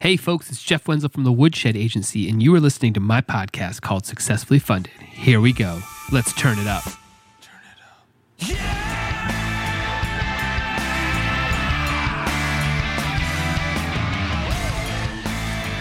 [0.00, 3.20] Hey, folks, it's Jeff Wenzel from the Woodshed Agency, and you are listening to my
[3.20, 4.92] podcast called Successfully Funded.
[5.00, 5.80] Here we go.
[6.12, 6.84] Let's turn it up.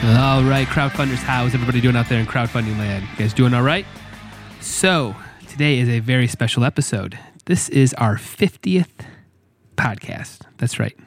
[0.03, 3.05] All right, crowdfunders, how is everybody doing out there in crowdfunding land?
[3.11, 3.85] You guys doing all right?
[4.61, 5.15] So,
[5.47, 7.19] today is a very special episode.
[7.45, 8.87] This is our 50th
[9.75, 10.39] podcast.
[10.57, 10.97] That's right,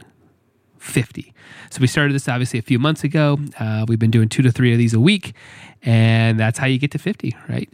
[0.81, 1.35] 50.
[1.71, 3.39] So we started this obviously a few months ago.
[3.59, 5.35] Uh, we've been doing two to three of these a week,
[5.83, 7.69] and that's how you get to 50, right?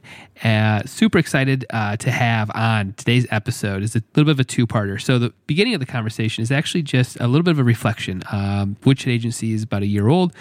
[0.45, 4.45] Uh, super excited uh, to have on today's episode is a little bit of a
[4.45, 5.01] two-parter.
[5.01, 8.23] So the beginning of the conversation is actually just a little bit of a reflection.
[8.30, 10.32] Um, Woodshed Agency is about a year old,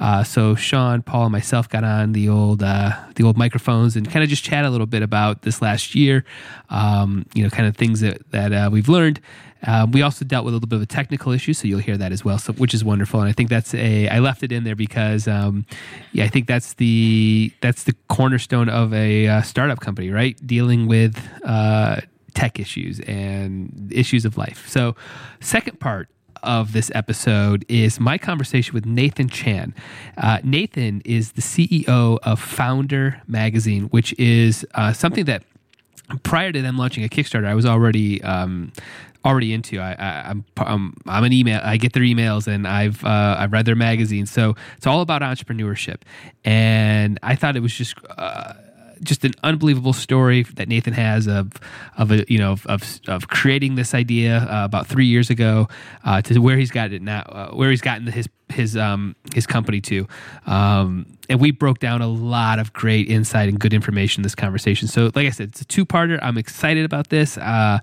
[0.00, 4.10] uh, so Sean, Paul, and myself got on the old uh, the old microphones and
[4.10, 6.24] kind of just chat a little bit about this last year.
[6.70, 9.20] Um, you know, kind of things that that uh, we've learned.
[9.66, 11.96] Um, we also dealt with a little bit of a technical issue, so you'll hear
[11.96, 13.20] that as well, so, which is wonderful.
[13.20, 15.66] And I think that's a I left it in there because um,
[16.12, 20.36] yeah, I think that's the that's the cornerstone of a uh, startup company, right?
[20.46, 22.00] Dealing with uh,
[22.34, 24.68] tech issues and issues of life.
[24.68, 24.96] So,
[25.40, 26.08] second part
[26.42, 29.74] of this episode is my conversation with Nathan Chan.
[30.18, 35.42] Uh, Nathan is the CEO of Foundr Magazine, which is uh, something that
[36.22, 38.72] prior to them launching a Kickstarter, I was already um,
[39.24, 39.80] already into.
[39.80, 41.60] I, I, am I'm, I'm an email.
[41.62, 44.26] I get their emails and I've uh, I've read their magazine.
[44.26, 46.02] So it's all about entrepreneurship,
[46.44, 47.94] and I thought it was just.
[48.16, 48.54] Uh,
[49.02, 51.52] just an unbelievable story that Nathan has of
[51.98, 55.68] of a you know of of, creating this idea uh, about three years ago
[56.04, 59.46] uh, to where he's got it now, uh, where he's gotten his his um his
[59.46, 60.06] company to.
[60.46, 64.34] Um, and we broke down a lot of great insight and good information in this
[64.34, 64.88] conversation.
[64.88, 66.18] So, like I said, it's a two-parter.
[66.22, 67.38] I'm excited about this.
[67.38, 67.78] Uh,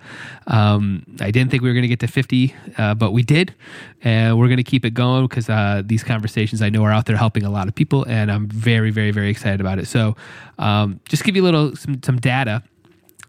[0.48, 3.56] um, I didn't think we were going to get to 50, uh, but we did,
[4.04, 7.08] and we're going to keep it going because uh, these conversations I know are out
[7.08, 9.88] there helping a lot of people, and I'm very, very, very excited about it.
[9.88, 10.16] So,
[10.60, 12.64] um, just give you a little some, some data.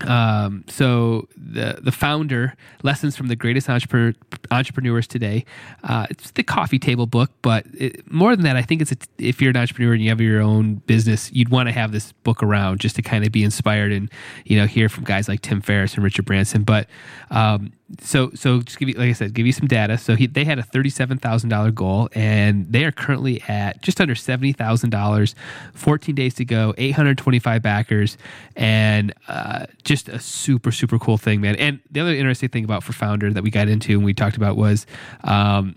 [0.05, 4.15] Um, so the the founder lessons from the greatest entrepreneur,
[4.51, 5.45] entrepreneurs today.
[5.85, 8.97] Uh, it's the coffee table book, but it, more than that, I think it's a,
[9.19, 12.13] if you're an entrepreneur and you have your own business, you'd want to have this
[12.25, 14.11] book around just to kind of be inspired and
[14.45, 16.63] you know hear from guys like Tim Ferriss and Richard Branson.
[16.63, 16.89] But
[17.31, 19.99] um, so so just give you like I said, give you some data.
[19.99, 24.01] So he, they had a thirty-seven thousand dollar goal, and they are currently at just
[24.01, 25.35] under seventy thousand dollars.
[25.75, 28.17] Fourteen days to go, eight hundred twenty-five backers,
[28.57, 31.57] and uh, just a super super cool thing, man.
[31.57, 34.37] And the other interesting thing about for founder that we got into and we talked
[34.37, 34.87] about was,
[35.25, 35.77] um,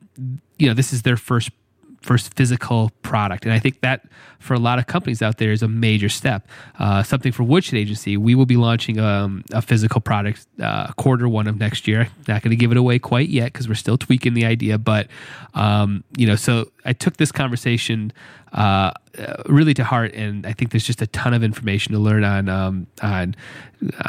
[0.58, 1.50] you know, this is their first
[2.06, 3.46] first physical product.
[3.46, 4.06] And I think that
[4.40, 6.48] for a lot of companies out there is a major step.
[6.78, 11.28] Uh, something for Woodshed Agency, we will be launching um, a physical product uh, quarter
[11.28, 12.10] one of next year.
[12.28, 14.78] Not going to give it away quite yet because we're still tweaking the idea.
[14.78, 15.08] But,
[15.56, 18.14] um, you know, so I took this conversation
[18.54, 18.92] uh,
[19.48, 22.48] really to heart, and I think there's just a ton of information to learn on,
[22.48, 23.36] um, on,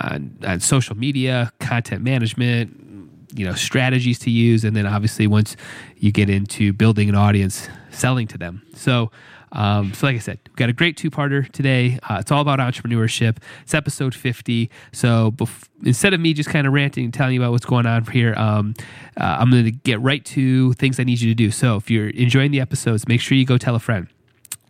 [0.02, 2.85] on, on social media, content management,
[3.34, 4.64] you know strategies to use.
[4.64, 5.56] And then obviously once
[5.98, 8.62] you get into building an audience selling to them.
[8.74, 9.10] So
[9.52, 11.98] um, so like i said we've got a great two-parter today.
[12.02, 13.38] Uh, it's all about entrepreneurship.
[13.62, 17.40] It's episode 50 so bef- instead of me just kind of ranting and telling you
[17.40, 18.74] about what's going on here um,
[19.16, 21.50] uh, i'm going to get right to things i need you to do.
[21.50, 24.08] So if you're enjoying the episodes make sure you go tell a friend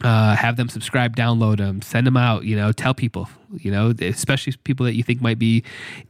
[0.03, 2.45] uh, have them subscribe, download them, send them out.
[2.45, 3.29] You know, tell people.
[3.53, 5.62] You know, especially people that you think might be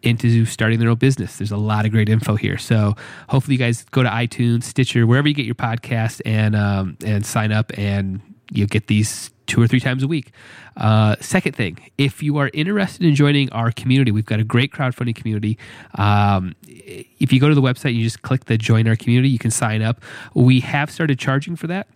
[0.03, 1.37] into starting their own business.
[1.37, 2.59] There's a lot of great info here.
[2.59, 2.95] So
[3.29, 7.25] hopefully, you guys go to iTunes, Stitcher, wherever you get your podcast, and um, and
[7.25, 8.21] sign up, and
[8.51, 10.33] you'll get these two or three times a week.
[10.77, 14.73] Uh, second thing, if you are interested in joining our community, we've got a great
[14.73, 15.57] crowdfunding community.
[15.95, 19.39] Um, if you go to the website, you just click the join our community, you
[19.39, 20.03] can sign up.
[20.35, 21.87] We have started charging for that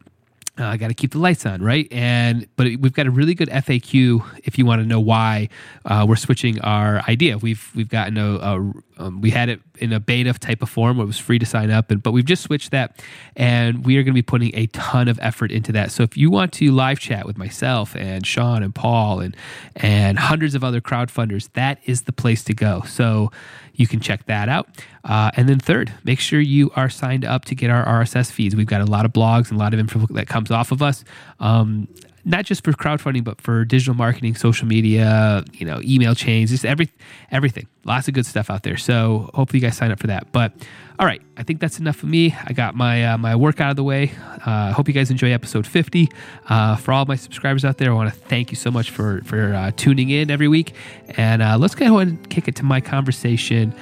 [0.60, 1.88] uh, I got to keep the lights on, right?
[1.90, 5.48] And but we've got a really good FAQ if you want to know why
[5.86, 7.38] uh, we're switching our idea.
[7.38, 10.98] We've we've gotten a, a um, we had it in a beta type of form
[10.98, 13.02] where it was free to sign up, and but we've just switched that,
[13.34, 15.90] and we are going to be putting a ton of effort into that.
[15.90, 19.36] So if you want to live chat with myself and Sean and Paul and
[19.76, 22.82] and hundreds of other crowdfunders, that is the place to go.
[22.82, 23.32] So
[23.80, 24.68] you can check that out.
[25.04, 28.54] Uh, and then third, make sure you are signed up to get our RSS feeds.
[28.54, 30.82] We've got a lot of blogs and a lot of info that comes off of
[30.82, 31.02] us.
[31.40, 31.88] Um,
[32.26, 36.66] not just for crowdfunding, but for digital marketing, social media, you know, email chains, just
[36.66, 36.90] every
[37.30, 37.66] everything.
[37.84, 38.76] lots of good stuff out there.
[38.76, 40.30] So hopefully you guys sign up for that.
[40.30, 40.52] But
[41.00, 42.36] all right, I think that's enough for me.
[42.44, 44.12] I got my uh, my work out of the way.
[44.46, 46.10] Uh, I uh, hope you guys enjoy episode 50.
[46.46, 49.22] Uh, for all my subscribers out there, I want to thank you so much for
[49.24, 50.74] for uh, tuning in every week.
[51.16, 53.74] And uh, let's go ahead and kick it to my conversation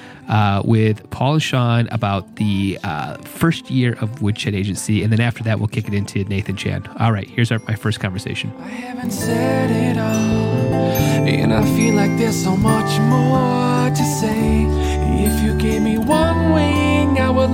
[0.63, 2.79] with Paul and Sean about the
[3.25, 6.87] first year of Woodshed Agency, and then after that, we'll kick it into Nathan Chan.
[7.01, 8.53] All right, here's our, my first conversation.
[8.59, 10.73] I haven't said it all,
[11.27, 14.99] and I feel like there's so much more to say.
[15.21, 16.28] If you gave me one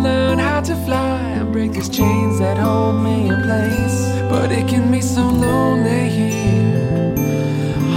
[0.06, 3.98] learn how to fly and break these chains that hold me in place.
[4.32, 7.16] But it can be so lonely here,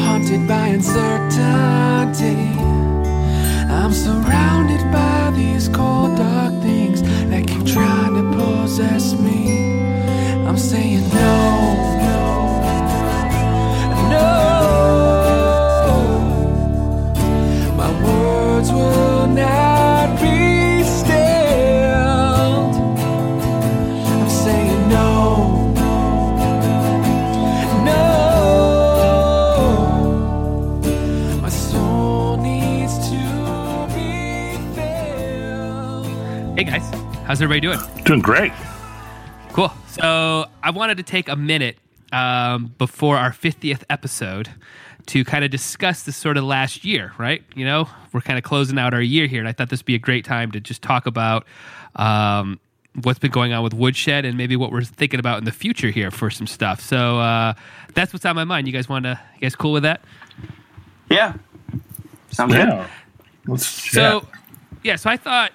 [0.05, 2.38] haunted by uncertainty.
[3.78, 6.38] I'm surrounded by these cold, dark
[37.38, 38.02] How's everybody doing?
[38.02, 38.52] Doing great.
[39.52, 39.70] Cool.
[39.87, 41.79] So I wanted to take a minute
[42.11, 44.50] um, before our 50th episode
[45.06, 47.44] to kind of discuss this sort of last year, right?
[47.55, 49.87] You know, we're kind of closing out our year here, and I thought this would
[49.87, 51.46] be a great time to just talk about
[51.94, 52.58] um,
[53.02, 55.91] what's been going on with Woodshed and maybe what we're thinking about in the future
[55.91, 56.81] here for some stuff.
[56.81, 57.55] So uh,
[57.94, 58.67] that's what's on my mind.
[58.67, 59.20] You guys want to?
[59.37, 60.00] You guys cool with that?
[61.08, 61.34] Yeah.
[62.32, 62.88] Sounds yeah.
[63.44, 63.52] good.
[63.52, 64.41] Let's, so yeah.
[64.82, 65.52] yeah, so I thought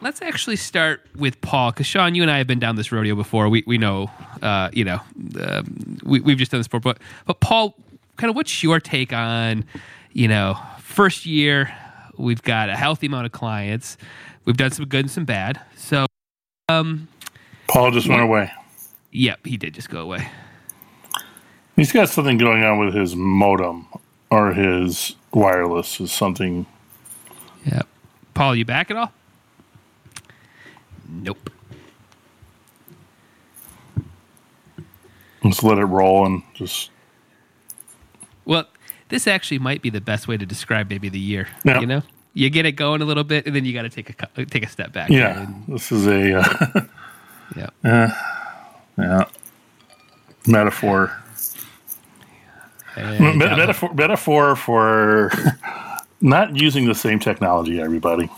[0.00, 3.14] let's actually start with Paul because Sean, you and I have been down this rodeo
[3.14, 3.48] before.
[3.48, 4.10] We we know,
[4.42, 5.00] uh, you know,
[5.40, 6.80] um, we we've just done this before.
[6.80, 7.74] But but Paul,
[8.16, 9.64] kind of, what's your take on,
[10.12, 11.74] you know, first year?
[12.16, 13.96] We've got a healthy amount of clients.
[14.44, 15.60] We've done some good and some bad.
[15.76, 16.06] So,
[16.68, 17.08] um,
[17.68, 18.50] Paul just went away.
[19.12, 20.28] Yep, he did just go away.
[21.76, 23.86] He's got something going on with his modem
[24.30, 26.66] or his wireless is something.
[27.64, 27.86] Yep.
[28.34, 29.12] Paul, you back at all?
[31.10, 31.50] Nope.
[35.42, 36.90] Let's let it roll and just.
[38.44, 38.66] Well,
[39.08, 41.48] this actually might be the best way to describe maybe the year.
[41.64, 41.80] Yeah.
[41.80, 42.02] You know,
[42.34, 44.64] you get it going a little bit, and then you got to take a take
[44.64, 45.10] a step back.
[45.10, 46.38] Yeah, and, this is a.
[46.38, 46.80] Uh,
[47.56, 47.70] yeah.
[47.84, 48.10] Uh,
[48.98, 49.24] yeah.
[50.46, 51.16] Metaphor.
[52.96, 53.94] Me- metaphor.
[53.94, 55.32] Metaphor for
[56.20, 57.80] not using the same technology.
[57.80, 58.28] Everybody.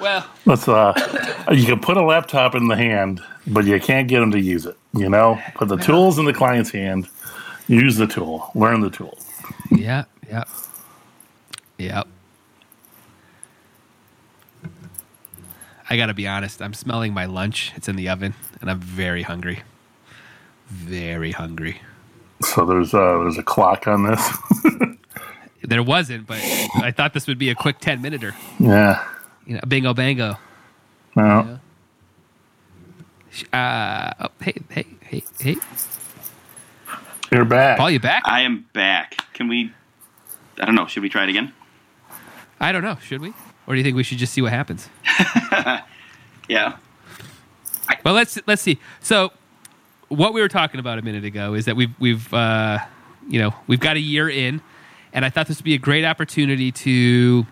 [0.00, 0.68] Well, let's.
[0.68, 0.92] Uh,
[1.52, 4.66] you can put a laptop in the hand, but you can't get them to use
[4.66, 4.76] it.
[4.92, 7.08] You know, put the tools in the client's hand.
[7.68, 8.50] Use the tool.
[8.54, 9.18] Learn the tool.
[9.70, 10.04] Yeah.
[10.28, 10.44] Yeah.
[11.78, 12.02] Yeah.
[15.88, 16.60] I got to be honest.
[16.60, 17.72] I'm smelling my lunch.
[17.76, 19.62] It's in the oven, and I'm very hungry.
[20.68, 21.80] Very hungry.
[22.42, 24.38] So there's uh, there's a clock on this.
[25.62, 26.38] there wasn't, but
[26.76, 28.34] I thought this would be a quick ten minuter.
[28.58, 29.02] Yeah
[29.46, 30.36] you know, bingo bango.
[31.14, 31.58] No.
[33.52, 35.56] Uh, oh, hey, hey, hey, hey.
[37.30, 37.78] You're back.
[37.78, 38.22] Paul, you back?
[38.24, 39.16] I am back.
[39.34, 39.72] Can we?
[40.60, 40.86] I don't know.
[40.86, 41.52] Should we try it again?
[42.60, 42.96] I don't know.
[43.02, 43.34] Should we?
[43.66, 44.88] Or do you think we should just see what happens?
[46.48, 46.76] yeah.
[48.04, 48.78] Well, let's let's see.
[49.00, 49.32] So,
[50.08, 52.78] what we were talking about a minute ago is that we've we've uh,
[53.28, 54.62] you know we've got a year in,
[55.12, 57.46] and I thought this would be a great opportunity to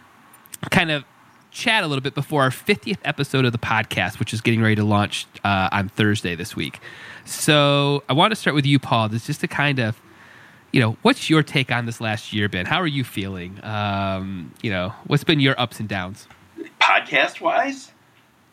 [0.70, 1.04] kind of
[1.54, 4.74] chat a little bit before our 50th episode of the podcast, which is getting ready
[4.74, 6.80] to launch uh, on Thursday this week.
[7.24, 9.08] So I want to start with you, Paul.
[9.08, 9.98] This just to kind of,
[10.72, 12.66] you know, what's your take on this last year been?
[12.66, 13.64] How are you feeling?
[13.64, 16.26] Um, you know, what's been your ups and downs?
[16.80, 17.92] Podcast wise?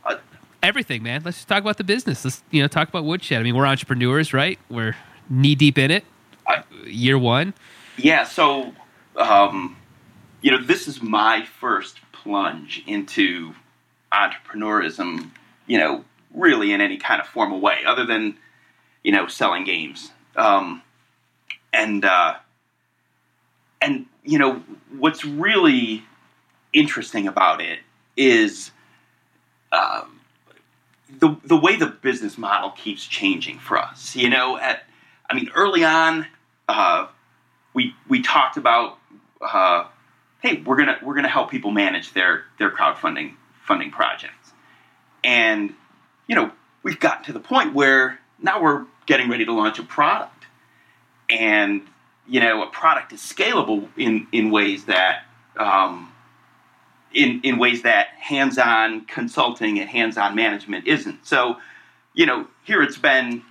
[0.05, 0.17] Uh,
[0.63, 1.24] Everything, man.
[1.25, 2.24] Let's just talk about the business.
[2.24, 3.39] Let's, you know, talk about Woodshed.
[3.39, 4.60] I mean, we're entrepreneurs, right?
[4.70, 4.96] We're
[5.27, 6.05] knee deep in it.
[6.46, 7.55] Uh, year one.
[7.98, 8.25] Yeah.
[8.25, 8.74] So,
[9.15, 9.75] um,
[10.41, 13.53] you know, this is my first plunge into
[14.11, 15.31] entrepreneurism,
[15.67, 18.37] you know, really in any kind of formal way, other than,
[19.03, 20.11] you know, selling games.
[20.35, 20.81] Um,
[21.73, 22.35] and uh,
[23.81, 24.63] and you know
[24.97, 26.03] what's really
[26.73, 27.79] interesting about it
[28.15, 28.71] is
[29.71, 30.03] uh,
[31.19, 34.15] the the way the business model keeps changing for us.
[34.15, 34.83] You know, at
[35.29, 36.27] I mean, early on,
[36.67, 37.07] uh,
[37.73, 38.97] we we talked about
[39.41, 39.85] uh,
[40.41, 44.51] hey, we're gonna we're gonna help people manage their their crowdfunding funding projects,
[45.24, 45.74] and
[46.27, 46.51] you know
[46.83, 50.45] we've gotten to the point where now we're getting ready to launch a product,
[51.29, 51.83] and
[52.27, 55.24] you know a product is scalable in in ways that
[55.57, 56.12] um,
[57.13, 61.25] in in ways that hands-on consulting and hands-on management isn't.
[61.25, 61.57] So,
[62.13, 63.43] you know, here it's been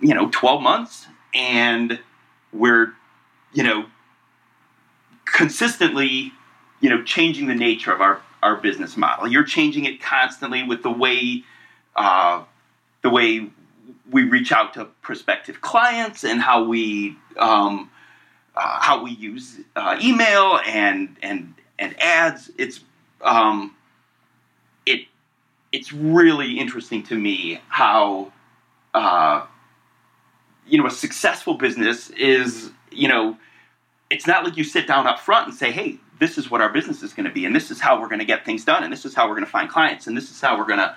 [0.00, 1.98] you know 12 months and
[2.52, 2.92] we're
[3.52, 3.86] you know
[5.32, 6.32] consistently
[6.80, 9.28] you know changing the nature of our our business model.
[9.28, 11.44] You're changing it constantly with the way
[11.96, 12.44] uh,
[13.02, 13.48] the way
[14.10, 17.90] we reach out to prospective clients and how we um,
[18.54, 22.50] uh, how we use uh, email and and and ads.
[22.58, 22.80] It's
[23.22, 23.74] um,
[24.86, 25.06] it
[25.70, 28.32] it's really interesting to me how
[28.92, 29.46] uh,
[30.66, 33.36] you know a successful business is you know
[34.12, 36.72] it's not like you sit down up front and say hey this is what our
[36.72, 38.84] business is going to be and this is how we're going to get things done
[38.84, 40.78] and this is how we're going to find clients and this is how we're going
[40.78, 40.94] to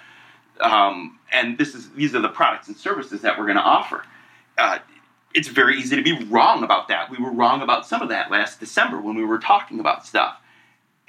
[0.61, 4.03] um, and this is these are the products and services that we're going to offer.
[4.57, 4.79] Uh,
[5.33, 7.09] it's very easy to be wrong about that.
[7.09, 10.37] We were wrong about some of that last december when we were talking about stuff.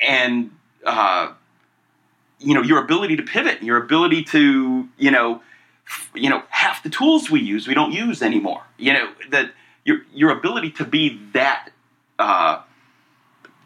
[0.00, 0.50] And
[0.84, 1.32] uh,
[2.40, 5.40] you know your ability to pivot your ability to you know
[6.14, 8.62] you know half the tools we use we don't use anymore.
[8.78, 9.52] You know that
[9.84, 11.70] your your ability to be that
[12.18, 12.62] uh,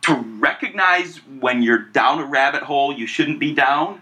[0.03, 4.01] to recognize when you're down a rabbit hole you shouldn't be down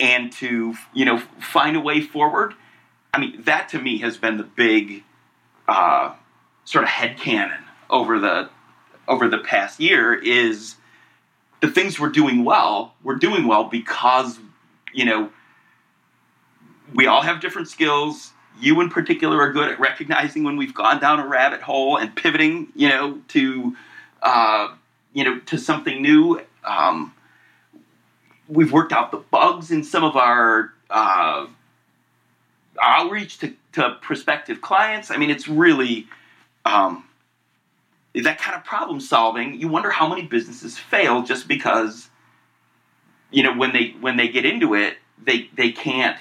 [0.00, 2.54] and to you know find a way forward
[3.12, 5.02] i mean that to me has been the big
[5.68, 6.14] uh,
[6.64, 8.48] sort of head canon over the
[9.08, 10.76] over the past year is
[11.60, 14.38] the things we're doing well we're doing well because
[14.92, 15.30] you know
[16.94, 18.32] we all have different skills.
[18.60, 22.14] You, in particular, are good at recognizing when we've gone down a rabbit hole and
[22.14, 23.76] pivoting, you know, to
[24.22, 24.74] uh,
[25.12, 26.40] you know to something new.
[26.64, 27.12] Um,
[28.48, 31.46] we've worked out the bugs in some of our uh,
[32.80, 35.10] outreach to, to prospective clients.
[35.10, 36.06] I mean, it's really
[36.64, 37.04] um,
[38.14, 39.58] that kind of problem solving.
[39.58, 42.10] You wonder how many businesses fail just because
[43.30, 46.18] you know when they when they get into it, they they can't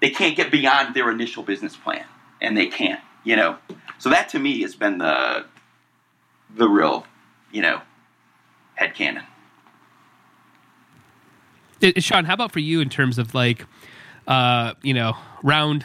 [0.00, 2.04] they can't get beyond their initial business plan,
[2.40, 3.58] and they can't, you know.
[3.98, 5.44] So that to me has been the
[6.54, 7.06] the real,
[7.52, 7.80] you know,
[8.74, 9.24] head cannon.
[11.98, 13.64] Sean, how about for you in terms of like,
[14.26, 15.84] uh, you know, round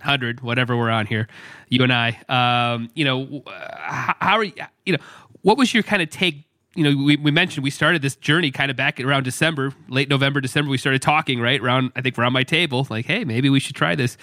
[0.00, 1.28] hundred, whatever we're on here,
[1.68, 4.52] you and I, um, you know, how, how are you,
[4.84, 5.02] you know,
[5.42, 8.50] what was your kind of take you know, we, we mentioned we started this journey
[8.50, 10.70] kind of back around December, late November, December.
[10.70, 11.60] We started talking, right?
[11.60, 14.16] Around, I think, around my table, like, hey, maybe we should try this.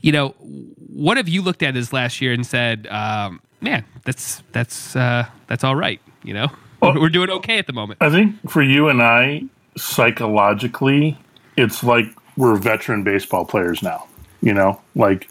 [0.00, 4.42] You know, what have you looked at this last year and said, um, man, that's
[4.52, 6.00] that's uh, that's all right.
[6.22, 6.48] You know,
[6.80, 7.98] well, we're doing okay at the moment.
[8.00, 9.44] I think for you and I,
[9.76, 11.18] psychologically,
[11.56, 14.06] it's like we're veteran baseball players now.
[14.42, 15.28] You know, like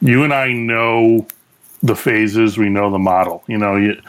[0.00, 1.26] you and I know
[1.82, 3.44] the phases, we know the model.
[3.46, 4.00] You know, you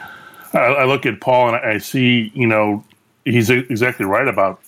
[0.52, 2.84] I, I look at Paul and I see, you know,
[3.24, 4.60] he's exactly right about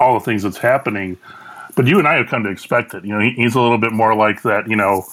[0.00, 1.16] all the things that's happening.
[1.76, 3.04] But you and I have come to expect it.
[3.04, 5.04] You know, he, he's a little bit more like that, you know,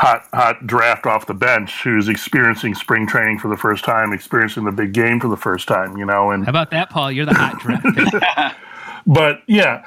[0.00, 4.64] hot hot draft off the bench who's experiencing spring training for the first time, experiencing
[4.64, 5.96] the big game for the first time.
[5.96, 7.10] You know, and how about that, Paul?
[7.10, 8.56] You're the hot draft.
[9.06, 9.84] but yeah,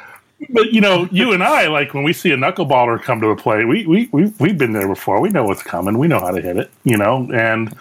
[0.49, 3.41] but you know, you and I, like when we see a knuckleballer come to the
[3.41, 5.21] plate, we we we we've been there before.
[5.21, 5.97] We know what's coming.
[5.97, 6.69] We know how to hit it.
[6.83, 7.75] You know, and.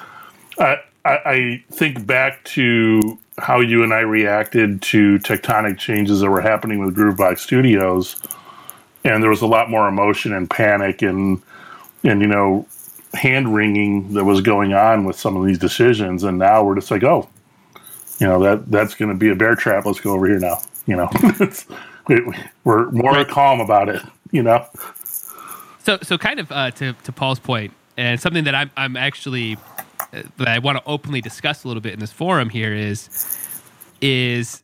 [0.59, 6.31] Uh, I, I think back to how you and I reacted to tectonic changes that
[6.31, 8.17] were happening with Groovebox Studios,
[9.05, 11.43] and there was a lot more emotion and panic and
[12.05, 12.67] and you know
[13.15, 16.91] hand wringing that was going on with some of these decisions, and now we're just
[16.91, 17.29] like, oh,
[18.19, 19.87] you know that that's going to be a bear trap.
[19.87, 20.59] Let's go over here now.
[20.87, 21.11] You know,
[22.65, 23.29] we're more right.
[23.29, 24.03] calm about it.
[24.31, 24.67] You know.
[25.85, 29.57] So so kind of uh, to to Paul's point, and something that I'm I'm actually
[30.11, 33.09] that I want to openly discuss a little bit in this forum here is
[34.01, 34.63] is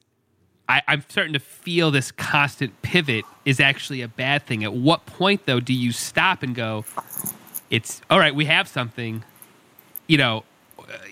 [0.68, 4.64] I, I'm starting to feel this constant pivot is actually a bad thing.
[4.64, 6.84] At what point though do you stop and go,
[7.70, 9.24] it's all right, we have something,
[10.06, 10.44] you know,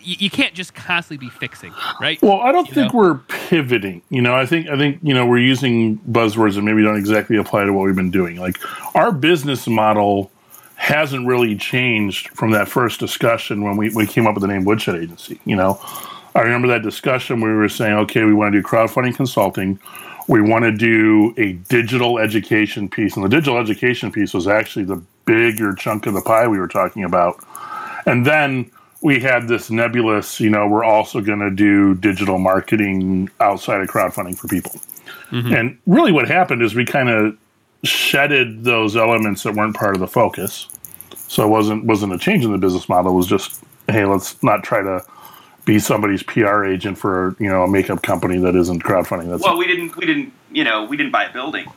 [0.02, 2.21] you, you can't just constantly be fixing, right?
[2.23, 2.99] Well, I don't you think know?
[2.99, 4.02] we're pivoting.
[4.09, 7.37] You know, I think I think you know we're using buzzwords that maybe don't exactly
[7.37, 8.37] apply to what we've been doing.
[8.37, 8.59] Like
[8.95, 10.30] our business model
[10.76, 14.64] hasn't really changed from that first discussion when we, we came up with the name
[14.64, 15.40] Woodshed Agency.
[15.45, 15.80] You know,
[16.35, 19.80] I remember that discussion where we were saying, okay, we want to do crowdfunding consulting.
[20.28, 23.16] We want to do a digital education piece.
[23.16, 26.68] And the digital education piece was actually the bigger chunk of the pie we were
[26.68, 27.42] talking about.
[28.06, 28.71] And then
[29.02, 33.88] we had this nebulous, you know, we're also going to do digital marketing outside of
[33.88, 34.73] crowdfunding for people.
[35.30, 35.54] Mm-hmm.
[35.54, 37.37] And really what happened is we kind of
[37.88, 40.69] shedded those elements that weren't part of the focus.
[41.28, 43.12] So it wasn't wasn't a change in the business model.
[43.12, 45.02] It was just hey, let's not try to
[45.64, 49.28] be somebody's PR agent for you know a makeup company that isn't crowdfunding.
[49.28, 51.71] That's well, we didn't we didn't you know we didn't buy a building.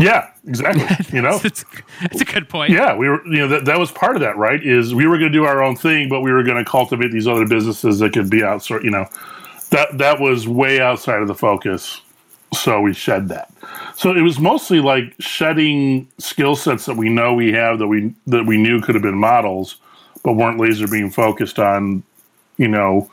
[0.00, 0.86] Yeah, exactly.
[1.16, 1.64] You know, it's,
[2.00, 2.70] that's a good point.
[2.70, 3.24] Yeah, we were.
[3.26, 4.64] You know, that that was part of that, right?
[4.64, 7.10] Is we were going to do our own thing, but we were going to cultivate
[7.10, 8.84] these other businesses that could be outsourced.
[8.84, 9.06] You know,
[9.70, 12.00] that that was way outside of the focus.
[12.52, 13.52] So we shed that.
[13.96, 18.14] So it was mostly like shedding skill sets that we know we have that we
[18.26, 19.76] that we knew could have been models,
[20.24, 22.02] but weren't laser being focused on,
[22.56, 23.10] you know,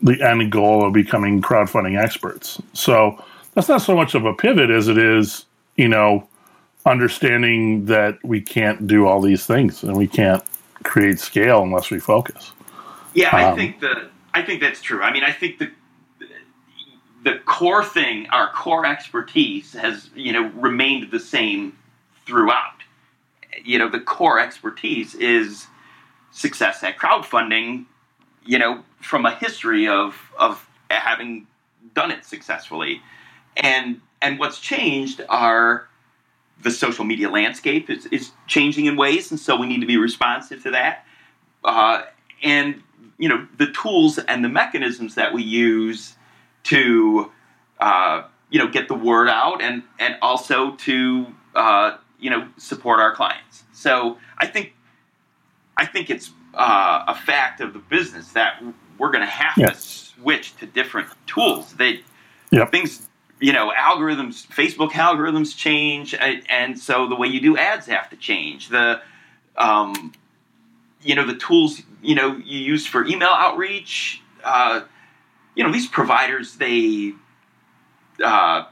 [0.00, 2.60] the end goal of becoming crowdfunding experts.
[2.72, 3.22] So
[3.54, 5.44] that's not so much of a pivot as it is,
[5.76, 6.26] you know,
[6.86, 10.42] understanding that we can't do all these things and we can't
[10.84, 12.52] create scale unless we focus.
[13.14, 15.02] Yeah, I um, think that I think that's true.
[15.02, 15.70] I mean, I think the
[17.28, 21.76] the core thing, our core expertise, has you know remained the same
[22.26, 22.82] throughout.
[23.62, 25.66] You know, the core expertise is
[26.30, 27.84] success at crowdfunding.
[28.44, 31.46] You know, from a history of of having
[31.94, 33.02] done it successfully,
[33.56, 35.86] and and what's changed are
[36.62, 39.96] the social media landscape is, is changing in ways, and so we need to be
[39.98, 41.04] responsive to that.
[41.62, 42.02] Uh,
[42.42, 42.82] and
[43.18, 46.14] you know, the tools and the mechanisms that we use
[46.68, 47.30] to
[47.80, 53.00] uh, you know get the word out and and also to uh, you know support
[53.00, 53.64] our clients.
[53.72, 54.74] So I think
[55.76, 58.62] I think it's uh, a fact of the business that
[58.98, 61.74] we're going to have to switch to different tools.
[61.74, 62.02] They
[62.50, 62.70] yep.
[62.70, 63.08] things
[63.40, 66.12] you know algorithms facebook algorithms change
[66.48, 69.00] and so the way you do ads have to change the
[69.56, 70.12] um,
[71.02, 74.80] you know the tools you know you use for email outreach uh,
[75.58, 77.12] you know, these providers they
[78.24, 78.64] uh,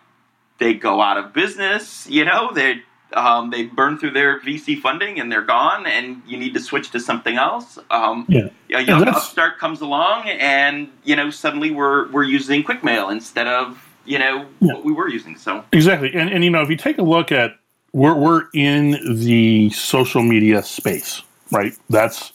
[0.58, 2.08] they go out of business.
[2.08, 6.38] You know, they um, they burn through their VC funding and they're gone, and you
[6.38, 7.76] need to switch to something else.
[7.90, 13.10] Um, yeah, a young upstart comes along, and you know, suddenly we're we're using QuickMail
[13.10, 14.74] instead of you know yeah.
[14.74, 15.36] what we were using.
[15.36, 17.58] So exactly, and and you know, if you take a look at
[17.92, 21.72] we're we're in the social media space, right?
[21.90, 22.32] That's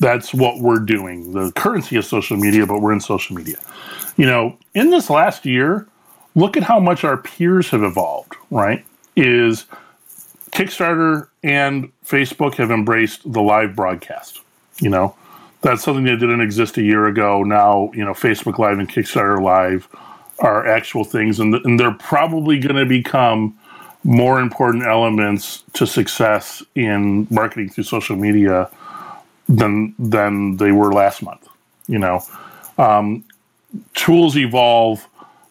[0.00, 1.32] that's what we're doing.
[1.32, 3.56] The currency is social media, but we're in social media.
[4.16, 5.86] You know, in this last year,
[6.34, 8.84] look at how much our peers have evolved, right?
[9.16, 9.66] Is
[10.52, 14.40] Kickstarter and Facebook have embraced the live broadcast.
[14.80, 15.14] You know,
[15.62, 17.42] that's something that didn't exist a year ago.
[17.42, 19.88] Now, you know, Facebook Live and Kickstarter Live
[20.38, 23.58] are actual things, and, and they're probably going to become
[24.04, 28.70] more important elements to success in marketing through social media
[29.48, 31.46] than than they were last month.
[31.86, 32.20] You know,
[32.76, 33.24] um,
[33.94, 35.06] tools evolve,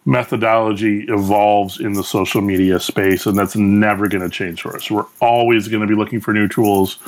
[0.05, 4.89] methodology evolves in the social media space, and that's never going to change for us.
[4.91, 6.99] We're always going to be looking for new tools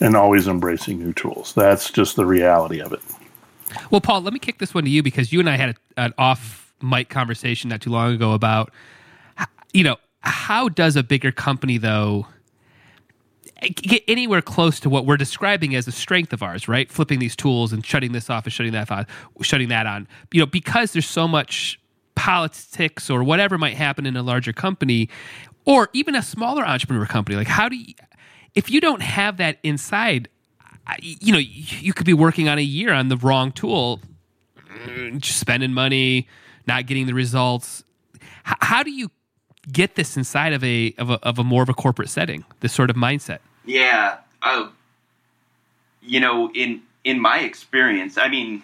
[0.00, 1.52] and always embracing new tools.
[1.54, 3.00] That's just the reality of it.
[3.90, 6.14] Well, Paul, let me kick this one to you because you and I had an
[6.18, 8.70] off mic conversation not too long ago about,
[9.72, 12.26] you know, how does a bigger company though
[13.62, 16.90] get anywhere close to what we're describing as a strength of ours, right?
[16.90, 19.06] Flipping these tools and shutting this off and shutting that off,
[19.42, 20.06] shutting that on.
[20.32, 21.80] You know, because there's so much
[22.14, 25.08] politics or whatever might happen in a larger company,
[25.64, 27.36] or even a smaller entrepreneur company.
[27.36, 27.94] Like, how do you,
[28.54, 30.28] if you don't have that inside,
[31.00, 34.00] you know, you could be working on a year on the wrong tool,
[34.84, 36.28] mm, spending money,
[36.66, 37.84] not getting the results.
[38.44, 39.10] How do you
[39.70, 42.72] get this inside of a of a, of a more of a corporate setting, this
[42.72, 43.38] sort of mindset?
[43.64, 44.68] Yeah, uh,
[46.00, 48.62] you know, in in my experience, I mean,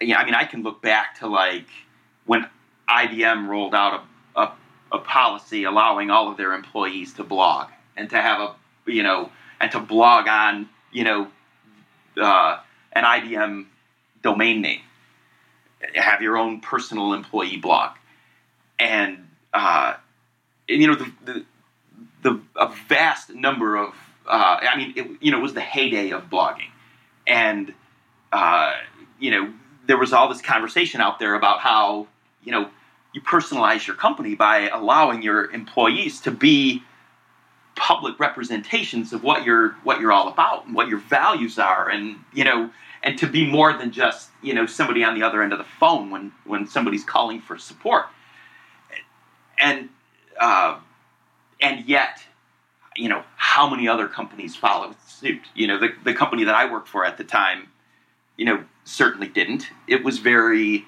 [0.00, 1.66] yeah, I mean, I can look back to like
[2.26, 2.46] when
[2.88, 4.04] IBM rolled out
[4.36, 4.52] a, a,
[4.92, 8.54] a policy allowing all of their employees to blog and to have a
[8.86, 11.28] you know and to blog on you know
[12.20, 12.58] uh,
[12.92, 13.66] an IBM
[14.22, 14.80] domain name,
[15.94, 17.96] have your own personal employee blog,
[18.78, 19.94] and uh,
[20.68, 21.44] you know, the, the,
[22.22, 23.94] the a vast number of,
[24.26, 26.70] uh, I mean, it, you know, it was the heyday of blogging,
[27.26, 27.72] and
[28.32, 28.72] uh,
[29.18, 29.52] you know,
[29.86, 32.08] there was all this conversation out there about how
[32.42, 32.68] you know
[33.12, 36.82] you personalize your company by allowing your employees to be
[37.76, 42.16] public representations of what you're what you're all about and what your values are and
[42.32, 42.70] you know
[43.02, 45.66] and to be more than just you know somebody on the other end of the
[45.78, 48.06] phone when when somebody's calling for support
[49.58, 49.88] and
[50.40, 50.78] uh,
[51.60, 52.22] and yet,
[52.96, 55.42] you know, how many other companies followed suit?
[55.54, 57.68] You know, the, the company that I worked for at the time,
[58.36, 59.68] you know, certainly didn't.
[59.86, 60.84] It was very,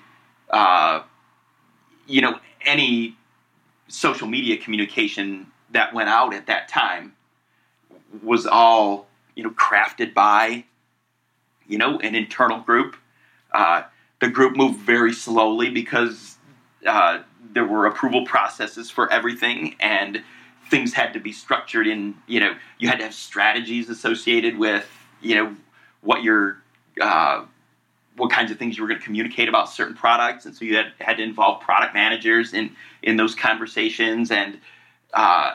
[0.50, 1.02] uh,
[2.06, 3.16] you know, any
[3.88, 7.14] social media communication that went out at that time
[8.22, 10.64] was all, you know, crafted by,
[11.66, 12.96] you know, an internal group.
[13.52, 13.82] Uh,
[14.20, 16.35] the group moved very slowly because
[16.86, 17.22] uh,
[17.52, 20.22] there were approval processes for everything and
[20.70, 24.88] things had to be structured in you know you had to have strategies associated with
[25.20, 25.56] you know
[26.00, 26.58] what your
[27.00, 27.44] uh,
[28.16, 30.76] what kinds of things you were going to communicate about certain products and so you
[30.76, 32.70] had, had to involve product managers in
[33.02, 34.58] in those conversations and
[35.14, 35.54] uh,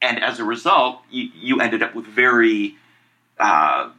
[0.00, 2.76] and as a result you, you ended up with very
[3.38, 3.90] uh,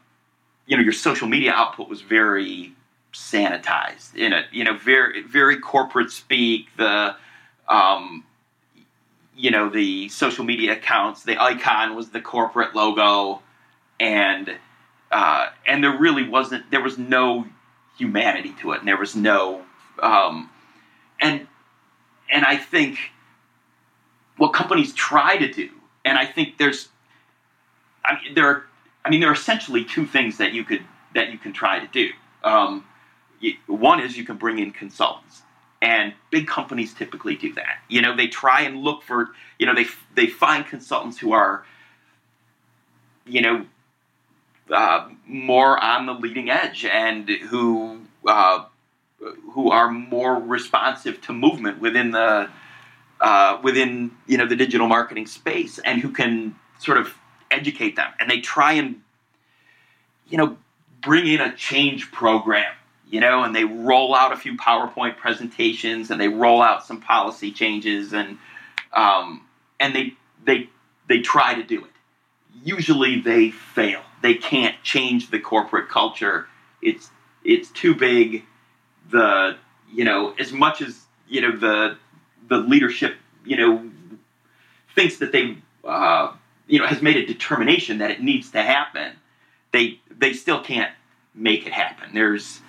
[0.66, 2.74] you know your social media output was very
[3.14, 4.16] sanitized.
[4.16, 7.16] In a you know very very corporate speak the
[7.68, 8.24] um,
[9.36, 13.42] you know the social media accounts the icon was the corporate logo
[14.00, 14.56] and
[15.12, 17.46] uh, and there really wasn't there was no
[17.98, 19.62] humanity to it and there was no
[20.02, 20.50] um,
[21.22, 21.48] and
[22.32, 22.98] and I think
[24.38, 25.70] what companies try to do
[26.06, 26.90] and I think there's
[28.06, 28.64] I mean there are
[29.06, 30.84] I mean there are essentially two things that you could
[31.16, 32.10] that you can try to do.
[32.44, 32.86] Um,
[33.68, 35.44] one is you can bring in consultants
[35.82, 37.80] and big companies typically do that.
[37.88, 41.66] You know they try and look for you know they they find consultants who are
[43.26, 43.66] you know
[44.72, 48.66] uh, more on the leading edge and who uh,
[49.52, 52.50] who are more responsive to movement within the
[53.22, 57.14] uh, within you know the digital marketing space and who can sort of
[57.52, 58.12] educate them.
[58.20, 59.02] And they try and
[60.28, 60.58] you know
[61.02, 62.74] bring in a change program
[63.10, 67.02] you know, and they roll out a few PowerPoint presentations and they roll out some
[67.02, 68.38] policy changes and
[68.94, 69.46] um,
[69.80, 70.14] and they
[70.46, 70.70] they
[71.08, 71.92] they try to do it.
[72.64, 74.02] Usually they fail.
[74.22, 76.48] They can't change the corporate culture.
[76.82, 77.10] It's
[77.44, 78.44] it's too big.
[79.10, 79.58] The
[79.92, 81.98] you know as much as you know the
[82.48, 83.90] the leadership you know
[84.94, 86.34] thinks that they uh,
[86.68, 89.14] you know has made a determination that it needs to happen.
[89.72, 90.94] They they still can't
[91.34, 92.14] make it happen.
[92.14, 92.62] There's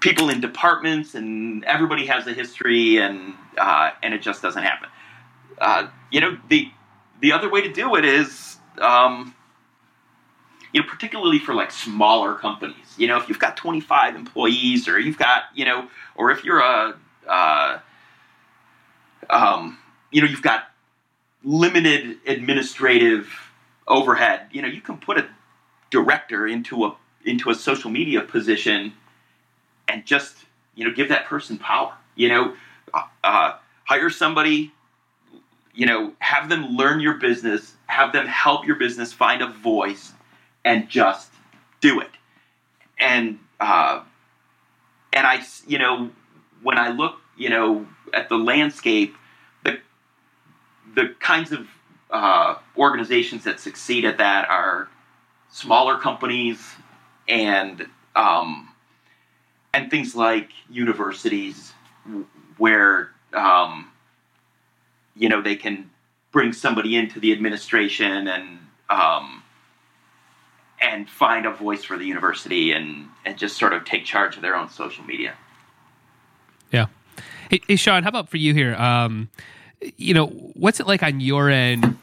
[0.00, 4.88] people in departments, and everybody has a history, and uh, and it just doesn't happen.
[5.58, 6.70] Uh, you know, the
[7.20, 9.34] the other way to do it is, um,
[10.72, 12.94] you know, particularly for like smaller companies.
[12.96, 16.60] You know, if you've got 25 employees, or you've got, you know, or if you're
[16.60, 17.78] a, uh,
[19.30, 19.78] um,
[20.10, 20.64] you know, you've got
[21.42, 23.28] limited administrative
[23.86, 24.48] overhead.
[24.52, 25.28] You know, you can put a
[25.90, 28.92] director into a into a social media position
[29.88, 30.36] and just
[30.74, 31.92] you know give that person power.
[32.14, 32.54] You know,
[32.94, 33.52] uh, uh,
[33.84, 34.72] hire somebody.
[35.74, 40.12] You know, have them learn your business, have them help your business find a voice,
[40.64, 41.30] and just
[41.80, 42.10] do it.
[42.98, 44.02] And uh,
[45.12, 46.10] and I, you know,
[46.62, 49.16] when I look, you know, at the landscape,
[49.64, 49.78] the
[50.94, 51.68] the kinds of
[52.10, 54.88] uh, organizations that succeed at that are
[55.50, 56.74] smaller companies
[57.28, 58.68] and um,
[59.78, 61.72] and things like universities
[62.56, 63.90] where um,
[65.14, 65.88] you know they can
[66.32, 68.58] bring somebody into the administration and
[68.90, 69.44] um,
[70.80, 74.42] and find a voice for the university and and just sort of take charge of
[74.42, 75.34] their own social media.
[76.72, 76.86] Yeah.
[77.48, 78.74] Hey, hey Sean, how about for you here?
[78.74, 79.30] Um,
[79.96, 81.96] you know, what's it like on your end?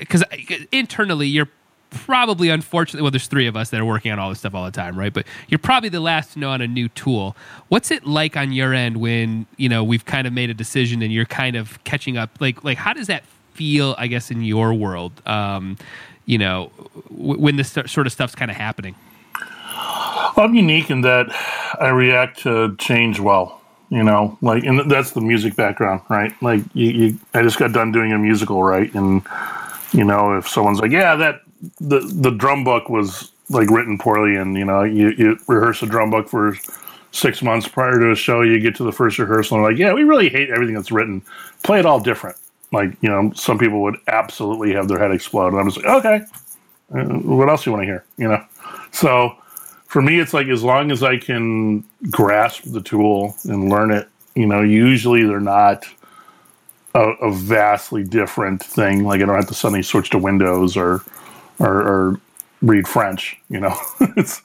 [0.00, 0.36] Because uh,
[0.72, 1.48] internally, you're
[1.92, 4.64] probably unfortunately well there's three of us that are working on all this stuff all
[4.64, 5.12] the time right?
[5.12, 7.36] But you're probably the last to know on a new tool.
[7.68, 11.02] What's it like on your end when you know we've kind of made a decision
[11.02, 12.30] and you're kind of catching up?
[12.40, 13.24] Like like how does that
[13.54, 15.76] feel i guess in your world um,
[16.24, 16.72] you know
[17.10, 18.94] w- when this sort of stuff's kind of happening?
[20.36, 21.26] I'm unique in that
[21.80, 24.38] i react to change well you know?
[24.40, 26.32] Like and that's the music background right?
[26.42, 28.92] Like you, you i just got done doing a musical right?
[28.94, 29.22] And
[29.92, 31.42] you know if someone's like yeah that
[31.80, 35.86] the the drum book was like written poorly, and you know you, you rehearse a
[35.86, 36.56] drum book for
[37.12, 38.42] six months prior to a show.
[38.42, 41.22] You get to the first rehearsal, and like, yeah, we really hate everything that's written.
[41.62, 42.36] Play it all different.
[42.72, 46.04] Like you know, some people would absolutely have their head explode, and I'm just like,
[46.04, 46.20] okay,
[46.94, 48.04] uh, what else do you want to hear?
[48.16, 48.44] You know,
[48.90, 49.36] so
[49.86, 54.08] for me, it's like as long as I can grasp the tool and learn it,
[54.34, 55.84] you know, usually they're not.
[56.94, 59.04] A, a vastly different thing.
[59.04, 61.02] Like I don't have to suddenly switch to Windows or
[61.58, 62.20] or, or
[62.60, 63.38] read French.
[63.48, 63.76] You know,
[64.16, 64.42] it's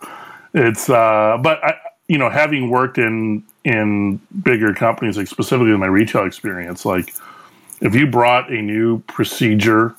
[0.53, 0.89] it's.
[0.89, 1.75] Uh, but I,
[2.07, 7.13] you know, having worked in in bigger companies, like specifically in my retail experience, like
[7.81, 9.95] if you brought a new procedure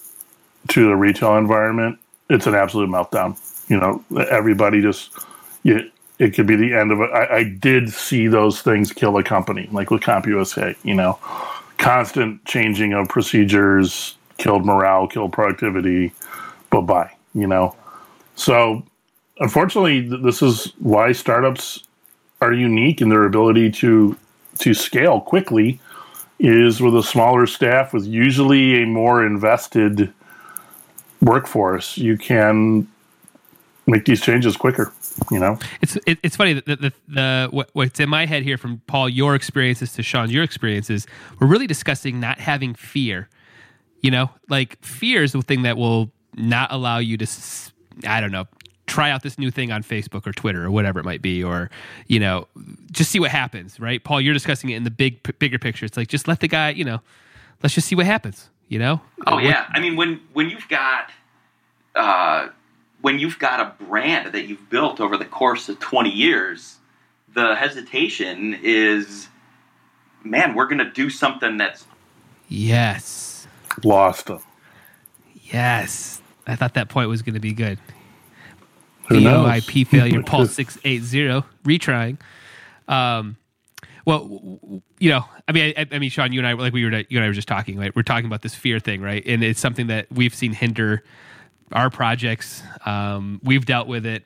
[0.69, 1.99] to the retail environment,
[2.31, 3.39] it's an absolute meltdown.
[3.69, 5.13] You know, everybody just
[5.63, 7.11] you, it could be the end of it.
[7.11, 10.77] I, I did see those things kill a company, like with CompUSA.
[10.83, 11.19] You know,
[11.77, 16.13] constant changing of procedures killed morale, killed productivity
[16.71, 17.75] bye bye, you know?
[18.35, 18.83] So
[19.41, 21.85] unfortunately, this is why startups
[22.41, 24.17] are unique in their ability to
[24.59, 25.81] to scale quickly
[26.39, 30.13] is with a smaller staff with usually a more invested
[31.21, 31.99] workforce.
[31.99, 32.87] You can
[33.87, 34.93] make these changes quicker.
[35.33, 38.45] You know, it's it, it's funny that the, the, the what, what's in my head
[38.45, 41.09] here from Paul your experiences to Sean your experiences.
[41.41, 43.29] We're really discussing not having fear.
[44.01, 47.27] You know, like fear is the thing that will not allow you to.
[48.07, 48.47] I don't know.
[48.87, 51.71] Try out this new thing on Facebook or Twitter or whatever it might be, or
[52.07, 52.49] you know,
[52.91, 53.79] just see what happens.
[53.79, 54.21] Right, Paul?
[54.21, 55.85] You're discussing it in the big, bigger picture.
[55.85, 56.71] It's like just let the guy.
[56.71, 57.01] You know,
[57.63, 58.49] let's just see what happens.
[58.69, 59.01] You know?
[59.27, 59.67] Oh yeah.
[59.71, 61.11] I mean, when when you've got.
[61.95, 62.49] Uh,
[63.01, 66.79] when you've got a brand that you've built over the course of 20 years,
[67.35, 69.29] the hesitation is,
[70.25, 71.87] man, we're going to do something that's.
[72.49, 73.47] Yes.
[73.85, 74.41] Lost them.
[75.53, 76.21] Yes.
[76.47, 77.79] I thought that point was going to be good.
[79.11, 82.19] VoIP failure, Paul 680, retrying.
[82.89, 83.37] Um,
[84.05, 86.91] well, you know, I mean, I, I, mean, Sean, you and I, like we were,
[86.91, 87.95] you and I were just talking, right?
[87.95, 89.23] We're talking about this fear thing, right?
[89.27, 91.05] And it's something that we've seen hinder
[91.73, 92.63] our projects.
[92.87, 94.25] Um, we've dealt with it.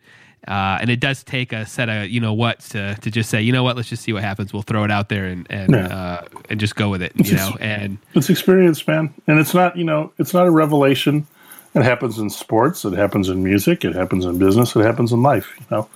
[0.49, 3.41] Uh, and it does take a set of you know what to, to just say
[3.41, 3.77] you know what?
[3.77, 4.53] Let's just see what happens.
[4.53, 5.87] We'll throw it out there and and yeah.
[5.87, 9.13] uh, and just go with it you know and it's experience man.
[9.27, 11.27] And it's not you know it's not a revelation.
[11.75, 12.85] It happens in sports.
[12.85, 13.85] It happens in music.
[13.85, 14.75] It happens in business.
[14.75, 15.89] It happens in life you know.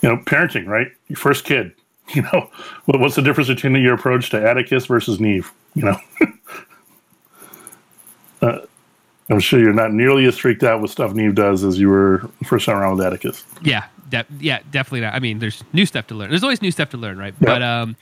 [0.00, 0.88] You know parenting right?
[1.08, 1.72] Your first kid
[2.14, 2.50] you know.
[2.86, 5.96] What's the difference between your approach to Atticus versus Neve you know?
[8.42, 8.58] Uh,
[9.30, 12.28] I'm sure you're not nearly as freaked out with stuff Neve does as you were
[12.44, 13.44] first time around with Atticus.
[13.62, 15.14] Yeah, de- yeah, definitely not.
[15.14, 16.30] I mean, there's new stuff to learn.
[16.30, 17.34] There's always new stuff to learn, right?
[17.40, 17.46] Yep.
[17.46, 17.96] But um,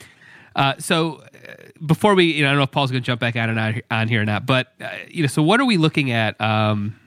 [0.56, 1.54] uh, so uh,
[1.86, 3.58] before we, you know, I don't know if Paul's going to jump back on and
[3.58, 6.40] on, on here or not, but uh, you know, so what are we looking at?
[6.40, 6.98] Um,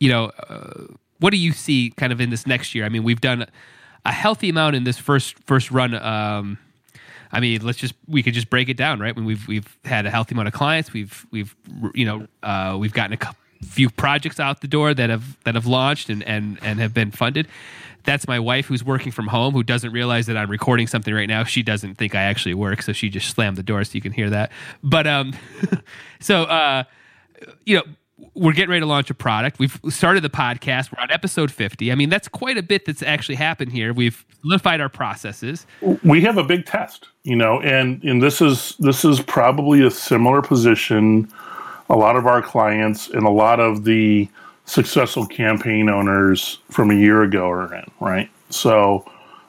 [0.00, 0.86] you know, uh,
[1.20, 2.84] what do you see kind of in this next year?
[2.84, 3.46] I mean, we've done
[4.04, 5.94] a healthy amount in this first first run.
[5.94, 6.58] Um,
[7.34, 9.14] I mean, let's just we could just break it down, right?
[9.14, 11.54] When we've we've had a healthy amount of clients, we've we've
[11.92, 15.66] you know uh, we've gotten a few projects out the door that have that have
[15.66, 17.48] launched and and and have been funded.
[18.04, 21.28] That's my wife who's working from home who doesn't realize that I'm recording something right
[21.28, 21.44] now.
[21.44, 24.12] She doesn't think I actually work, so she just slammed the door so you can
[24.12, 24.52] hear that.
[24.82, 25.32] But um,
[26.20, 26.84] so uh,
[27.64, 27.84] you know
[28.34, 29.58] we're getting ready to launch a product.
[29.58, 30.92] We've started the podcast.
[30.92, 31.90] We're on episode 50.
[31.90, 33.92] I mean, that's quite a bit that's actually happened here.
[33.92, 35.66] We've solidified our processes.
[36.04, 39.90] We have a big test, you know, and and this is this is probably a
[39.90, 41.28] similar position
[41.88, 44.28] a lot of our clients and a lot of the
[44.64, 48.30] successful campaign owners from a year ago are in, right?
[48.50, 49.04] So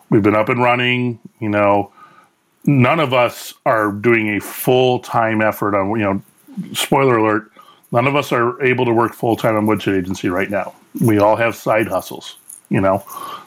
[0.10, 1.92] we've been up and running, you know,
[2.66, 6.22] none of us are doing a full time effort on, you know,
[6.74, 7.52] spoiler alert,
[7.96, 10.76] none of us are able to work full time on Woodshed Agency right now.
[11.02, 12.36] We all have side hustles,
[12.70, 13.04] you know,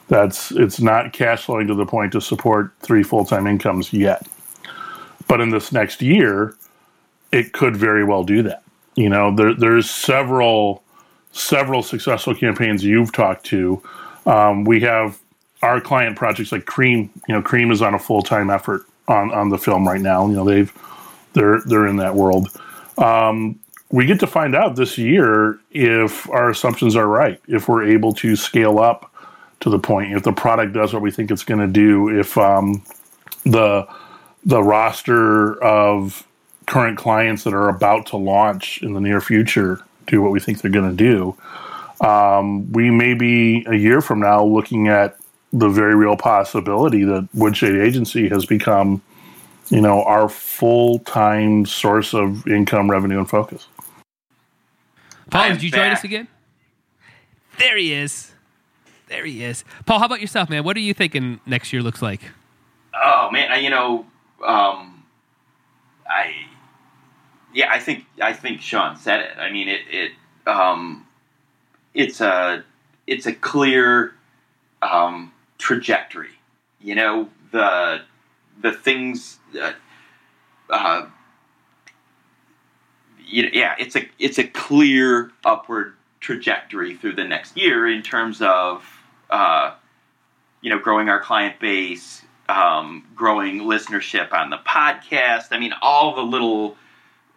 [0.07, 4.27] that's, it's not cash flowing to the point to support three full time incomes yet.
[5.27, 6.55] But in this next year,
[7.31, 8.63] it could very well do that.
[8.95, 10.83] You know, there, there's several
[11.31, 13.79] several successful campaigns you've talked to.
[14.25, 15.19] Um, we have
[15.61, 17.11] our client projects like Cream.
[17.27, 20.27] You know, Cream is on a full time effort on on the film right now.
[20.27, 20.73] You know, they've
[21.33, 22.49] they're they're in that world.
[22.97, 23.59] Um,
[23.91, 28.13] we get to find out this year if our assumptions are right, if we're able
[28.13, 29.11] to scale up
[29.61, 32.37] to the point, if the product does what we think it's going to do, if
[32.37, 32.83] um,
[33.43, 33.87] the
[34.45, 36.25] the roster of
[36.65, 40.61] current clients that are about to launch in the near future do what we think
[40.61, 41.35] they're going to do,
[42.05, 45.17] um, we may be a year from now looking at
[45.51, 49.01] the very real possibility that Woodshed Agency has become,
[49.69, 53.67] you know, our full time source of income, revenue, and focus.
[55.29, 55.79] Paul, did you back.
[55.79, 56.27] join us again?
[57.57, 58.31] There he is.
[59.07, 59.63] There he is.
[59.85, 60.63] Paul, how about yourself, man?
[60.63, 62.21] What are you thinking next year looks like?
[62.93, 64.05] Oh man, I, you know,
[64.45, 65.03] um,
[66.07, 66.33] I
[67.53, 69.37] yeah, I think I think Sean said it.
[69.37, 70.11] I mean, it it
[70.45, 71.07] um,
[71.93, 72.63] it's a
[73.07, 74.13] it's a clear
[74.81, 76.31] um, trajectory.
[76.81, 78.01] You know the
[78.61, 79.75] the things that.
[80.69, 81.07] Uh,
[83.29, 88.83] yeah, it's a it's a clear upward trajectory through the next year in terms of
[89.29, 89.73] uh,
[90.61, 95.47] you know growing our client base, um, growing listenership on the podcast.
[95.51, 96.75] I mean, all the little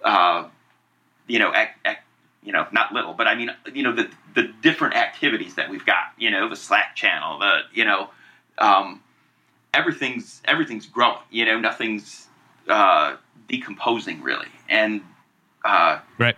[0.03, 0.49] uh,
[1.27, 1.99] you know, ac- ac-
[2.43, 5.85] you know, not little, but I mean, you know, the the different activities that we've
[5.87, 8.11] got, you know, the Slack channel, the you know,
[8.59, 9.01] um,
[9.73, 11.19] everything's everything's growing.
[11.31, 12.27] You know, nothing's
[12.69, 13.17] uh,
[13.49, 15.03] decomposing really, and
[15.65, 16.37] uh, right.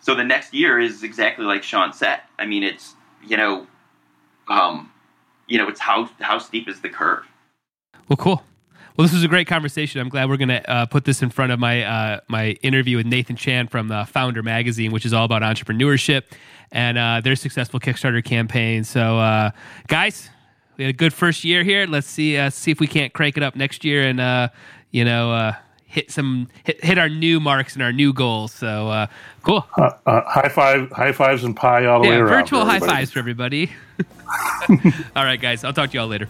[0.00, 2.20] So the next year is exactly like Sean said.
[2.38, 2.94] I mean, it's
[3.26, 3.66] you know,
[4.48, 4.92] um,
[5.46, 7.24] you know, it's how how steep is the curve.
[8.08, 8.42] Well, cool.
[8.96, 10.00] Well, this was a great conversation.
[10.00, 12.96] I'm glad we're going to uh, put this in front of my uh, my interview
[12.96, 16.22] with Nathan Chan from uh, Foundr Magazine, which is all about entrepreneurship
[16.72, 18.84] and uh, their successful Kickstarter campaign.
[18.84, 19.50] So, uh,
[19.86, 20.30] guys,
[20.78, 21.86] we had a good first year here.
[21.86, 24.50] Let's see uh, see if we can't crank it up next year and
[24.92, 25.54] you know
[25.86, 28.52] hit some hit, hit our new marks and our new goals.
[28.52, 29.06] So uh,
[29.42, 29.60] cool.
[30.06, 32.42] high five, high fives and pie all the yeah, way around.
[32.42, 33.70] Virtual high fives for everybody.
[35.16, 35.64] all right, guys.
[35.64, 36.28] I'll talk to y'all later.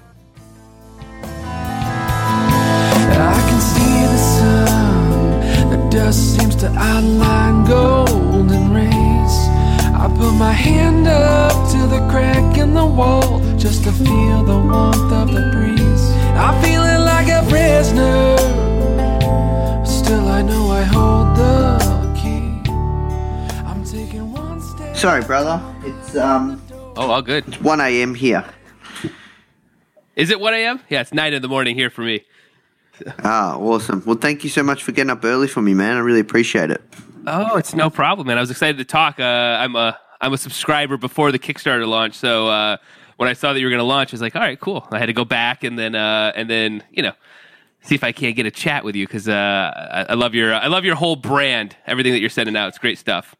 [3.19, 9.37] I can see the sun, the dust seems to outline golden rays.
[9.97, 14.59] I put my hand up to the crack in the wall just to feel the
[14.59, 16.11] warmth of the breeze.
[16.37, 18.36] I'm feeling like a prisoner,
[20.07, 22.71] still I know I hold the key.
[23.67, 24.97] I'm taking one step.
[24.97, 25.61] Sorry, brother.
[25.83, 26.63] It's um.
[26.97, 27.49] Oh, all good.
[27.49, 28.15] It's one a.m.
[28.15, 28.45] here.
[30.15, 30.81] Is it one a.m.?
[30.89, 32.25] Yeah, it's nine in the morning here for me.
[33.25, 34.01] Ah, awesome.
[34.07, 35.97] Well, thank you so much for getting up early for me, man.
[35.97, 36.83] I really appreciate it.
[37.27, 38.39] Oh, it's no problem, man.
[38.39, 39.19] I was excited to talk.
[39.19, 42.77] Uh, I'm a I'm a subscriber before the Kickstarter launch, so uh,
[43.17, 44.87] when I saw that you were going to launch, I was like, all right, cool.
[44.93, 47.13] I had to go back and then uh, and then you know
[47.87, 49.33] see if I can't get a chat with you because uh,
[49.93, 52.69] I, I, love your I love your whole brand, everything that you're sending out.
[52.69, 53.35] It's great stuff.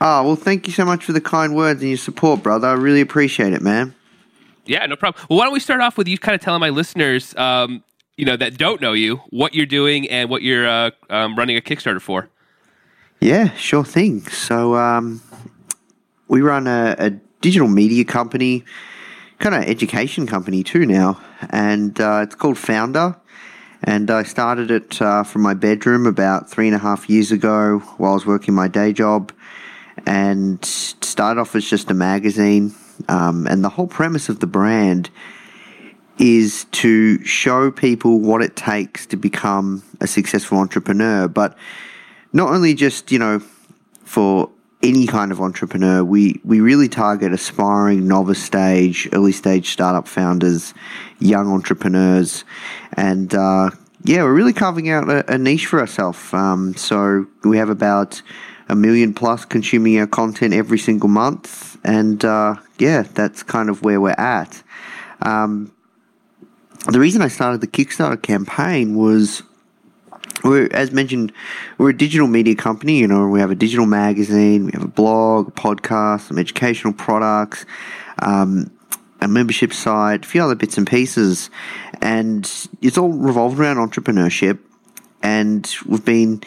[0.00, 2.68] Oh well, thank you so much for the kind words and your support, brother.
[2.68, 3.94] I really appreciate it, man.
[4.66, 5.24] Yeah, no problem.
[5.28, 7.82] Well, why don't we start off with you kind of telling my listeners, um,
[8.16, 11.56] you know, that don't know you, what you're doing and what you're uh, um, running
[11.56, 12.28] a Kickstarter for?
[13.20, 14.26] Yeah, sure thing.
[14.28, 15.22] So um,
[16.28, 18.64] we run a, a, digital media company,
[19.38, 23.16] kind of education company too now, and uh, it's called Foundr.
[23.82, 27.78] And I started it uh, from my bedroom about three and a half years ago
[27.96, 29.32] while I was working my day job,
[30.06, 32.74] and started off as just a magazine.
[33.08, 35.10] Um, and the whole premise of the brand
[36.18, 41.56] is to show people what it takes to become a successful entrepreneur, but
[42.32, 43.40] not only just, you know,
[44.04, 44.50] for
[44.82, 50.72] any kind of entrepreneur, we, we really target aspiring novice stage, early stage startup founders,
[51.18, 52.44] young entrepreneurs,
[52.92, 53.70] and uh,
[54.04, 56.32] yeah, we're really carving out a, a niche for ourselves.
[56.32, 58.22] Um, so we have about
[58.68, 63.82] a million plus consuming our content every single month, and uh, yeah, that's kind of
[63.82, 64.62] where we're at.
[65.22, 65.72] Um,
[66.86, 69.42] the reason I started the Kickstarter campaign was
[70.42, 71.32] we're, as mentioned,
[71.78, 72.98] we're a digital media company.
[72.98, 76.92] You know, we have a digital magazine, we have a blog, a podcast, some educational
[76.92, 77.66] products,
[78.20, 78.70] um,
[79.20, 81.50] a membership site, a few other bits and pieces,
[82.00, 84.58] and it's all revolved around entrepreneurship.
[85.22, 86.42] And we've been,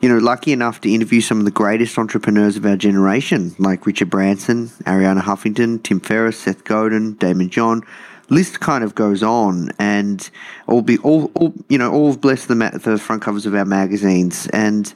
[0.00, 3.86] you know, lucky enough to interview some of the greatest entrepreneurs of our generation, like
[3.86, 7.82] Richard Branson, Arianna Huffington, Tim Ferriss, Seth Godin, Daymond John
[8.30, 10.30] list kind of goes on, and
[10.66, 13.64] all be all, all you know, all bless the ma- the front covers of our
[13.64, 14.94] magazines, and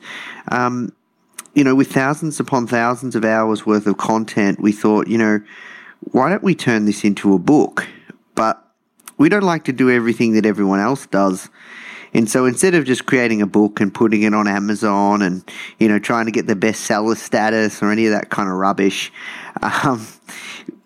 [0.48, 0.92] um,
[1.54, 5.40] you know, with thousands upon thousands of hours worth of content, we thought, you know,
[6.00, 7.86] why don't we turn this into a book?
[8.34, 8.62] But
[9.16, 11.48] we don't like to do everything that everyone else does.
[12.12, 15.88] And so instead of just creating a book and putting it on Amazon and, you
[15.88, 19.12] know, trying to get the bestseller status or any of that kind of rubbish,
[19.62, 20.06] um,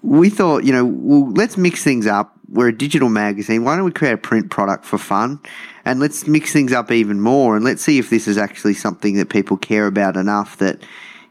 [0.03, 3.65] we thought, you know, well, let's mix things up we're a digital magazine.
[3.65, 5.41] Why don't we create a print product for fun?
[5.85, 9.17] And let's mix things up even more and let's see if this is actually something
[9.17, 10.83] that people care about enough that,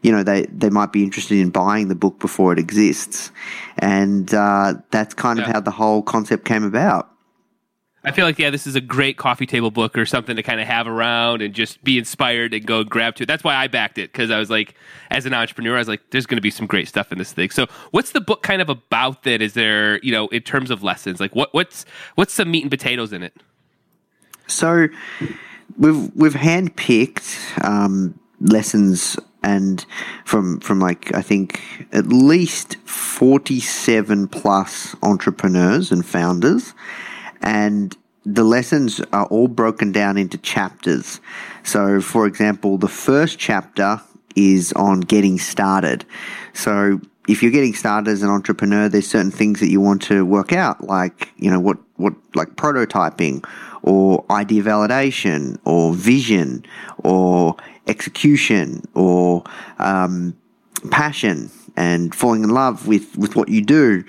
[0.02, 3.30] you know, they, they might be interested in buying the book before it exists.
[3.78, 5.46] And uh, that's kind yeah.
[5.46, 7.10] of how the whole concept came about.
[8.04, 10.60] I feel like yeah, this is a great coffee table book or something to kind
[10.60, 13.26] of have around and just be inspired and go grab to.
[13.26, 14.74] That's why I backed it because I was like,
[15.10, 17.32] as an entrepreneur, I was like, there's going to be some great stuff in this
[17.32, 17.50] thing.
[17.50, 19.24] So, what's the book kind of about?
[19.24, 21.84] That is there, you know, in terms of lessons, like what what's
[22.14, 23.34] what's some meat and potatoes in it?
[24.46, 24.88] So,
[25.76, 29.84] we've we've handpicked um, lessons and
[30.24, 31.60] from from like I think
[31.92, 36.74] at least forty seven plus entrepreneurs and founders
[37.42, 41.20] and the lessons are all broken down into chapters.
[41.64, 44.00] So, for example, the first chapter
[44.36, 46.04] is on getting started.
[46.52, 50.24] So, if you're getting started as an entrepreneur, there's certain things that you want to
[50.24, 53.44] work out, like, you know, what, what, like prototyping
[53.82, 56.64] or idea validation or vision
[56.98, 57.54] or
[57.86, 59.44] execution or,
[59.78, 60.36] um,
[60.90, 64.04] passion and falling in love with, with what you do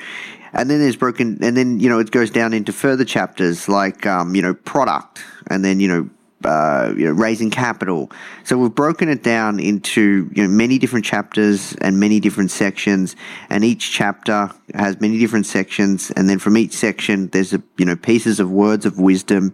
[0.53, 4.05] and then there's broken, and then you know it goes down into further chapters like
[4.05, 6.09] um, you know product, and then you know
[6.45, 8.09] uh, you know, raising capital.
[8.45, 13.15] So we've broken it down into you know, many different chapters and many different sections,
[13.49, 16.11] and each chapter has many different sections.
[16.11, 19.53] And then from each section, there's a, you know pieces of words of wisdom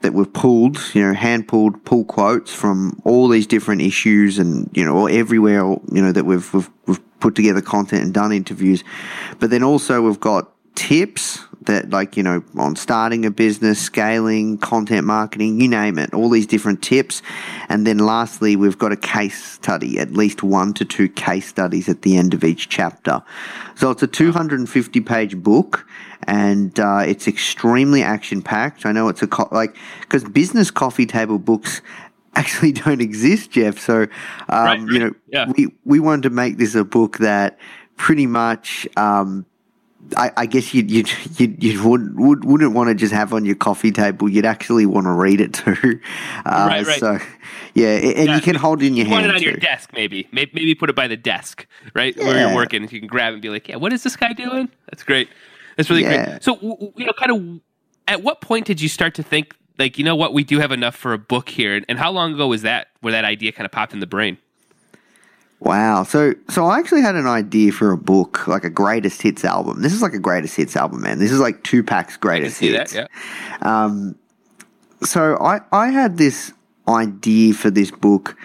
[0.00, 4.68] that we've pulled, you know, hand pulled, pull quotes from all these different issues, and
[4.74, 8.32] you know, or everywhere, you know, that we've we've, we've put together content and done
[8.32, 8.84] interviews.
[9.38, 14.58] But then also we've got tips that like you know on starting a business scaling
[14.58, 17.22] content marketing you name it all these different tips.
[17.70, 21.88] And then lastly we've got a case study at least one to two case studies
[21.88, 23.22] at the end of each chapter.
[23.74, 25.86] So it's a 250 page book
[26.24, 31.04] and uh, it's extremely action packed i know it's a co- like because business coffee
[31.04, 31.82] table books
[32.36, 34.08] actually don't exist jeff so um,
[34.48, 34.88] Right, right.
[34.90, 35.52] you know Yeah.
[35.56, 37.58] we, we wanted to make this a book that
[37.96, 39.46] pretty much um,
[40.18, 41.10] I, I guess you'd, you'd,
[41.40, 44.28] you'd, you would, would, wouldn't want to just have on your coffee table.
[44.28, 45.98] You'd actually want to read it too.
[46.44, 47.00] Uh, Right, right.
[47.00, 47.18] So,
[47.72, 49.90] yeah, and Yeah, you can hold it in your You hand it on your desk,
[49.94, 50.28] maybe.
[50.30, 50.50] maybe.
[50.52, 52.14] Maybe put it by the desk, right?
[52.18, 52.82] Where you're working.
[52.82, 54.68] You can grab it and be like, yeah, what is this guy doing?
[54.90, 55.30] That's great.
[55.78, 56.26] That's really Yeah.
[56.32, 56.42] great.
[56.44, 56.58] So,
[56.96, 57.60] you know, kind of
[58.06, 60.72] at what point did you start to think, like, you know what, we do have
[60.72, 61.82] enough for a book here?
[61.88, 64.38] And how long ago was that where that idea kind of popped in the brain?
[65.60, 66.02] Wow.
[66.04, 69.82] So, so I actually had an idea for a book, like a greatest hits album.
[69.82, 71.18] This is like a greatest hits album, man.
[71.18, 72.92] This is like Tupac's greatest see hits.
[72.92, 73.10] that.
[73.62, 73.84] Yeah.
[73.84, 74.16] Um,
[75.02, 76.52] so I, I had this
[76.86, 78.36] idea for this book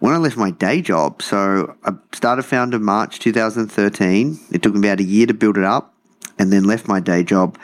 [0.00, 1.22] when I left my day job.
[1.22, 4.38] So I started Foundr March 2013.
[4.50, 5.94] It took me about a year to build it up
[6.38, 7.58] and then left my day job.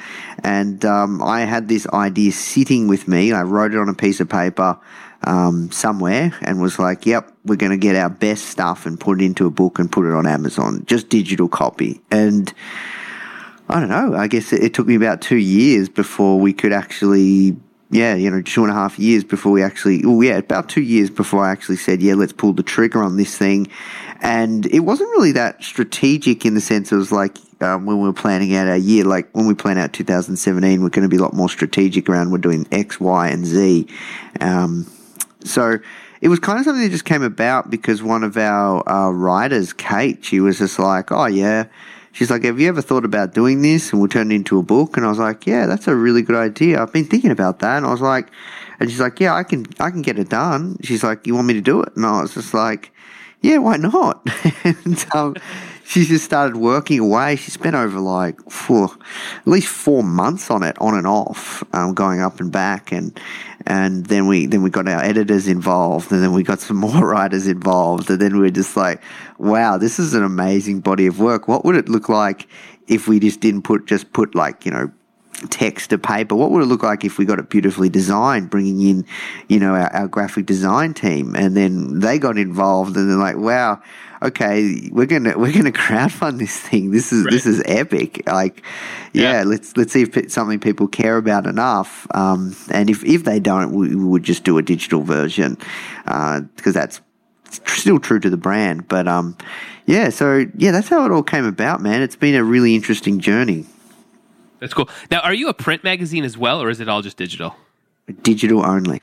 [0.44, 3.32] And um, I had this idea sitting with me.
[3.32, 4.78] I wrote it on a piece of paper
[5.24, 9.20] um, somewhere and was like, yep, we're going to get our best stuff and put
[9.20, 12.00] it into a book and put it on Amazon, just digital copy.
[12.10, 12.52] And
[13.68, 14.14] I don't know.
[14.14, 17.56] I guess it, it took me about two years before we could actually,
[17.90, 20.82] yeah, you know, two and a half years before we actually, oh yeah, about two
[20.82, 23.68] years before I actually said, yeah, let's pull the trigger on this thing.
[24.20, 28.04] And it wasn't really that strategic in the sense it was like um, when we
[28.04, 31.16] were planning out our year, like when we plan out 2017, we're going to be
[31.16, 33.86] a lot more strategic around we're doing X, Y, and Z.
[34.40, 34.90] Um,
[35.44, 35.78] so
[36.20, 39.72] it was kind of something that just came about because one of our uh, writers,
[39.72, 41.64] Kate, she was just like, "Oh yeah,"
[42.12, 44.62] she's like, "Have you ever thought about doing this?" And we'll turn it into a
[44.62, 44.96] book.
[44.96, 46.82] And I was like, "Yeah, that's a really good idea.
[46.82, 48.28] I've been thinking about that." And I was like,
[48.78, 51.46] and she's like, "Yeah, I can, I can get it done." She's like, "You want
[51.46, 52.92] me to do it?" And I was just like,
[53.40, 54.26] "Yeah, why not?"
[54.64, 55.36] and um,
[55.84, 57.36] she just started working away.
[57.36, 61.94] She spent over like for at least four months on it, on and off, um,
[61.94, 63.18] going up and back, and
[63.66, 67.08] and then we then we got our editors involved, and then we got some more
[67.08, 69.02] writers involved, and then we were just like,
[69.38, 71.48] wow, this is an amazing body of work.
[71.48, 72.46] What would it look like
[72.86, 74.90] if we just didn't put just put like you know
[75.48, 76.34] text to paper?
[76.34, 79.06] What would it look like if we got it beautifully designed, bringing in,
[79.48, 83.36] you know, our, our graphic design team, and then they got involved, and they're like,
[83.36, 83.80] "Wow,
[84.22, 86.90] okay, we're gonna we're gonna crowdfund this thing.
[86.90, 88.22] This is this is epic.
[88.26, 88.62] Like,
[89.12, 89.42] yeah, Yeah.
[89.44, 92.06] let's let's see if it's something people care about enough.
[92.14, 95.56] Um, and if if they don't, we, we would just do a digital version
[96.04, 97.00] because that's
[97.66, 98.88] still true to the brand.
[98.88, 99.36] But um,
[99.86, 102.02] yeah, so yeah, that's how it all came about, man.
[102.02, 103.64] It's been a really interesting journey.
[104.60, 104.88] That's cool.
[105.10, 107.56] Now, are you a print magazine as well, or is it all just digital?
[108.22, 109.02] Digital only.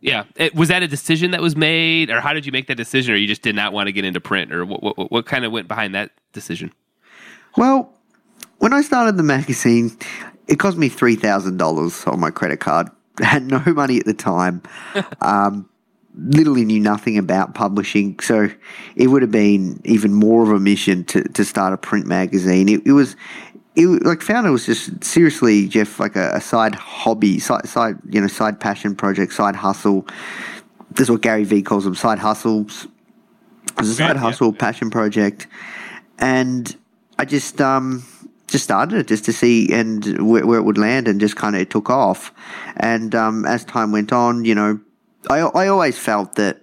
[0.00, 0.24] Yeah.
[0.36, 3.14] It, was that a decision that was made, or how did you make that decision,
[3.14, 5.44] or you just did not want to get into print, or what, what, what kind
[5.44, 6.72] of went behind that decision?
[7.56, 7.92] Well,
[8.58, 9.96] when I started the magazine,
[10.46, 12.88] it cost me three thousand dollars on my credit card.
[13.20, 14.62] I had no money at the time.
[15.20, 15.68] um,
[16.16, 18.50] literally knew nothing about publishing, so
[18.96, 22.68] it would have been even more of a mission to, to start a print magazine.
[22.68, 23.16] It, it was.
[23.76, 28.20] It, like Foundr was just seriously Jeff like a, a side hobby side side you
[28.20, 30.06] know side passion project side hustle.
[30.90, 32.88] This is what Gary Vee calls them side hustles.
[33.68, 34.22] It was a side yeah.
[34.22, 35.46] hustle passion project.
[36.18, 36.76] And
[37.18, 38.04] I just um
[38.48, 41.54] just started it just to see and where, where it would land and just kind
[41.54, 42.32] of it took off.
[42.76, 44.80] And um, as time went on you know
[45.28, 46.58] I, I always felt that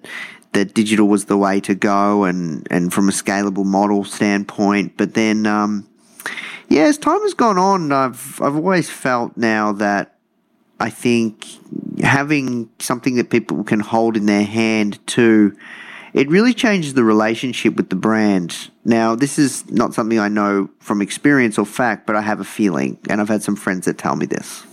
[0.53, 4.97] that digital was the way to go and and from a scalable model standpoint.
[4.97, 5.88] But then um,
[6.70, 10.18] yeah as time has gone on I've I've always felt now that
[10.80, 11.47] I think
[12.01, 15.57] having something that people can hold in their hand too,
[16.13, 18.70] it really changes the relationship with the brand.
[18.86, 22.43] Now, this is not something I know from experience or fact, but I have a
[22.45, 24.65] feeling, and I've had some friends that tell me this.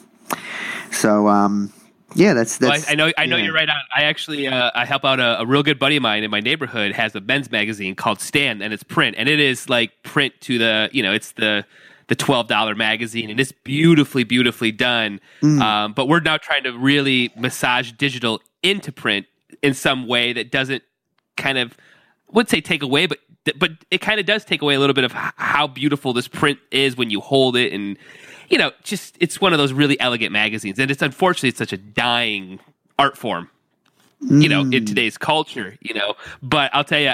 [0.90, 1.72] So, um,
[2.14, 2.72] yeah, that's Well.
[2.72, 3.45] I, I know, I know yeah.
[3.45, 3.76] you're right on.
[3.95, 6.40] I actually, uh, I help out a, a real good buddy of mine in my
[6.40, 10.34] neighborhood has a men's magazine called Stand, and it's print, and it is like print
[10.42, 11.64] to the, you know, it's the
[12.09, 15.20] the twelve dollar magazine, and it's beautifully, beautifully done.
[15.42, 15.61] Mm.
[15.61, 19.26] Um, but we're now trying to really massage digital into print
[19.62, 20.82] in some way that doesn't
[21.36, 21.76] kind of
[22.32, 23.18] would say take away, but
[23.59, 26.59] but it kind of does take away a little bit of how beautiful this print
[26.70, 27.98] is when you hold it and
[28.48, 31.72] you know just it's one of those really elegant magazines and it's unfortunately it's such
[31.72, 32.59] a dying
[32.98, 33.50] art form
[34.30, 34.86] you know in Mm.
[34.86, 37.12] today's culture you know but i'll tell you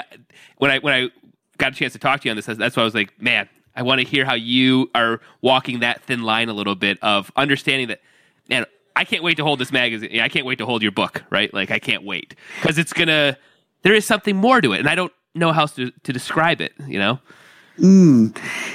[0.57, 1.09] when i when i
[1.57, 3.49] got a chance to talk to you on this that's why i was like man
[3.75, 7.31] i want to hear how you are walking that thin line a little bit of
[7.35, 8.01] understanding that
[8.49, 8.65] man
[8.95, 11.53] i can't wait to hold this magazine i can't wait to hold your book right?
[11.53, 12.35] Like i can't wait.
[12.61, 13.37] Because it's gonna
[13.83, 16.73] there is something more to it and i don't know how to, to describe it
[16.87, 17.19] you know?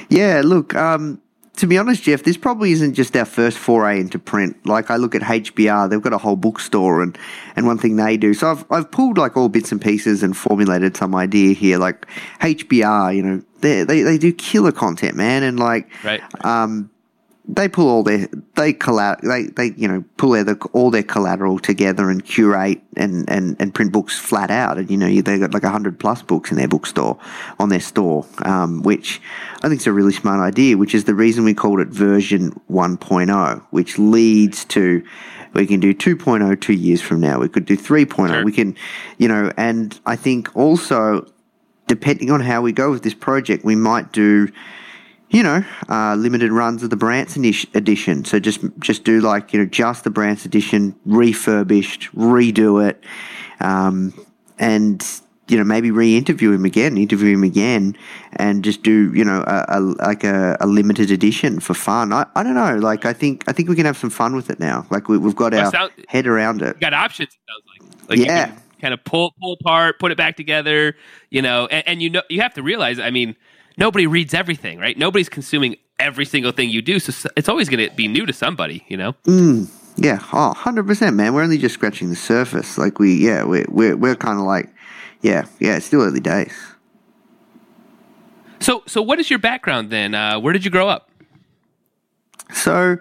[0.08, 1.20] Yeah, look, um,
[1.56, 4.64] to be honest, Jeff, this probably isn't just our first foray into print.
[4.66, 7.16] Like I look at HBR, they've got a whole bookstore and,
[7.56, 8.34] and one thing they do.
[8.34, 11.78] So I've, I've pulled like all bits and pieces and formulated some idea here.
[11.78, 12.06] Like
[12.40, 15.42] HBR, you know, they, they, they do killer content, man.
[15.42, 16.90] And like, right um,
[17.48, 21.58] they pull all their they collab they they you know pull their, all their collateral
[21.58, 24.78] together and curate and, and, and print books flat out.
[24.78, 27.18] And you know they got like hundred plus books in their bookstore
[27.58, 29.20] on their store um, which
[29.62, 32.50] I think is a really smart idea which is the reason we called it version
[32.70, 35.04] 1.0 which leads to
[35.54, 37.38] we can do 2.0 two years from now.
[37.40, 38.44] We could do 3.0 Sure.
[38.44, 38.76] we can
[39.18, 41.30] you know and I think also
[41.86, 44.48] depending on how we go with this project we might do
[45.30, 48.24] you know, uh, limited runs of the Branson ish- edition.
[48.24, 53.02] So just just do like you know just the Branson edition, refurbished, redo it,
[53.60, 54.12] um,
[54.58, 55.04] and
[55.48, 57.96] you know maybe re-interview him again, interview him again,
[58.34, 62.12] and just do you know a, a like a, a limited edition for fun.
[62.12, 62.76] I, I don't know.
[62.76, 64.86] Like I think I think we can have some fun with it now.
[64.90, 66.78] Like we, we've got our head around it.
[66.80, 67.30] got options.
[67.30, 68.46] It sounds like, like Yeah.
[68.48, 70.94] you can kind of pull pull apart, put it back together.
[71.30, 72.98] You know, and, and you know you have to realize.
[72.98, 73.36] I mean,
[73.76, 74.96] nobody reads everything, right?
[74.96, 78.32] Nobody's consuming every single thing you do, so it's always going to be new to
[78.32, 78.84] somebody.
[78.88, 79.14] You know.
[79.98, 81.32] Yeah, oh, 100%, man.
[81.32, 82.76] We're only just scratching the surface.
[82.76, 84.68] Like we, yeah, we're we're, we're kind of like,
[85.22, 85.76] yeah, yeah.
[85.76, 86.54] It's still early days.
[88.60, 90.14] So so what is your background then?
[90.14, 91.10] Uh, where did you grow up?
[92.52, 92.98] So,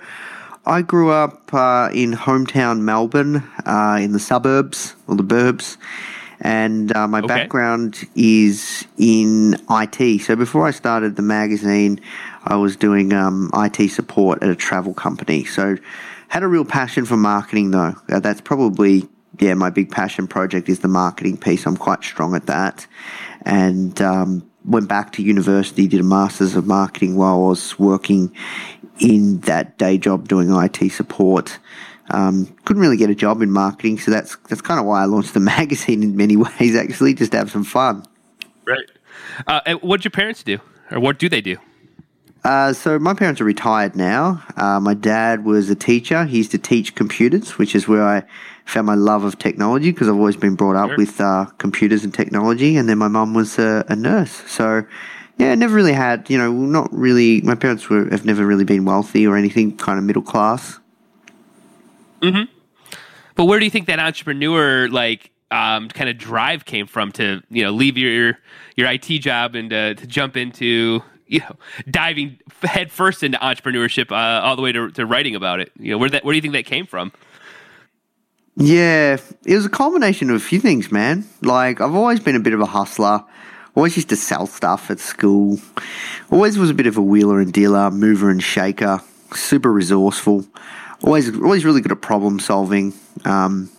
[0.65, 5.77] I grew up uh, in hometown Melbourne, uh, in the suburbs or the burbs,
[6.41, 7.27] and uh, my Okay.
[7.27, 10.21] background is in IT.
[10.21, 11.99] So before I started the magazine,
[12.43, 15.45] I was doing um, IT support at a travel company.
[15.45, 15.77] So,
[16.27, 17.95] had a real passion for marketing, though.
[18.09, 19.07] Uh, that's probably
[19.39, 21.65] yeah my big passion project is the marketing piece.
[21.65, 22.87] I'm quite strong at that,
[23.43, 28.35] and um, went back to university, did a masters of marketing while I was working
[28.99, 31.59] in that day job doing IT support.
[32.11, 35.05] Um, couldn't really get a job in marketing, so that's that's kind of why I
[35.05, 36.75] launched the magazine in many ways.
[36.75, 38.03] Actually, just to have some fun.
[38.65, 38.89] Right.
[39.47, 40.59] Uh, what did your parents do,
[40.91, 41.57] or what do they do?
[42.43, 44.43] Uh, so my parents are retired now.
[44.55, 46.25] Uh, my dad was a teacher.
[46.25, 48.23] He used to teach computers, which is where I
[48.65, 50.97] found my love of technology because I've always been brought up Sure.
[50.97, 52.77] with uh, computers and technology.
[52.77, 54.43] And then my mum was a, a nurse.
[54.45, 54.85] So
[55.39, 57.41] yeah, never really had you know not really.
[57.41, 59.75] My parents were have never really been wealthy or anything.
[59.75, 60.79] Kind of middle class.
[63.35, 67.41] But where do you think that entrepreneur like um, kind of drive came from to
[67.49, 68.37] you know leave your
[68.75, 71.55] your IT job and uh, to jump into you know
[71.89, 75.71] diving head first into entrepreneurship uh, all the way to, to writing about it?
[75.77, 77.11] You know where that where do you think that came from?
[78.57, 81.25] Yeah, it was a combination of a few things, man.
[81.41, 83.21] Like, I've always been a bit of a hustler.
[83.75, 85.59] Always used to sell stuff at school.
[86.31, 89.01] Always was a bit of a wheeler and dealer, mover and shaker.
[89.33, 90.45] Super resourceful.
[91.05, 92.93] Always, always really good at problem solving.
[93.25, 93.69] Um,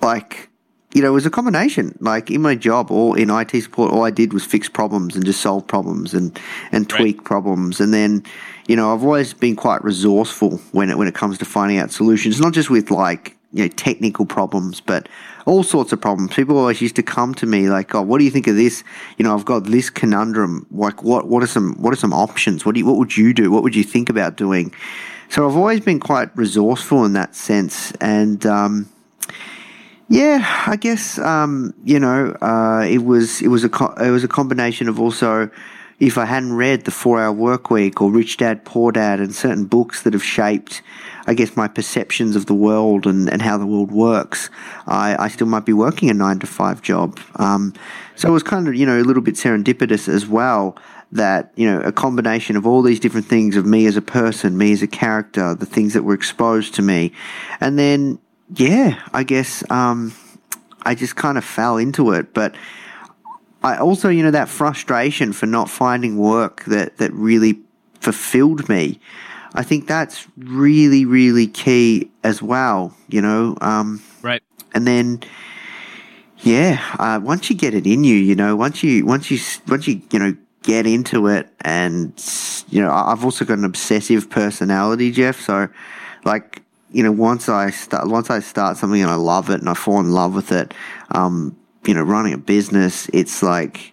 [0.00, 0.48] like,
[0.94, 1.96] you know, it was a combination.
[2.00, 5.24] Like in my job or in IT support, all I did was fix problems and
[5.24, 6.38] just solve problems and
[6.72, 6.98] and Right.
[6.98, 7.80] tweak problems.
[7.80, 8.22] And then,
[8.68, 11.90] you know, I've always been quite resourceful when it when it comes to finding out
[11.90, 15.08] solutions, not just with like you know technical problems, but
[15.44, 16.34] all sorts of problems.
[16.34, 18.84] People always used to come to me like, "Oh, what do you think of this?
[19.18, 20.66] You know, I've got this conundrum.
[20.70, 22.64] Like, what what are some what are some options?
[22.64, 23.50] What do you, what would you do?
[23.50, 24.72] What would you think about doing?"
[25.30, 28.90] So I've always been quite resourceful in that sense, and um,
[30.08, 34.24] yeah, I guess um, you know uh, it was it was a co- it was
[34.24, 35.48] a combination of also
[36.00, 39.32] if I hadn't read the Four Hour Work Week or Rich Dad Poor Dad and
[39.32, 40.82] certain books that have shaped,
[41.28, 44.50] I guess, my perceptions of the world and, and how the world works,
[44.88, 47.20] I, I still might be working a nine to five job.
[47.36, 47.72] Um,
[48.16, 50.76] so it was kind of you know a little bit serendipitous as well
[51.12, 54.56] that you know a combination of all these different things of me as a person,
[54.56, 57.12] me as a character, the things that were exposed to me,
[57.60, 58.18] and then
[58.54, 60.12] yeah, I guess um,
[60.82, 62.34] I just kind of fell into it.
[62.34, 62.54] But
[63.62, 67.60] I also, you know, that frustration for not finding work that that really
[68.00, 69.00] fulfilled me.
[69.54, 72.94] I think that's really, really key as well.
[73.08, 74.42] You know, um, Right.
[74.74, 75.20] and then
[76.38, 79.38] yeah, uh, once you get it in you, you know, once you once you
[79.68, 82.12] once you you know get into it, and
[82.68, 85.40] you know, I've also got an obsessive personality, Jeff.
[85.40, 85.68] So,
[86.24, 89.68] like, you know, once I start once I start something and I love it and
[89.68, 90.74] I fall in love with it,
[91.12, 91.56] um,
[91.86, 93.92] you know, running a business, it's like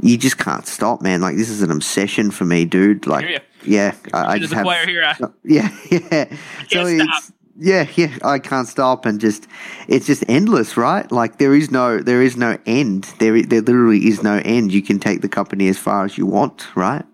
[0.00, 1.20] you just can't stop, man.
[1.20, 3.06] Like, this is an obsession for me, dude.
[3.06, 5.02] Like, yeah, I, I just have here,
[5.44, 6.34] yeah, yeah.
[6.70, 8.16] So it's yeah, yeah.
[8.24, 9.46] I can't stop and just
[9.86, 11.10] it's just endless, right?
[11.12, 13.04] Like there is no there is no end.
[13.18, 14.72] There there literally is no end.
[14.72, 17.04] You can take the company as far as you want, right?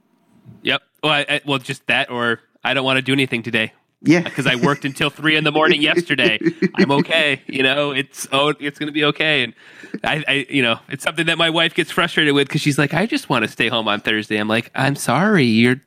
[0.62, 0.82] Yep.
[1.03, 3.72] Well, I, I, well, just that, or I don't want to do anything today
[4.03, 6.38] Yeah, because I worked until three in the morning yesterday.
[6.76, 7.42] I'm okay.
[7.49, 9.42] You know, it's oh, it's going to be okay.
[9.42, 9.55] And
[10.05, 12.94] I, I, you know, it's something that my wife gets frustrated with because she's like,
[12.94, 14.36] I just want to stay home on Thursday.
[14.36, 15.80] I'm like, I'm sorry, you're.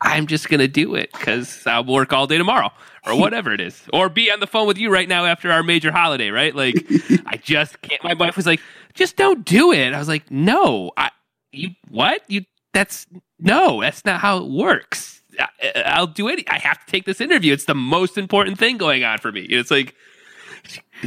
[0.00, 2.70] I'm just going to do it because I'll work all day tomorrow
[3.06, 5.62] or whatever it is, or be on the phone with you right now after our
[5.62, 6.54] major holiday, right?
[6.54, 6.74] Like,
[7.26, 8.02] I just can't.
[8.02, 8.60] My wife was like,
[8.94, 9.92] just don't do it.
[9.92, 11.10] I was like, no, I,
[11.52, 12.22] you, what?
[12.28, 13.06] You, that's,
[13.38, 15.22] no, that's not how it works.
[15.38, 15.48] I,
[15.86, 16.44] I'll do it.
[16.50, 17.52] I have to take this interview.
[17.52, 19.42] It's the most important thing going on for me.
[19.42, 19.94] It's like,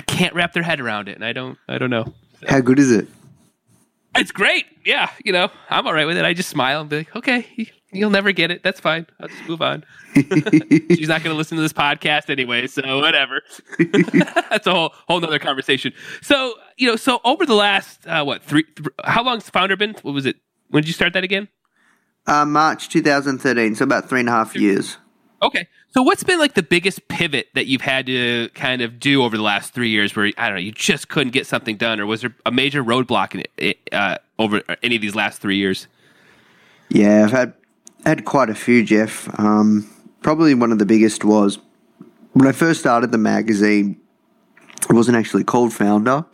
[0.08, 1.16] can't wrap their head around it.
[1.16, 2.14] And I don't, I don't know.
[2.48, 3.08] how good is it?
[4.16, 4.66] It's great.
[4.86, 5.10] Yeah.
[5.24, 6.26] You know, I'm all right with it.
[6.26, 8.64] I just smile and be like, okay, you'll never get it.
[8.64, 9.06] That's fine.
[9.20, 9.84] I'll just move on.
[10.14, 12.68] She's not going to listen to this podcast anyway.
[12.68, 13.42] So whatever.
[14.50, 15.94] That's a whole, whole nother conversation.
[16.22, 19.78] So, you know, so over the last, uh, what, three, th- how long's the Foundr
[19.78, 19.96] been?
[20.02, 20.38] What was it?
[20.70, 21.48] When did you start that again?
[22.28, 24.98] Uh, March 2013, so about three and a half years.
[25.42, 25.68] Okay.
[25.90, 29.36] So what's been like the biggest pivot that you've had to kind of do over
[29.36, 32.06] the last three years where, I don't know, you just couldn't get something done or
[32.06, 35.88] was there a major roadblock in it, uh, over any of these last three years?
[36.90, 37.54] Yeah, I've had
[38.06, 39.28] had quite a few, Jeff.
[39.40, 39.90] Um,
[40.22, 41.60] probably one of the biggest was
[42.34, 44.00] when I first started the magazine.
[44.90, 46.26] It wasn't actually called Foundr.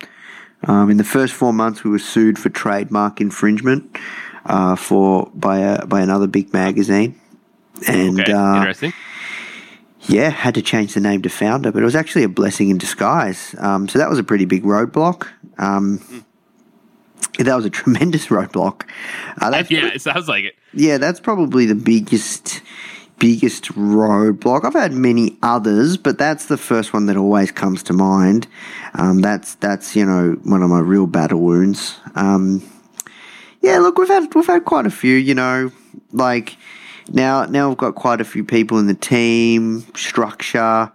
[0.64, 3.96] Um, in the first four months, we were sued for trademark infringement
[4.46, 7.20] uh, for by a, by another big magazine,
[7.88, 8.32] and Okay.
[8.32, 8.94] uh, Interesting.
[10.08, 12.78] yeah, had to change the name to Foundr, but it was actually a blessing in
[12.80, 13.54] disguise.
[13.60, 15.28] Um, so that was a pretty big roadblock.
[15.60, 16.26] Um,
[17.38, 18.84] that was a tremendous roadblock.
[19.42, 20.56] Uh, Yeah, it sounds like it.
[20.74, 22.62] yeah, that's probably the biggest
[23.20, 24.64] biggest roadblock.
[24.64, 28.48] I've had many others, but that's the first one that always comes to mind.
[28.94, 31.98] Um, that's that's you know one of my real battle wounds.
[32.16, 32.62] Um,
[33.62, 35.16] yeah, look, we've had we've had quite a few.
[35.16, 35.72] You know,
[36.12, 36.58] like
[37.10, 40.92] now now we've got quite a few people in the team, structure,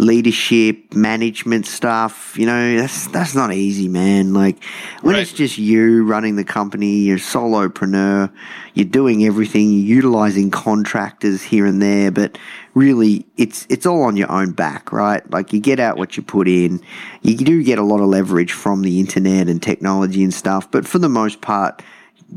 [0.00, 2.36] leadership, management stuff.
[2.38, 4.32] You know, that's that's not easy, man.
[4.34, 4.62] Like
[5.02, 5.22] when Right.
[5.22, 8.30] it's just you running the company, you're a solopreneur,
[8.74, 12.38] you're doing everything, you're utilizing contractors here and there, but
[12.74, 15.28] really it's it's all on your own back, right?
[15.30, 16.80] Like you get out what you put in.
[17.22, 20.86] You do get a lot of leverage from the internet and technology and stuff, but
[20.86, 21.82] for the most part,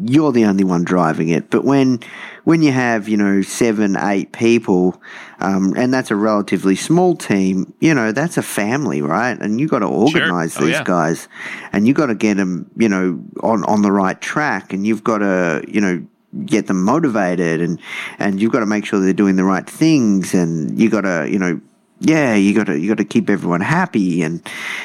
[0.05, 1.49] you're the only one driving it.
[1.49, 1.99] But when
[2.43, 5.01] when you have you know seven, eight people,
[5.39, 9.37] um, and that's a relatively small team, you know that's a family, right?
[9.39, 10.83] And you got to organize Oh, these yeah.
[10.83, 11.27] guys,
[11.73, 15.03] and you got to get them, you know, on on the right track, and you've
[15.03, 16.05] got to, you know.
[16.45, 17.77] Get them motivated, and
[18.17, 21.27] and you've got to make sure they're doing the right things, and you got to,
[21.29, 21.59] you know,
[21.99, 24.41] yeah, you got to you got to keep everyone happy, and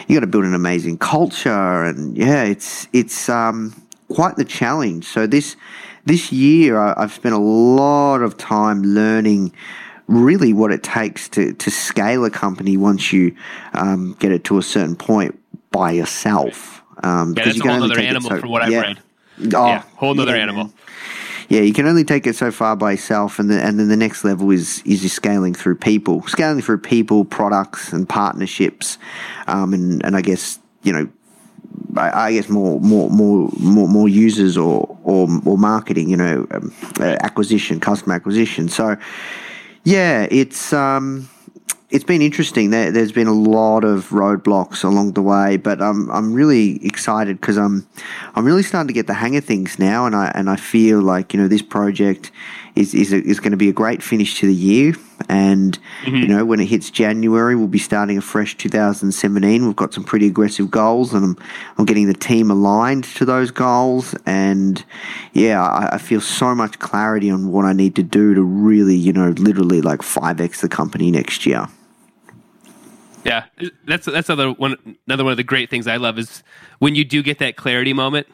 [0.09, 5.05] you got to build an amazing culture, and yeah, it's it's um quite the challenge.
[5.05, 5.57] So this
[6.05, 9.53] this year, I, I've spent a lot of time learning
[10.09, 13.35] really what it takes to to scale a company once you
[13.75, 15.39] um, get it to a certain point
[15.71, 16.83] by yourself.
[17.03, 18.81] Um, Yeah, because that's you a whole other animal so- from what I've yeah.
[18.81, 18.99] read.
[19.55, 20.65] Oh, yeah, whole nother yeah, animal.
[20.65, 20.73] man.
[21.49, 23.97] Yeah, you can only take it so far by yourself, and then and then the
[23.97, 28.99] next level is is scaling through people, scaling through people, products, and partnerships,
[29.47, 31.09] um, and and I guess you know,
[31.97, 36.75] I, guess more more more more more users or or or marketing, you know, um,
[37.01, 38.69] uh, acquisition, customer acquisition.
[38.69, 38.97] So
[39.85, 41.29] yeah, it's um,
[41.91, 42.71] it's been interesting.
[42.71, 47.41] There, there's been a lot of roadblocks along the way, but I'm I'm really excited
[47.41, 47.87] because I'm
[48.35, 51.01] I'm really starting to get the hang of things now, and I and I feel
[51.01, 52.31] like you know this project
[52.77, 54.95] is is a, is going to be a great finish to the year.
[55.29, 56.17] And mm-hmm.
[56.17, 59.67] you know when it hits January, we'll be starting a fresh 2017.
[59.67, 61.39] We've got some pretty aggressive goals, and I'm
[61.79, 64.15] I'm getting the team aligned to those goals.
[64.27, 64.85] And
[65.33, 68.95] yeah, I, I feel so much clarity on what I need to do to really
[68.95, 71.67] you know literally like five x the company next year.
[73.25, 73.47] Yeah,
[73.87, 74.97] that's that's another one.
[75.07, 76.45] Another one of the great things I love is
[76.79, 78.29] when you do get that clarity moment.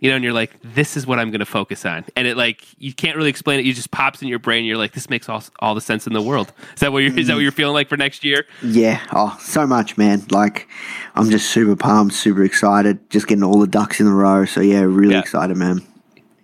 [0.00, 2.36] You know, and you're like, this is what I'm going to focus on, and it
[2.36, 3.64] like you can't really explain it.
[3.66, 4.64] You just pops in your brain.
[4.64, 6.52] You're like, this makes all all the sense in the world.
[6.74, 7.18] Is that what you're?
[7.18, 8.46] Is that what you're feeling like for next year?
[8.62, 9.00] Yeah.
[9.12, 10.22] Oh, so much, man.
[10.30, 10.68] Like,
[11.14, 14.44] I'm just super pumped, super excited, just getting all the ducks in a row.
[14.44, 15.20] So yeah, really Yeah.
[15.20, 15.80] excited, man.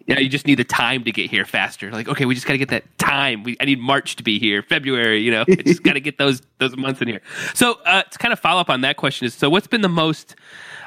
[0.07, 1.91] Yeah, you just need the time to get here faster.
[1.91, 3.43] Like, okay, we just got to get that time.
[3.43, 5.23] We, I need March to be here, February.
[5.23, 7.23] You know, I just got to get those those months in here.
[7.55, 9.89] So, uh, to kind of follow up on that question is, so what's been the
[9.89, 10.37] most,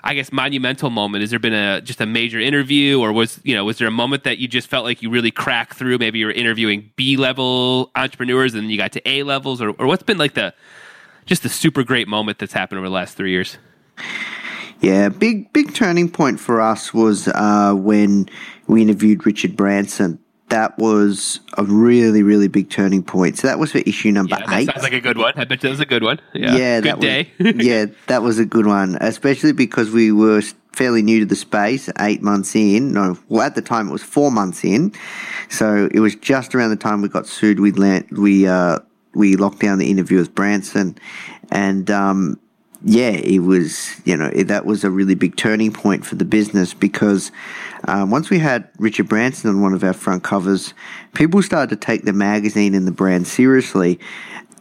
[0.03, 1.21] I guess, monumental moment?
[1.21, 3.91] Has there been a just a major interview, or was you know, was there a
[3.91, 5.97] moment that you just felt like you really cracked through?
[5.97, 9.69] Maybe you were interviewing B level entrepreneurs, and then you got to A levels, or
[9.71, 10.53] or what's been like the
[11.25, 13.57] just the super great moment that's happened over the last three years?
[14.79, 18.29] Yeah, big big turning point for us was uh, when
[18.67, 20.19] we interviewed Richard Branson.
[20.49, 23.37] That was a really really big turning point.
[23.37, 24.65] So that was for issue number Yeah, that eight.
[24.67, 25.33] sounds like a good one.
[25.35, 26.19] I bet that was a good one.
[26.33, 27.31] Yeah, yeah, good that day.
[27.39, 30.41] Was, yeah, that was a good one, especially because we were
[30.71, 32.93] fairly new to the space, eight months in.
[32.93, 34.93] No, well, at the time it was four months in,
[35.49, 37.59] so it was just around the time we got sued.
[37.59, 38.79] We land, we uh,
[39.13, 40.97] we locked down the interview with Branson,
[41.51, 42.39] and um,
[42.83, 46.25] yeah, it was you know it, that was a really big turning point for the
[46.25, 47.31] business because
[47.87, 50.73] um, once we had Richard Branson on one of our front covers,
[51.13, 53.99] people started to take the magazine and the brand seriously.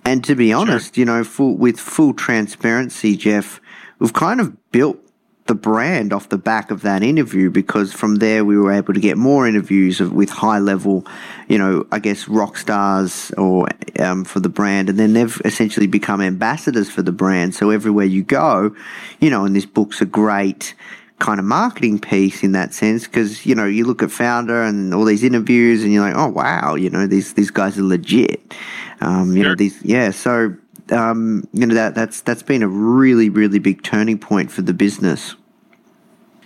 [0.05, 3.61] And to be honest, you know, full, with full transparency, Jeff,
[3.99, 5.01] we've kind of built
[5.47, 9.01] the brand off the back of that interview because from there we were able to
[9.01, 11.07] get more interviews of, with high level,
[11.49, 13.69] you know, I guess rock stars or
[13.99, 17.55] um, for the brand, and then they've essentially become ambassadors for the brand.
[17.55, 18.75] So everywhere you go,
[19.21, 20.75] you know, and this book's a great
[21.19, 24.93] kind of marketing piece in that sense because you know you look at Foundr and
[24.93, 28.55] all these interviews and you're like oh wow you know these these guys are legit.
[29.01, 30.55] Um, you know these yeah so
[30.91, 34.75] um, you know that that's that's been a really really big turning point for the
[34.75, 35.35] business.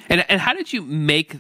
[0.09, 1.37] And and how did you make,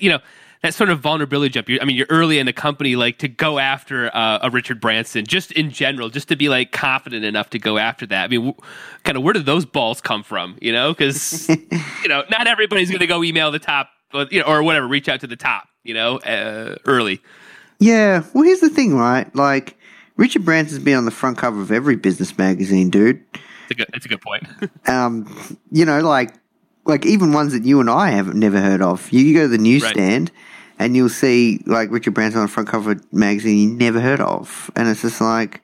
[0.00, 0.20] you know,
[0.64, 1.68] that sort of vulnerability jump?
[1.68, 4.80] You're, I mean, you're early in the company, like to go after uh, a Richard
[4.80, 8.24] Branson, just in general, just to be like confident enough to go after that.
[8.24, 8.56] I mean, w-
[9.04, 10.56] kind of where did those balls come from?
[10.62, 11.48] You know, because
[12.02, 13.90] you know, not everybody's going to go email the top,
[14.30, 17.20] you know, or whatever, reach out to the top, you know, uh, early.
[17.78, 19.76] yeah well here's the thing right like
[20.16, 23.20] richard branson's been on the front cover of every business magazine dude
[23.68, 24.44] It's a good, it's a good point.
[24.88, 26.32] um, you know, like
[26.86, 29.10] like even ones that you and I have never heard of.
[29.10, 30.30] You, you go to the newsstand
[30.78, 34.00] and you'll see like Richard Branson on the front cover of a magazine you never
[34.00, 35.60] heard of, and it's just like.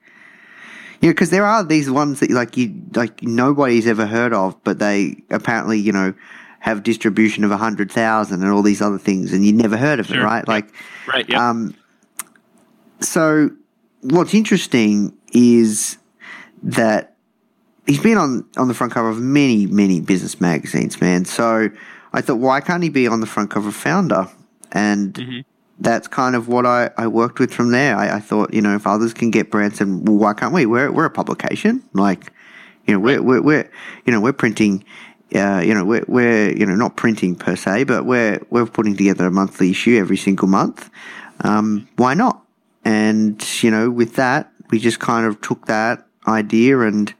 [1.02, 4.62] You know, because there are these ones that like you like nobody's ever heard of,
[4.64, 6.12] but they apparently you know
[6.58, 9.98] have distribution of a hundred thousand and all these other things, and you never heard
[9.98, 10.46] of it, right?
[10.46, 10.70] Like,
[11.08, 11.26] right.
[11.26, 11.48] Yeah.
[11.48, 11.74] um,
[13.00, 13.50] so
[14.02, 15.98] what's interesting is
[16.62, 17.16] that
[17.86, 21.24] he's been on, on the front cover of many, many business magazines, man.
[21.24, 21.70] So
[22.12, 24.30] I thought, why can't he be on the front cover of Foundr?
[24.72, 25.44] And
[25.78, 27.96] that's kind of what I, I worked with from there.
[27.96, 30.66] I, I thought, you know, if others can get Branson, well, why can't we?
[30.66, 31.82] We're, we're a publication.
[31.94, 32.32] Like,
[32.86, 33.70] you know, we're, we're, we're
[34.04, 34.84] you know, we're printing,
[35.34, 38.96] uh, you know, we're, we're, you know, not printing per se, but we're, we're putting
[38.96, 40.90] together a monthly issue every single month.
[41.40, 42.44] Um, why not?
[42.84, 47.12] And, you know, with that, we just kind of took that idea and,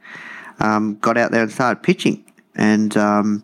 [0.59, 2.23] um, got out there and started pitching.
[2.55, 3.43] And, um,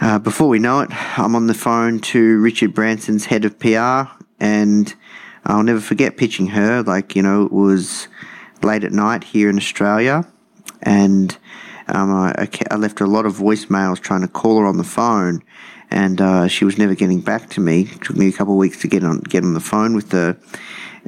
[0.00, 4.10] uh, before we know it, I'm on the phone to Richard Branson's head of PR,
[4.38, 4.94] and
[5.44, 6.82] I'll never forget pitching her.
[6.82, 8.08] Like, you know, it was
[8.62, 10.26] late at night here in Australia,
[10.82, 11.36] and
[11.88, 15.42] um, I, I left a lot of voicemails trying to call her on the phone,
[15.90, 17.82] and uh, she was never getting back to me.
[17.82, 20.12] It took me a couple of weeks to get on get on the phone with
[20.12, 20.36] her.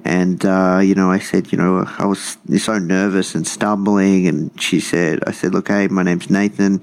[0.05, 4.27] And, uh, you know, I said, you know, I was so nervous and stumbling.
[4.27, 6.83] And she said, I said, look, hey, my name's Nathan.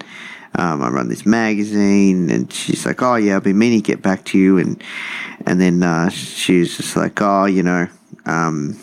[0.58, 2.30] Um, I run this magazine.
[2.30, 4.58] And she's like, oh, yeah, I've been meaning to get back to you.
[4.58, 4.84] And,
[5.46, 7.88] and then, uh, she was just like, oh, you know,
[8.26, 8.80] um,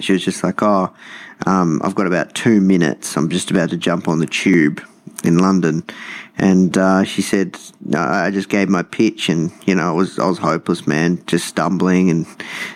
[0.00, 0.92] she was just like, oh,
[1.46, 3.16] um, I've got about two minutes.
[3.16, 4.82] I'm just about to jump on the tube
[5.24, 5.84] in London.
[6.38, 10.18] And uh, she said, no, I just gave my pitch, and you know, I was
[10.18, 12.26] I was hopeless, man, just stumbling and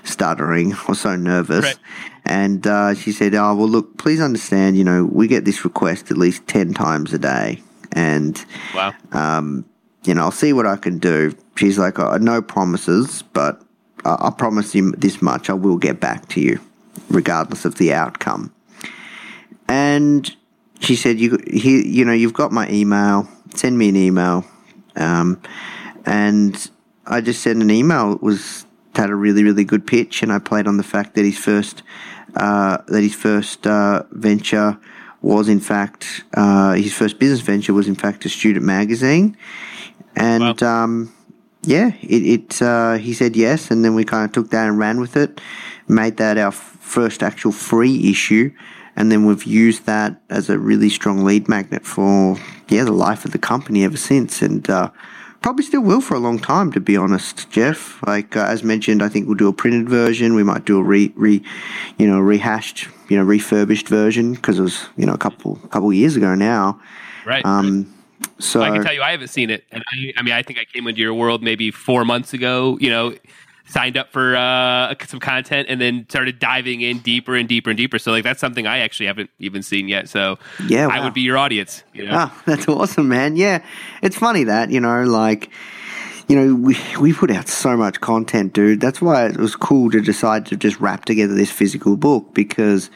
[0.05, 0.75] stuttering.
[0.75, 1.65] I was so nervous.
[1.65, 1.79] Right.
[2.25, 4.77] And uh, she said, "Oh well, look, please understand.
[4.77, 7.63] You know, we get this request at least ten times a day,
[7.97, 8.45] and
[8.75, 8.95] wow.
[10.05, 13.61] you know, I'll see what I can do." She's like, oh, "No promises, but
[14.05, 16.61] I, I promise you this much: I will get back to you,
[17.09, 18.53] regardless of the outcome."
[19.67, 20.35] And
[20.79, 23.29] she said, "You, he, you know, you've got my email.
[23.55, 24.45] Send me an email."
[24.95, 25.41] Um,
[26.05, 26.71] and
[27.07, 28.13] I just sent an email.
[28.13, 31.25] It was had a really, really good pitch, and I played on the fact that
[31.25, 31.83] his first
[32.35, 34.79] uh, that his first uh, venture
[35.27, 39.37] was in fact uh, his first business venture was in fact a student magazine.
[40.15, 40.85] and wow.
[40.85, 41.13] um,
[41.67, 44.79] yeah, it, it uh, he said yes, and then we kind of took that and
[44.79, 45.41] ran with it,
[45.89, 48.53] made that our first actual free issue,
[48.95, 53.25] and then we've used that as a really strong lead magnet for yeah the life
[53.25, 54.91] of the company ever since, and uh,
[55.47, 58.05] probably still will for a long time, to be honest, Jeff.
[58.05, 60.35] Like uh, as mentioned, I think we'll do a printed version.
[60.35, 61.41] We might do a re, re
[61.99, 65.93] you know, rehashed, you know, refurbished version because it was you know a couple couple
[65.93, 66.81] years ago now.
[67.25, 67.47] Right.
[67.47, 67.95] Um,
[68.41, 70.59] so I can tell you, I haven't seen it, and I, I mean, I think
[70.59, 72.77] I came into your world maybe four months ago.
[72.81, 73.15] You know,
[73.67, 77.77] signed up for uh, some content and then started diving in deeper and deeper and
[77.77, 77.99] deeper.
[77.99, 80.09] So like that's something I actually haven't even seen yet.
[80.09, 80.95] So yeah, wow.
[80.95, 81.83] I would be your audience.
[81.93, 82.31] You know?
[82.31, 83.37] Oh, that's awesome, man.
[83.37, 83.65] Yeah,
[84.03, 85.51] it's funny that you know, like
[86.29, 88.81] you know, we we put out so much content, dude.
[88.81, 92.91] That's why it was cool to decide to just wrap together this physical book because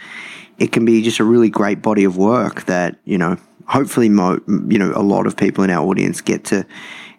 [0.59, 4.41] it can be just a really great body of work that you know, hopefully, mo-
[4.47, 6.65] you know, a lot of people in our audience get to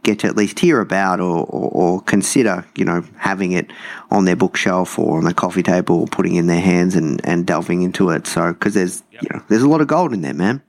[0.04, 3.72] get to at least hear about or, or, or, consider, you know, having it
[4.10, 7.46] on their bookshelf or on their coffee table or putting in their hands and, and
[7.46, 8.26] delving into it.
[8.26, 9.24] So, because there's, yep.
[9.24, 10.62] you know, there's a lot of gold in there, man.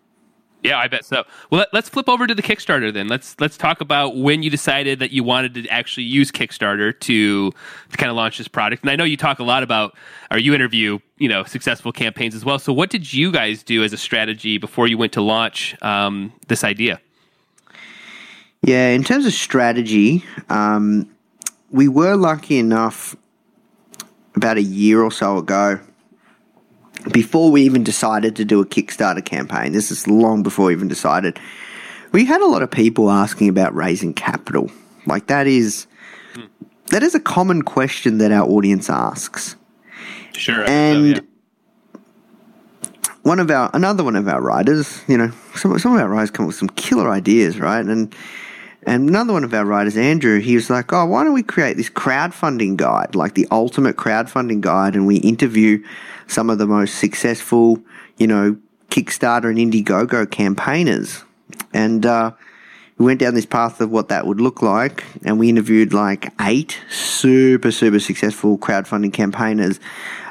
[0.62, 1.24] Yeah, I bet so.
[1.50, 3.08] Well, let, us flip over to the Kickstarter then.
[3.08, 7.50] Let's let's talk about when you decided that you wanted to actually use Kickstarter to,
[7.50, 8.82] to kind of launch this product.
[8.82, 9.96] And I know you talk a lot about,
[10.30, 12.60] or you interview, you know, successful campaigns as well.
[12.60, 16.32] So, what did you guys do as a strategy before you went to launch um,
[16.46, 17.00] this idea?
[18.64, 21.10] Yeah, in terms of strategy, um,
[21.70, 23.16] we were lucky enough
[24.36, 25.80] about a year or so ago,
[27.10, 29.72] before we even decided to do a Kickstarter campaign.
[29.72, 31.40] This is long before we even decided.
[32.12, 34.70] We had a lot of people asking about raising capital.
[35.06, 35.88] Like that is
[36.86, 39.56] that is a common question that our audience asks.
[40.32, 41.16] Sure, and.
[41.16, 41.28] So, yeah
[43.22, 46.30] one of our another one of our writers, you know, some some of our writers
[46.30, 47.84] come up with some killer ideas, right?
[47.86, 48.12] And
[48.84, 51.76] and another one of our writers, Andrew, he was like, oh, why don't we create
[51.76, 55.84] this crowdfunding guide, like the ultimate crowdfunding guide, and we interview
[56.26, 57.78] some of the most successful,
[58.16, 58.56] you know,
[58.90, 61.24] Kickstarter and Indiegogo campaigners.
[61.72, 62.32] And uh,
[62.98, 66.32] we went down this path of what that would look like, and we interviewed like
[66.40, 69.78] eight super, super successful crowdfunding campaigners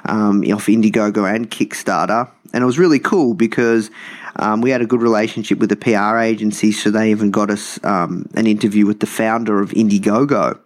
[0.05, 2.29] um, off Indiegogo and Kickstarter.
[2.53, 3.89] And it was really cool because
[4.37, 7.83] um, we had a good relationship with the PR agency, so they even got us
[7.83, 10.59] um, an interview with the founder of Indiegogo,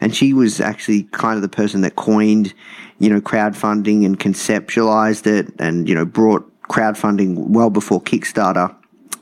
[0.00, 2.54] and she was actually kind of the person that coined,
[2.98, 8.74] you know, crowdfunding and conceptualized it, and you know, brought crowdfunding well before Kickstarter,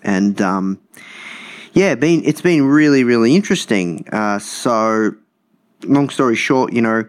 [0.03, 0.81] and um,
[1.73, 4.07] yeah, been it's been really really interesting.
[4.13, 5.13] Uh, so,
[5.85, 7.05] long story short, you know,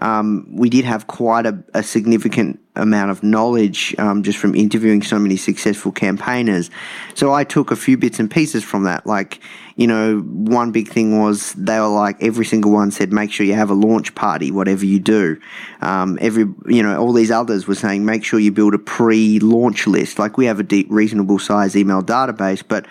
[0.00, 5.02] um, we did have quite a, a significant amount of knowledge um, just from interviewing
[5.02, 6.70] so many successful campaigners.
[7.14, 9.06] So I took a few bits and pieces from that.
[9.06, 9.40] Like,
[9.76, 13.44] you know, one big thing was they were like, every single one said, make sure
[13.44, 15.38] you have a launch party, whatever you do.
[15.82, 19.38] Um, every, you know, all these others were saying, make sure you build a pre
[19.40, 20.18] launch list.
[20.18, 22.86] Like, we have a deep, reasonable size email database, but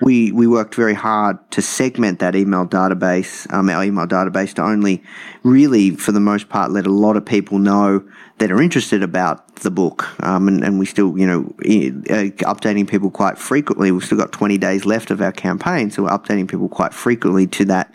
[0.00, 4.62] we we worked very hard to segment that email database, um, our email database, to
[4.62, 5.02] only
[5.42, 8.04] really, for the most part, let a lot of people know
[8.38, 10.20] that are interested about the book.
[10.22, 13.92] Um, and, and we still, you know, uh, updating people quite frequently.
[13.92, 17.46] We've still got 20 days left of our campaign, so we're updating people quite frequently
[17.48, 17.94] to that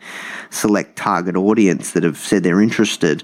[0.49, 3.23] select target audience that have said they're interested.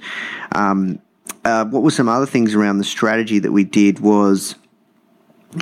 [0.53, 0.99] Um,
[1.45, 4.55] uh, what were some other things around the strategy that we did was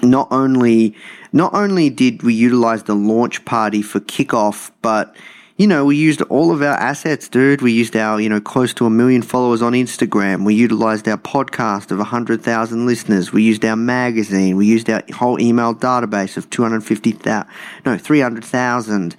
[0.02, 0.96] not only
[1.32, 5.16] not only did we utilize the launch party for kickoff, but
[5.58, 7.62] you know, we used all of our assets, dude.
[7.62, 10.46] We used our, you know, close to a million followers on Instagram.
[10.46, 13.32] We utilized our podcast of 100,000 listeners.
[13.32, 14.58] We used our magazine.
[14.58, 17.48] We used our whole email database of 250,000,
[17.86, 19.16] no, 300,000.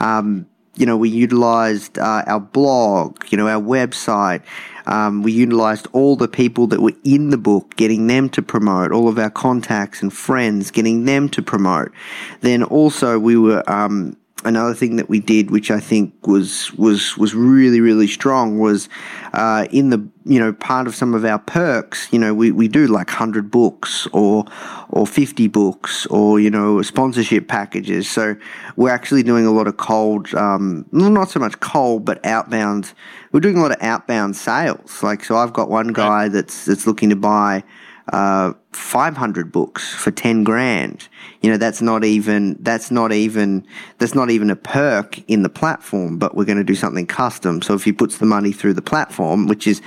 [0.00, 4.42] Um, you know, we utilized uh, our blog, you know, our website.
[4.88, 8.92] Um, we utilized all the people that were in the book, getting them to promote,
[8.92, 11.92] all of our contacts and friends, getting them to promote.
[12.40, 17.16] Then also we were, um, another thing that we did, which I think was was
[17.16, 18.88] was really really strong, was
[19.32, 22.12] uh, in the you know part of some of our perks.
[22.12, 24.44] You know, we, we do like hundred books or
[24.90, 28.08] or fifty books or you know sponsorship packages.
[28.08, 28.36] So
[28.76, 32.92] we're actually doing a lot of cold, um, not so much cold, but outbound.
[33.32, 35.02] We're doing a lot of outbound sales.
[35.02, 37.64] Like so, I've got one guy that's that's looking to buy
[38.12, 41.08] uh, 500 books for 10 grand.
[41.40, 43.66] You know, that's not even, that's not even,
[43.98, 47.60] that's not even a perk in the platform, but we're going to do something custom.
[47.62, 49.82] So if he puts the money through the platform, which is,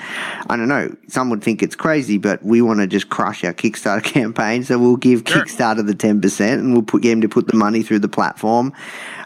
[0.50, 3.54] I don't know, some would think it's crazy, but we want to just crush our
[3.54, 4.64] Kickstarter campaign.
[4.64, 5.44] So we'll give sure.
[5.44, 8.74] Kickstarter the 10% and we'll put, get him to put the money through the platform.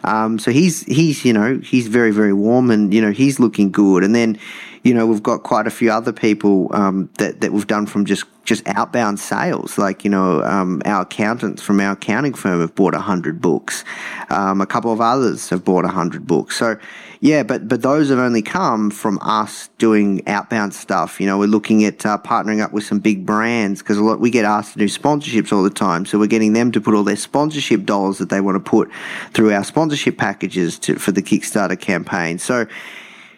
[0.04, 3.70] Um, so he's, he's, you know, he's very, very warm and, you know, he's looking
[3.70, 4.04] good.
[4.04, 4.38] And then,
[4.86, 8.04] you know, we've got quite a few other people um, that that we've done from
[8.04, 9.55] just just outbound sales.
[9.78, 13.84] Like you know, um, our accountants from our accounting firm have bought hundred books.
[14.30, 16.56] Um, a couple of others have bought hundred books.
[16.56, 16.78] So
[17.20, 21.20] yeah, but but those have only come from us doing outbound stuff.
[21.20, 24.20] You know, we're looking at uh, partnering up with some big brands because a lot
[24.20, 26.06] we get asked to do sponsorships all the time.
[26.06, 28.90] So we're getting them to put all their sponsorship dollars that they want to put
[29.32, 32.38] through our sponsorship packages to, for the Kickstarter campaign.
[32.38, 32.66] So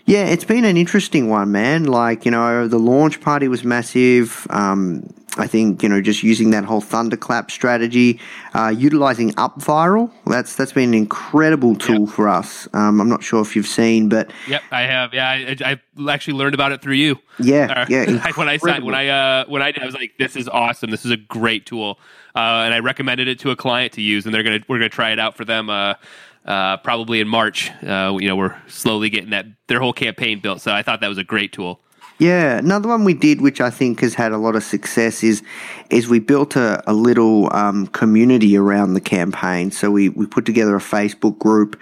[0.09, 1.84] yeah, it's been an interesting one, man.
[1.84, 4.46] Like, you know, the launch party was massive.
[4.48, 8.18] Um, I think, you know, just using that whole thunderclap strategy,
[8.54, 12.09] uh, utilizing UpViral, that's that's been an incredible tool yep.
[12.09, 12.66] for us.
[12.72, 15.12] Um, I'm not sure if you've seen, but yep, I have.
[15.12, 17.18] Yeah, I, I actually learned about it through you.
[17.38, 18.30] Yeah, uh, yeah.
[18.34, 20.90] when I saw when I uh, when I did, I was like, this is awesome.
[20.90, 22.00] This is a great tool,
[22.34, 24.88] uh, and I recommended it to a client to use, and they're gonna we're gonna
[24.88, 25.68] try it out for them
[26.49, 27.70] uh, probably in March.
[27.82, 30.61] Uh, you know, we're slowly getting that their whole campaign built.
[30.62, 31.80] So I thought that was a great tool.
[32.18, 35.42] Yeah, another one we did, which I think has had a lot of success, is
[35.88, 39.70] is we built a, a little um, community around the campaign.
[39.70, 41.78] So we, we put together a Facebook group,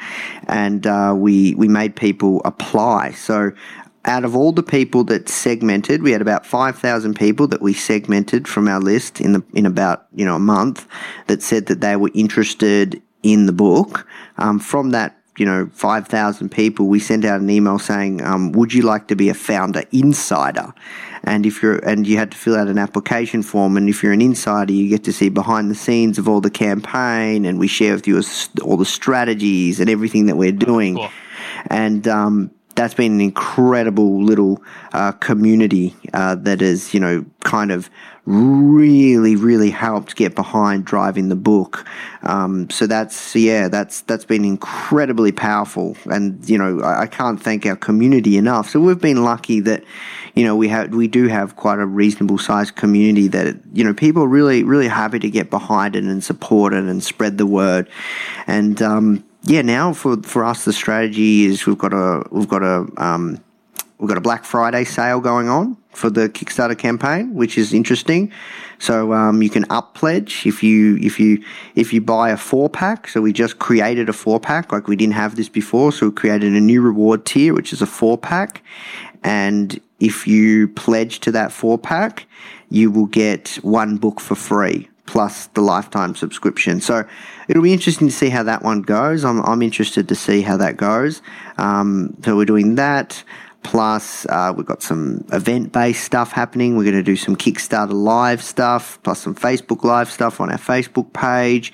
[0.46, 3.12] and uh, we we made people apply.
[3.12, 3.52] So
[4.04, 7.72] out of all the people that segmented, we had about five thousand people that we
[7.72, 10.86] segmented from our list in the in about you know a month
[11.28, 13.00] that said that they were interested
[13.32, 14.06] in the book.
[14.38, 18.72] Um, from that, you know, 5,000 people, we sent out an email saying, um, would
[18.72, 20.72] you like to be a Foundr insider?
[21.24, 23.76] And if you're, and you had to fill out an application form.
[23.76, 26.50] And if you're an insider, you get to see behind the scenes of all the
[26.50, 28.22] campaign and we share with you
[28.62, 30.96] all the strategies and everything that we're doing.
[30.96, 31.10] Cool.
[31.68, 34.62] And, um, that's been an incredible little
[34.92, 37.90] uh, community uh, that has, you know, kind of
[38.26, 41.86] really, really helped get behind driving the book.
[42.22, 47.40] Um, so that's yeah, that's that's been incredibly powerful, and you know I, I, can't
[47.40, 48.68] thank our community enough.
[48.68, 49.84] So we've been lucky that
[50.34, 53.94] you know we have we do have quite a reasonable sized community that you know
[53.94, 57.46] people are really really happy to get behind it and support it and spread the
[57.46, 57.88] word,
[58.48, 62.62] and um, yeah, now for for us the strategy is we've got a we've got
[62.62, 63.40] a um,
[63.99, 68.30] we've got a Black Friday sale going on for the Kickstarter campaign, which is interesting.
[68.78, 71.42] So um, you can up pledge if you if you
[71.74, 73.09] if you buy a four pack.
[73.09, 75.92] So we just created a four pack, like we didn't have this before.
[75.92, 78.62] So we created a new reward tier, which is a four pack,
[79.22, 82.26] and if you pledge to that four pack,
[82.68, 86.80] you will get one book for free plus the lifetime subscription.
[86.80, 87.05] So
[87.49, 89.24] it'll be interesting to see how that one goes.
[89.24, 91.22] I'm, I'm interested to see how that goes.
[91.59, 93.22] Um, so we're doing that.
[93.66, 96.76] Plus, uh, we've got some event based stuff happening.
[96.76, 100.58] We're going to do some Kickstarter live stuff, plus some Facebook live stuff on our
[100.58, 101.72] Facebook page.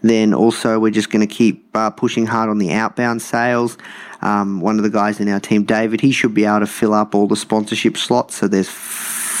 [0.00, 3.76] Then also, we're just going to keep uh, pushing hard on the outbound sales.
[4.22, 6.94] Um, one of the guys in our team, David, he should be able to fill
[6.94, 8.36] up all the sponsorship slots.
[8.36, 8.70] So there's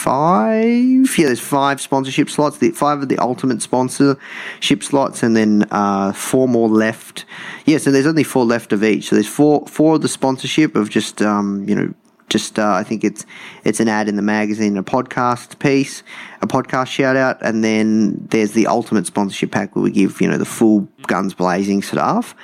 [0.04, 1.18] five.
[1.18, 2.58] Yeah, there's five sponsorship slots.
[2.58, 7.24] The five of the ultimate sponsorship slots, and then uh, four more left.
[7.64, 9.08] Yeah, so there's only four left of each.
[9.08, 11.94] So there's four four of the sponsorship of just um, you know
[12.28, 13.24] just uh, I think it's
[13.64, 16.02] it's an ad in the magazine, a podcast piece,
[16.42, 20.28] a podcast shout out, and then there's the ultimate sponsorship pack where we give you
[20.28, 22.34] know the full guns blazing stuff.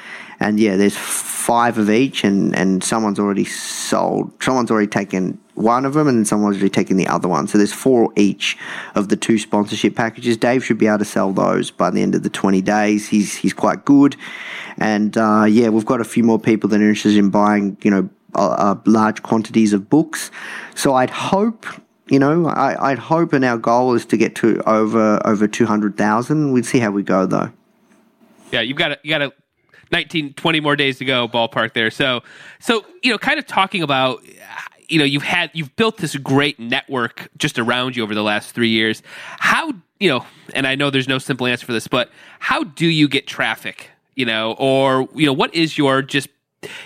[0.42, 4.42] And yeah, there's five of each, and, and someone's already sold.
[4.42, 7.46] Someone's already taken one of them, and then someone's already taken the other one.
[7.46, 8.56] So there's four each
[8.94, 10.36] of the two sponsorship packages.
[10.36, 13.08] Dave should be able to sell those by the end of the 20 days.
[13.08, 14.16] He's he's quite good,
[14.78, 17.90] and uh, yeah, we've got a few more people that are interested in buying, you
[17.90, 20.30] know, uh, large quantities of books.
[20.74, 21.66] So I'd hope
[22.08, 25.64] you know, I, would hope, and our goal is to get to over over two
[25.64, 26.50] hundred thousand.
[26.50, 27.52] We'd see how we go, though.
[28.50, 29.32] Yeah, you've got to you got a
[29.92, 31.90] 19, 20 more days to go, ballpark there.
[31.90, 32.22] So,
[32.60, 34.22] so you know, kind of talking about
[34.90, 38.52] you know you've had you've built this great network just around you over the last
[38.52, 39.02] three years.
[39.38, 40.24] How you know,
[40.54, 43.90] and I know there's no simple answer for this, but how do you get traffic?
[44.14, 46.28] You know, or you know, what is your just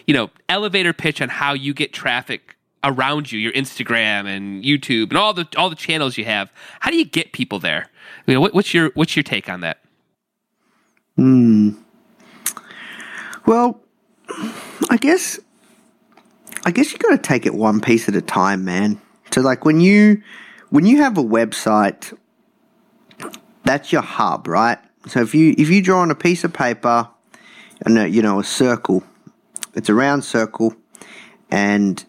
[0.06, 5.08] you know elevator pitch on how you get traffic around you, your Instagram and YouTube
[5.08, 6.52] and all the all the channels you have.
[6.80, 7.90] How do you get people there?
[8.26, 9.78] You know, what, what's your what's your take on that?
[11.16, 11.70] Hmm.
[13.46, 13.80] Well,
[14.90, 15.38] I guess
[16.64, 19.00] I guess you got to take it one piece at a time, man.
[19.32, 20.22] So like when you
[20.70, 22.16] when you have a website
[23.64, 24.78] that's your hub, right?
[25.08, 27.08] So if you if you draw on a piece of paper,
[27.82, 29.02] and a, you know a circle,
[29.74, 30.74] it's a round circle,
[31.50, 32.04] and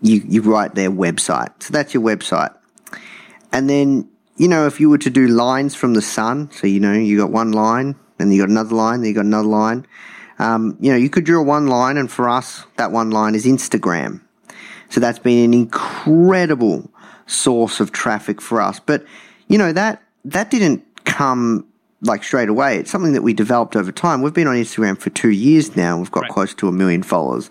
[0.00, 1.62] you you write their website.
[1.62, 2.56] So that's your website,
[3.52, 6.80] and then you know if you were to do lines from the sun, so you
[6.80, 9.86] know you got one line, and you got another line, then you got another line.
[10.42, 13.44] Um, you know you could draw one line, and for us that one line is
[13.46, 14.20] Instagram.
[14.90, 16.90] So that's been an incredible
[17.26, 18.80] source of traffic for us.
[18.80, 19.04] But
[19.48, 21.66] you know that that didn't come
[22.04, 22.78] like straight away.
[22.78, 24.22] It's something that we developed over time.
[24.22, 25.96] We've been on Instagram for two years now.
[25.98, 26.30] We've got Right.
[26.32, 27.48] close to a million followers.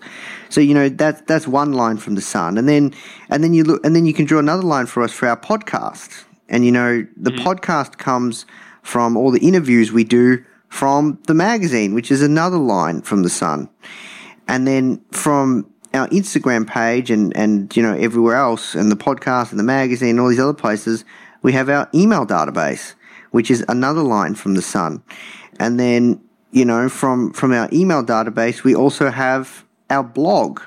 [0.50, 2.92] So you know that's that's one line from the sun, and then
[3.30, 5.36] and then you look and then you can draw another line for us for our
[5.36, 6.24] podcast.
[6.48, 8.44] And you know the podcast comes
[8.82, 13.28] from all the interviews we do from the magazine, which is another line from the
[13.28, 13.68] sun.
[14.48, 19.50] And then from our Instagram page and and you know everywhere else and the podcast
[19.50, 21.04] and the magazine and all these other places
[21.42, 22.94] we have our email database
[23.32, 25.02] which is another line from the sun.
[25.60, 26.18] And then
[26.52, 30.62] you know from from our email database we also have our blog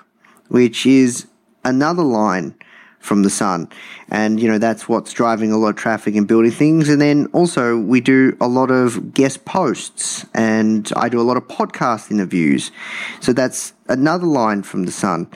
[0.49, 1.25] which is
[1.63, 2.53] another line
[3.05, 3.69] from the sun.
[4.09, 6.89] And you know that's what's driving a lot of traffic and building things.
[6.89, 11.37] And then also we do a lot of guest posts and i do a lot
[11.37, 12.71] of podcast interviews.
[13.21, 15.27] So that's another line from the sun.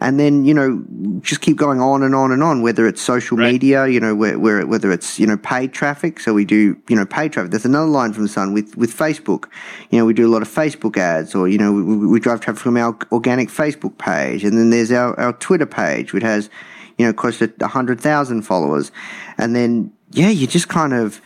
[0.00, 0.82] And then you know
[1.20, 3.52] just keep going on and on and on whether it's social Right.
[3.52, 6.18] media you know where, where whether it's you know paid traffic.
[6.20, 7.50] So we do you know paid traffic.
[7.52, 9.44] There's another line from the sun with with facebook.
[9.90, 12.20] You know we do a lot of facebook ads or you know we, we we
[12.20, 14.42] drive traffic from our organic facebook page.
[14.44, 16.50] And then there's our, our twitter page which has
[16.98, 18.92] you know close to 100000 followers
[19.38, 21.20] and then yeah you just kind of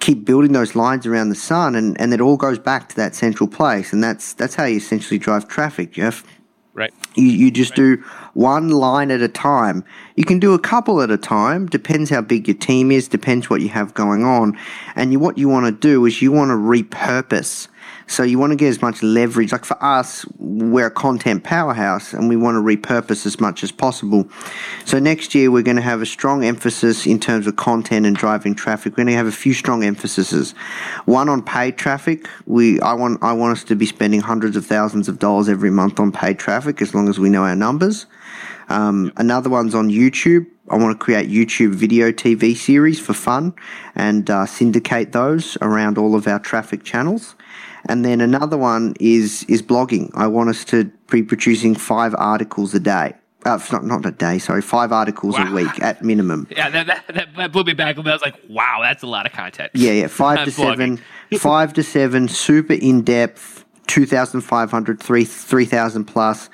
[0.00, 3.14] keep building those lines around the sun and, and it all goes back to that
[3.14, 6.24] central place and that's that's how you essentially drive traffic jeff
[6.78, 6.94] Right.
[7.16, 7.96] you, you just do
[8.34, 9.82] one line at a time.
[10.14, 13.50] You can do a couple at a time, depends how big your team is, depends
[13.50, 14.56] what you have going on.
[14.94, 17.66] And you, what you want to do is you want to repurpose.
[18.08, 19.52] So you want to get as much leverage.
[19.52, 23.70] Like for us, we're a content powerhouse and we want to repurpose as much as
[23.70, 24.28] possible.
[24.86, 28.16] So next year we're going to have a strong emphasis in terms of content and
[28.16, 28.92] driving traffic.
[28.92, 30.52] We're going to have a few strong emphases.
[31.04, 32.28] One on paid traffic.
[32.46, 35.70] We I want I want us to be spending hundreds of thousands of dollars every
[35.70, 38.06] month on paid traffic as long as we know our numbers.
[38.70, 40.46] Um, another one's on YouTube.
[40.70, 43.54] I want to create YouTube video TV series for fun
[43.94, 47.34] and uh, syndicate those around all of our traffic channels.
[47.86, 50.10] And then another one is is blogging.
[50.14, 53.14] I want us to be producing five articles a day.
[53.44, 55.50] Uh, not not a day, sorry, five articles Wow.
[55.50, 56.46] a week at minimum.
[56.56, 57.96] Yeah, that, that, that, that blew me back.
[57.96, 59.70] I was like, wow, that's a lot of content.
[59.74, 61.00] Yeah, yeah, five to seven,
[61.38, 66.50] five to seven, super in depth, 2,500, 3 3,000 plus,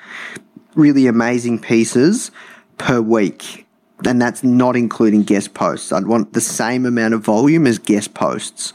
[0.75, 2.29] really amazing pieces
[2.77, 3.65] per week.
[4.05, 5.91] And that's not including guest posts.
[5.91, 8.73] I'd want the same amount of volume as guest posts.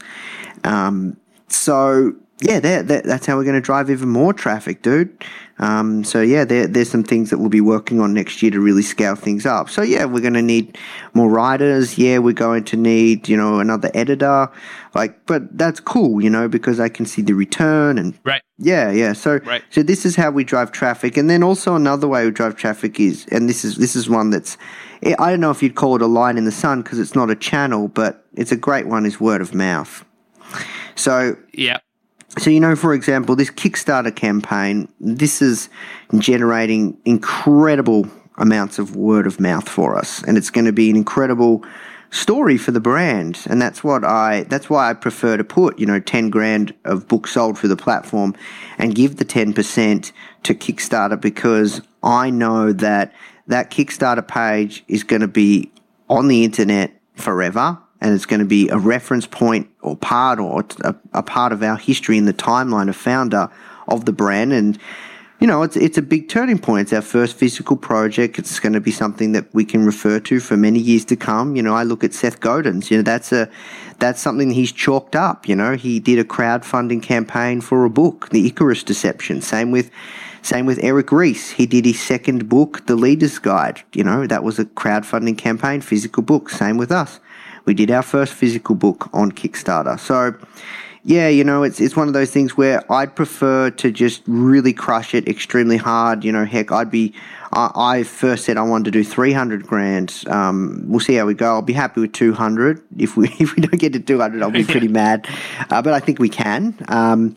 [0.63, 1.15] Um,
[1.47, 5.23] so yeah, that, that, that's how we're going to drive even more traffic, dude.
[5.59, 8.59] Um, so yeah, there, there's some things that we'll be working on next year to
[8.59, 9.69] really scale things up.
[9.69, 10.75] So yeah, we're going to need
[11.13, 11.99] more writers.
[11.99, 14.49] Yeah, we're going to need you know another editor.
[14.95, 18.41] Like, but that's cool, you know, because I can see the return and Right.
[18.57, 19.13] yeah, yeah.
[19.13, 19.61] So, Right.
[19.69, 22.99] so this is how we drive traffic, and then also another way we drive traffic
[22.99, 24.57] is, and this is this is one that's,
[25.03, 27.13] eh, I don't know if you'd call it a line in the sun because it's
[27.15, 29.05] not a channel, but it's a great one.
[29.05, 30.03] Is word of mouth.
[30.95, 31.77] So, Yeah.
[32.37, 35.69] So you know, for example, this Kickstarter campaign, this is
[36.17, 38.07] generating incredible
[38.37, 41.63] amounts of word of mouth for us, and it's going to be an incredible
[42.11, 43.39] story for the brand.
[43.49, 47.07] And that's what i that's why i prefer to put you know 10 grand of
[47.07, 48.35] books sold through the platform
[48.77, 50.11] and give the 10%
[50.43, 53.13] to kickstarter because i know that
[53.47, 55.71] that kickstarter page is going to be
[56.09, 60.65] on the internet forever and it's going to be a reference point or part or
[60.83, 63.51] a, a part of our history in the timeline of Foundr
[63.87, 64.79] of the brand and
[65.41, 66.83] you know, it's it's a big turning point.
[66.83, 68.37] It's our first physical project.
[68.37, 71.55] It's going to be something that we can refer to for many years to come.
[71.55, 72.91] You know, I look at Seth Godin's.
[72.91, 73.49] You know, that's a
[73.97, 75.49] that's something he's chalked up.
[75.49, 79.41] You know, he did a crowdfunding campaign for a book, The Icarus Deception.
[79.41, 79.89] Same with
[80.43, 81.49] same with Eric Ries.
[81.49, 83.81] He did his second book, The Leader's Guide.
[83.93, 86.49] You know, that was a crowdfunding campaign, physical book.
[86.49, 87.19] Same with us.
[87.65, 89.99] We did our first physical book on Kickstarter.
[89.99, 90.35] So
[91.03, 94.71] yeah, you know, it's it's one of those things where I'd prefer to just really
[94.71, 96.23] crush it extremely hard.
[96.23, 97.13] You know, heck, I'd be.
[97.53, 100.23] I, I first said I wanted to do three hundred grand.
[100.27, 101.47] Um, we'll see how we go.
[101.47, 102.83] I'll be happy with two hundred.
[102.97, 105.27] If we if we don't get to two hundred, I'll be pretty mad.
[105.71, 106.75] Uh, but I think we can.
[106.87, 107.35] Um,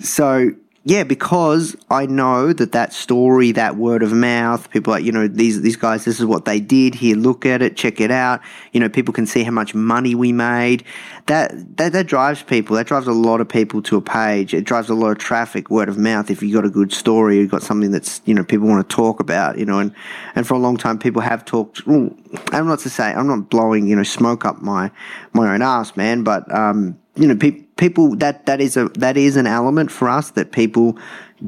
[0.00, 0.50] so
[0.84, 5.28] yeah, because I know that that story, that word of mouth, people like you know
[5.28, 6.04] these these guys.
[6.04, 6.96] This is what they did.
[6.96, 8.40] Here, look at it, check it out.
[8.72, 10.82] You know, people can see how much money we made.
[11.26, 12.74] That that that drives people.
[12.74, 14.54] That drives a lot of people to a page.
[14.54, 16.32] It drives a lot of traffic, word of mouth.
[16.32, 18.96] If you got a good story, you've got something that's you know people want to
[18.96, 19.58] talk about.
[19.58, 19.94] You know, and
[20.34, 21.86] and for a long time, people have talked.
[21.86, 22.10] Well,
[22.50, 24.90] I'm not to say I'm not blowing you know smoke up my
[25.32, 29.16] my own ass, man, but um, you know, pe- people that that is a that
[29.16, 30.96] is an element for us that people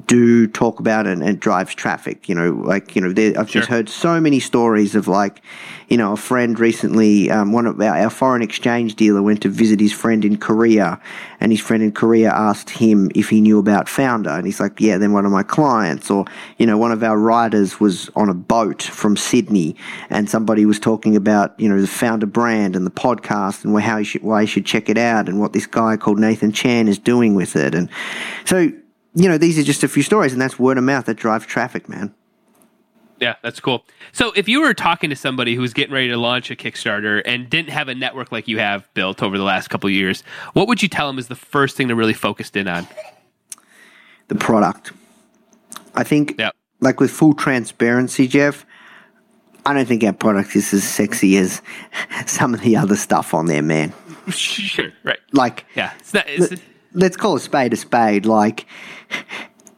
[0.06, 2.28] do talk about and, and drives traffic.
[2.28, 5.40] You know, like you know, there, I've just heard so many stories of like,
[5.88, 9.48] you know, a friend recently, um, one of our, our foreign exchange dealer went to
[9.48, 11.00] visit his friend in Korea,
[11.40, 14.80] and his friend in Korea asked him if he knew about Foundr, and he's like,
[14.80, 16.24] yeah, then one of my clients, or
[16.58, 19.76] you know, one of our riders was on a boat from Sydney,
[20.10, 23.98] and somebody was talking about you know the Foundr brand and the podcast and how
[23.98, 26.88] you should why you should check it out and what this guy called Nathan Chan
[26.88, 27.88] is doing with it, and
[28.44, 28.72] so
[29.14, 31.46] you know these are just a few stories, and that's word of mouth that drives
[31.46, 32.14] traffic, man.
[33.20, 33.84] Yeah, that's cool.
[34.12, 37.22] So, if you were talking to somebody who was getting ready to launch a Kickstarter
[37.24, 40.22] and didn't have a network like you have built over the last couple of years,
[40.52, 42.86] what would you tell them is the first thing to really focused in on?
[44.28, 44.92] the product.
[45.94, 46.54] I think, Yep.
[46.80, 48.64] like with full transparency, Jeff,
[49.66, 51.62] I don't think our product is as sexy as
[52.26, 53.92] some of the other stuff on there, man.
[54.30, 55.18] sure, right.
[55.32, 56.24] Like, Yeah, it's not.
[56.28, 56.62] It's,
[56.94, 58.26] let's call a spade a spade.
[58.26, 58.66] Like,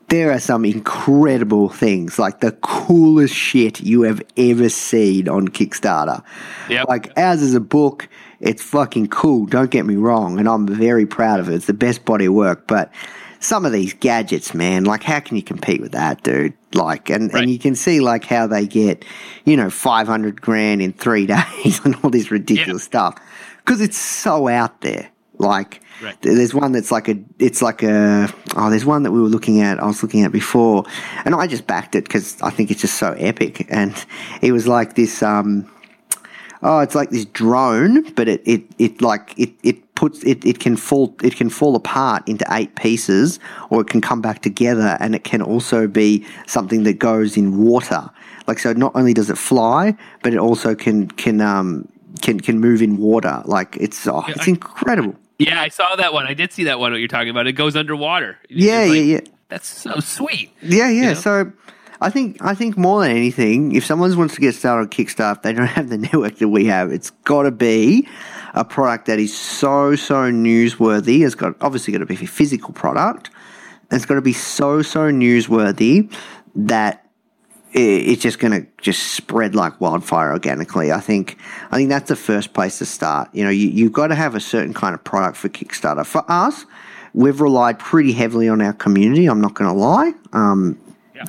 [0.08, 6.22] there are some incredible things, like the coolest shit you have ever seen on Kickstarter.
[6.68, 6.88] Yep.
[6.88, 8.08] Like, ours is a book.
[8.38, 9.46] It's fucking cool.
[9.46, 10.38] Don't get me wrong.
[10.38, 11.54] And I'm very proud of it.
[11.54, 12.66] It's the best body of work.
[12.66, 12.92] But
[13.40, 16.52] some of these gadgets, man, like, how can you compete with that, dude?
[16.74, 17.42] Like, and, Right.
[17.42, 19.04] and you can see, like, how they get,
[19.44, 21.26] you know, 500 grand in three
[21.64, 23.18] days and all this ridiculous stuff.
[23.64, 25.08] Because it's so out there.
[25.38, 26.20] Like, Right.
[26.20, 29.62] there's one that's like a, it's like a, oh, there's one that we were looking
[29.62, 30.84] at, I was looking at before,
[31.24, 33.66] and I just backed it because I think it's just so epic.
[33.70, 33.94] And
[34.42, 35.70] it was like this, um,
[36.62, 40.58] oh, it's like this drone, but it, it, it like, it, it puts, it, it
[40.60, 43.40] can fall, it can fall apart into eight pieces,
[43.70, 47.64] or it can come back together, and it can also be something that goes in
[47.64, 48.10] water.
[48.46, 51.88] Like, so not only does it fly, but it also can, can, um,
[52.20, 53.42] can, can move in water.
[53.46, 55.16] Like, it's, oh, it's I- incredible.
[55.38, 56.26] Yeah, I saw that one.
[56.26, 56.92] I did see that one.
[56.92, 57.46] What you're talking about?
[57.46, 58.38] It goes underwater.
[58.48, 59.20] Yeah, like- yeah, yeah.
[59.48, 60.52] That's so sweet.
[60.60, 61.08] Yeah, yeah.
[61.08, 61.14] know?
[61.14, 61.52] So
[62.00, 65.42] I think I think more than anything, if someone wants to get started on Kickstarter,
[65.42, 66.90] they don't have the network that we have.
[66.92, 68.08] It's got to be
[68.54, 71.24] a product that is so so newsworthy.
[71.24, 73.30] It's got obviously got to be a physical product.
[73.90, 76.12] And it's got to be so so newsworthy
[76.56, 77.05] that
[77.78, 80.92] it's just going to just spread like wildfire organically.
[80.92, 81.38] I think
[81.70, 83.28] I think that's the first place to start.
[83.32, 86.06] You know, you, you've got to have a certain kind of product for Kickstarter.
[86.06, 86.64] For us,
[87.12, 89.26] we've relied pretty heavily on our community.
[89.26, 90.14] I'm not going to lie.
[90.32, 90.78] Um,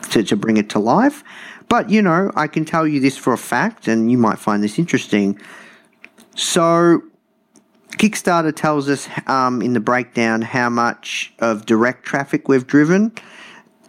[0.09, 1.23] to, to bring it to life.
[1.69, 4.63] But, you know, I can tell you this for a fact, and you might find
[4.63, 5.39] this interesting.
[6.35, 7.03] So,
[7.91, 13.11] Kickstarter tells us um, in the breakdown how much of direct traffic we've driven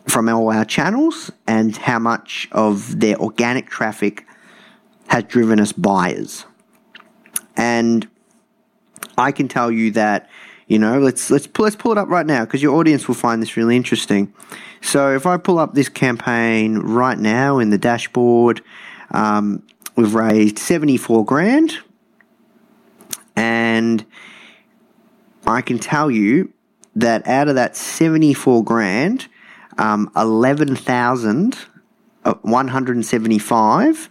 [0.09, 4.27] from all our channels and how much of their organic traffic
[5.09, 6.45] has driven us buyers.
[7.57, 8.09] And
[9.17, 10.29] I can tell you that,
[10.67, 13.15] you know, let's let's pull, let's pull it up right now because your audience will
[13.15, 14.33] find this really interesting.
[14.81, 18.63] So if I pull up this campaign right now in the dashboard,
[19.11, 19.63] um,
[19.97, 21.79] we've raised seventy four grand,
[23.35, 24.05] and
[25.47, 26.53] I can tell you
[26.95, 29.27] that out of that seventy four grand,
[29.79, 31.57] um, eleven thousand
[32.43, 34.11] one hundred and seventy five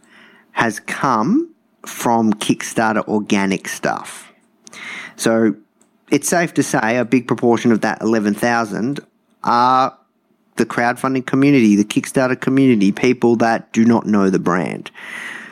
[0.52, 1.54] has come
[1.86, 4.34] from Kickstarter organic stuff.
[5.16, 5.56] So
[6.12, 9.00] it's safe to say a big proportion of that 11,000
[9.44, 9.98] are
[10.56, 14.90] the crowdfunding community, the Kickstarter community, people that do not know the brand.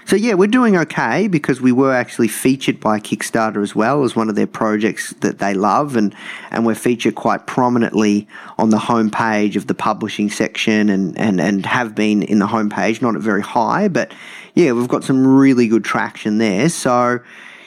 [0.06, 4.15] So yeah, we're doing okay because we were actually featured by Kickstarter as well as
[4.15, 6.14] one of their projects that they love, and
[6.52, 8.27] and we're featured quite prominently
[8.60, 13.02] on the homepage of the publishing section, and and and have been in the homepage,
[13.02, 14.14] not at very high, but
[14.53, 16.69] yeah, we've got some really good traction there.
[16.69, 17.19] So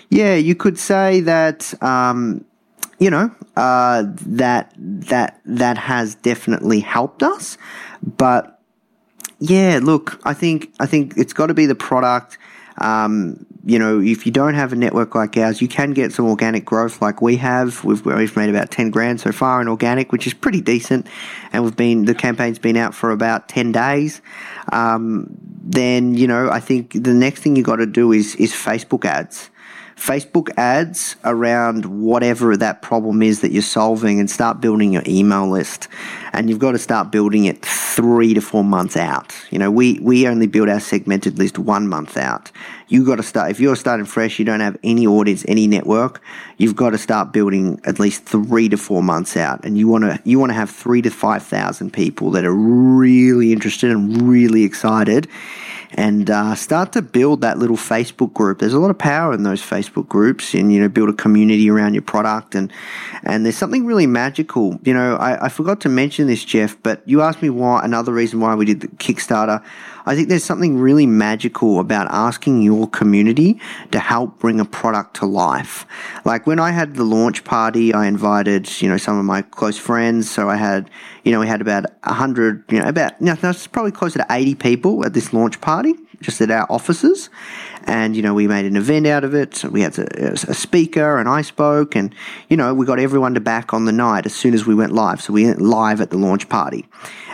[0.09, 1.75] yeah, you could say that.
[1.83, 2.45] Um,
[3.01, 7.57] you know uh, that that that has definitely helped us,
[8.03, 8.58] but
[9.41, 12.39] yeah, look, I think I think it's got to be the product.
[12.81, 16.27] Um, you know, if you don't have a network like ours, you can get some
[16.27, 17.85] organic growth like we have.
[17.85, 21.07] We've we've made about ten grand so far in organic, which is pretty decent,
[21.53, 24.21] and we've been the campaign's been out for about ten days.
[24.73, 25.27] Um,
[25.63, 29.05] then you know, I think the next thing you got to do is is Facebook
[29.05, 29.51] ads.
[29.99, 35.51] Facebook ads around whatever that problem is that you're solving and start building your email
[35.51, 35.89] list.
[36.33, 39.35] And you've got to start building it three to four months out.
[39.51, 42.53] You know, we, we only build our segmented list one month out.
[42.87, 46.23] You've got to start, if you're starting fresh, you don't have any audience, any network,
[46.59, 49.65] you've got to start building at least three to four months out.
[49.65, 53.53] And you want to, you want to have three to 5,000 people that are really
[53.53, 55.29] interested and really excited
[55.93, 58.59] and uh, start to build that little Facebook group.
[58.59, 61.71] There's a lot of power in those Facebook groups, and you know, build a community
[61.71, 62.55] around your product.
[62.55, 62.73] And
[63.23, 64.79] and there's something really magical.
[64.85, 67.85] You know, I, I forgot to mention this, Jeff, but you asked me why.
[67.85, 69.63] Another reason why we did the Kickstarter.
[70.09, 73.61] I think there's something really magical about asking your community
[73.91, 75.85] to help bring a product to life.
[76.25, 79.77] Like when I had the launch party, I invited, you know, some of my close
[79.77, 80.31] friends.
[80.31, 80.89] So I had,
[81.25, 84.27] you know, we had about 100, you know, about, you know, that's probably closer to
[84.31, 87.29] 80 people at this launch party, just at our offices.
[87.85, 89.63] And, you know, we made an event out of it.
[89.63, 92.15] We had a, a speaker and I spoke and,
[92.49, 94.93] you know, we got everyone to back on the night as soon as we went
[94.93, 95.21] live.
[95.21, 96.87] So we went live at the launch party.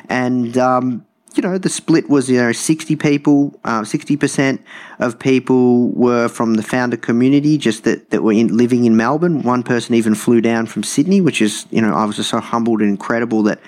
[0.09, 4.59] And, um, you know, the split was, you know, 60 people, uh, 60%
[4.98, 9.43] of people were from the Foundr community, just that, that were in, living in Melbourne.
[9.43, 12.40] One person even flew down from Sydney, which is, you know, I was just so
[12.40, 13.61] humbled and incredible that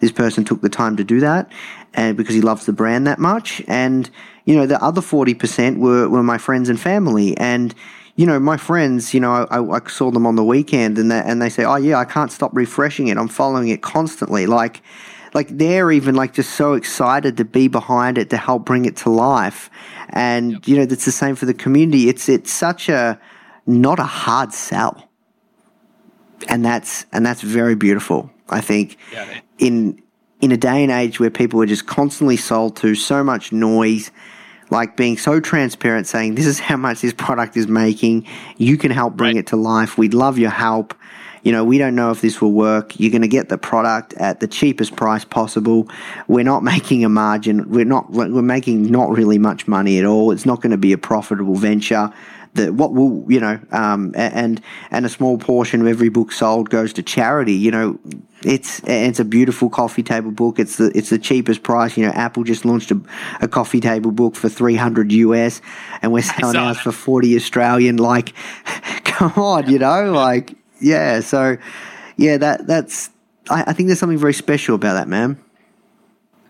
[0.00, 1.50] this person took the time to do that
[1.94, 3.62] and because he loves the brand that much.
[3.68, 4.10] And,
[4.44, 7.36] you know, the other 40% were, were my friends and family.
[7.38, 7.74] And,
[8.16, 11.20] you know, my friends, you know, I, I saw them on the weekend and they,
[11.20, 13.16] and they say, oh, yeah, I can't stop refreshing it.
[13.16, 14.46] I'm following it constantly.
[14.46, 14.82] Like,
[15.34, 18.96] like they're even like just so excited to be behind it to help bring it
[18.98, 19.68] to life.
[20.10, 20.68] And, yep.
[20.68, 22.08] you know, that's the same for the community.
[22.08, 23.20] It's, it's such a,
[23.66, 25.10] not a hard sell.
[26.48, 28.30] And that's, and that's very beautiful.
[28.48, 30.00] I think yeah, in,
[30.40, 34.10] in a day and age where people are just constantly sold to so much noise,
[34.70, 38.26] like being so transparent, saying this is how much this product is making.
[38.56, 39.40] You can help bring right.
[39.40, 39.98] it to life.
[39.98, 40.94] We'd love your help
[41.44, 42.98] you know, we don't know if this will work.
[42.98, 45.88] You're going to get the product at the cheapest price possible.
[46.26, 47.70] We're not making a margin.
[47.70, 50.32] We're not, we're making not really much money at all.
[50.32, 52.12] It's not going to be a profitable venture.
[52.54, 54.62] That what will you know, um, and
[54.92, 57.54] and a small portion of every book sold goes to charity.
[57.54, 57.98] You know,
[58.44, 60.60] it's it's a beautiful coffee table book.
[60.60, 61.96] It's the it's the cheapest price.
[61.96, 63.00] You know, Apple just launched a,
[63.40, 65.60] a coffee table book for three hundred US,
[66.00, 67.96] and we're selling ours for forty Australian.
[67.96, 68.32] Like,
[69.04, 70.54] come on, you know, like
[70.84, 71.56] yeah, so
[72.16, 73.10] yeah, that that's
[73.48, 75.42] I, I, think there's something very special about that, man.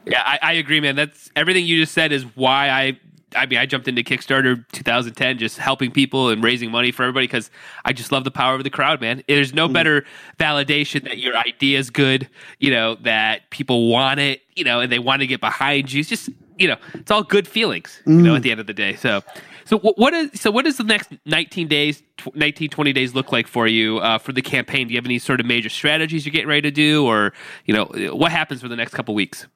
[0.07, 0.97] Yeah, I, I agree, man.
[0.97, 2.99] That's everything you just said is why I
[3.37, 7.27] I mean, I jumped into Kickstarter 2010, just helping people and raising money for everybody
[7.27, 7.51] because
[7.85, 9.23] I just love the power of the crowd, man.
[9.27, 9.73] There's no mm.
[9.73, 10.05] better
[10.39, 12.29] validation that your idea is good,
[12.59, 16.01] you know, that people want it, you know, and they want to get behind you.
[16.01, 16.29] It's just,
[16.59, 18.37] you know, it's all good feelings, you know, mm.
[18.37, 18.95] at the end of the day.
[18.95, 19.23] So,
[19.65, 22.03] so what is so what does the next 19 days,
[22.35, 24.89] 19 20 days look like for you uh, for the campaign?
[24.89, 27.33] Do you have any sort of major strategies you're getting ready to do, or
[27.65, 29.47] you know what happens for the next couple weeks?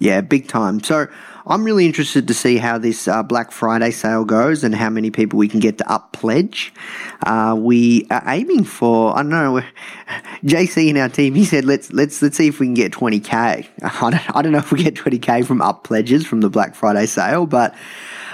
[0.00, 0.82] Yeah, big time.
[0.82, 1.06] So
[1.46, 5.10] I'm really interested to see how this uh, Black Friday sale goes and how many
[5.10, 6.74] people we can get to up pledge.
[7.22, 9.62] Uh, we are aiming for I don't know.
[10.44, 13.32] JC in our team he said let's let's let's see if we can get 20k.
[13.82, 16.74] I don't I don't know if we get 20k from up pledges from the Black
[16.74, 17.74] Friday sale, but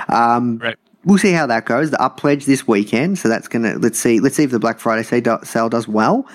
[0.08, 1.90] um, right we'll see how that goes.
[1.90, 4.78] The up pledge this weekend, so that's gonna let's see let's see if the Black
[4.78, 6.26] Friday sale does well.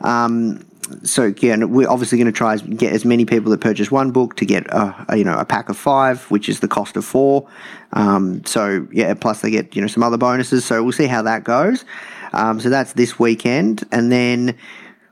[0.00, 0.64] Um,
[1.04, 4.10] so again, we're obviously going to try and get as many people that purchase one
[4.10, 6.96] book to get a, a you know a pack of five, which is the cost
[6.96, 7.48] of four.
[7.92, 10.64] Um, so yeah, plus they get you know some other bonuses.
[10.64, 11.84] So we'll see how that goes.
[12.32, 14.56] Um, so that's this weekend, and then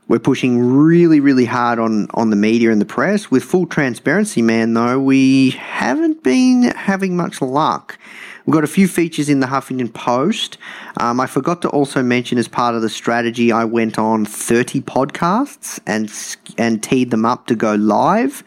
[0.07, 4.41] we're pushing really really hard on on the media and the press with full transparency.
[4.41, 7.97] Man, though we haven't been having much luck.
[8.45, 10.57] We've got a few features in the Huffington Post.
[10.97, 14.81] Um, I forgot to also mention as part of the strategy, I went on 30
[14.81, 16.11] podcasts and
[16.57, 18.43] and teed them up to go live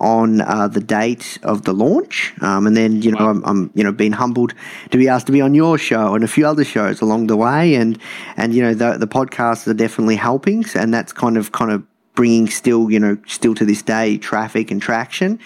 [0.00, 2.34] on uh, the date of the launch.
[2.40, 3.24] Um, and then, you know.
[3.24, 4.54] I'm, I'm, you know, being humbled
[4.90, 7.36] to be asked to be on your show and a few other shows along the
[7.36, 7.74] way.
[7.74, 7.98] And,
[8.36, 10.64] and, you know, the, the podcasts are definitely helping.
[10.74, 11.82] And that's kind of, kind of
[12.14, 15.40] bringing still, you know, still to this day, traffic and traction.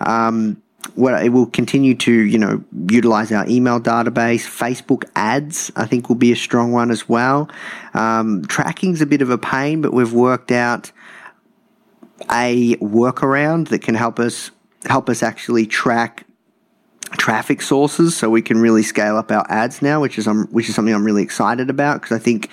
[0.00, 0.62] Um,
[0.96, 4.46] well, it will continue to, you know, utilize our email database.
[4.46, 7.50] Facebook ads, I think, will be a strong one as well.
[7.94, 10.92] Um, tracking's a bit of a pain, but we've worked out
[12.30, 14.50] a workaround that can help us
[14.86, 16.26] help us actually track
[17.12, 20.68] traffic sources, so we can really scale up our ads now, which is um, which
[20.68, 22.50] is something I'm really excited about because I think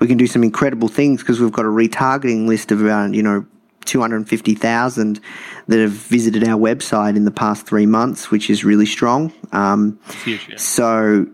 [0.00, 3.22] we can do some incredible things because we've got a retargeting list of around, you
[3.22, 3.46] know,
[3.84, 5.20] 250,000
[5.68, 9.32] that have visited our website in the past three months, which is really strong.
[9.52, 10.56] Um, huge, yeah.
[10.56, 11.26] So,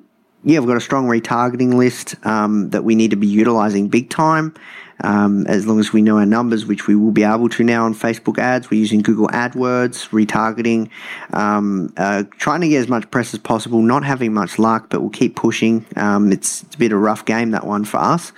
[0.44, 4.10] yeah, we've got a strong retargeting list um, that we need to be utilizing big
[4.10, 4.54] time.
[5.00, 7.84] Um, as long as we know our numbers, which we will be able to now
[7.84, 10.90] on Facebook ads, we're using Google AdWords, retargeting,
[11.32, 13.80] um, uh, trying to get as much press as possible.
[13.80, 15.86] Not having much luck, but we'll keep pushing.
[15.96, 18.32] Um, it's, it's a bit of a rough game that one for us.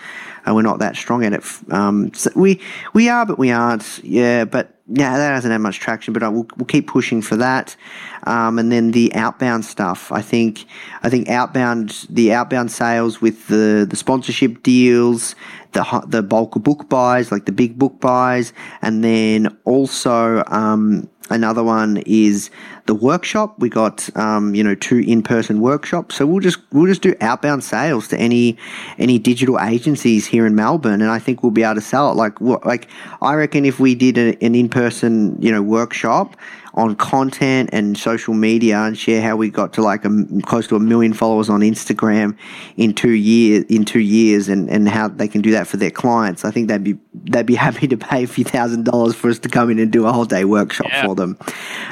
[0.55, 1.45] We're not that strong at it.
[1.73, 2.61] Um, so we
[2.93, 4.01] we are, but we aren't.
[4.03, 7.37] Yeah, but yeah, that hasn't had much traction, but I will, we'll keep pushing for
[7.37, 7.77] that.
[8.25, 10.11] Um, and then the outbound stuff.
[10.11, 10.65] I think
[11.03, 15.37] I think outbound the outbound sales with the the sponsorship deals,
[15.73, 18.53] the the bulk of book buys, like the big book buys,
[18.83, 22.51] and then also um, another one is
[22.87, 23.59] the workshop.
[23.59, 27.15] We got um, you know two in person workshops, so we'll just we'll just do
[27.21, 28.57] outbound sales to any
[28.99, 32.15] any digital agencies here in Melbourne, and I think we'll be able to sell it.
[32.15, 32.89] Like like
[33.23, 36.37] I reckon if we did a, an in person you know workshop
[36.75, 40.11] on content and social media and share how we got to like a,
[40.43, 42.37] close to a million followers on Instagram
[42.77, 45.91] in two years in two years and, and how they can do that for their
[45.91, 46.45] clients.
[46.45, 49.39] I think they'd be they'd be happy to pay a few thousand dollars for us
[49.41, 51.05] to come in and do a whole day workshop yeah.
[51.05, 51.39] for them.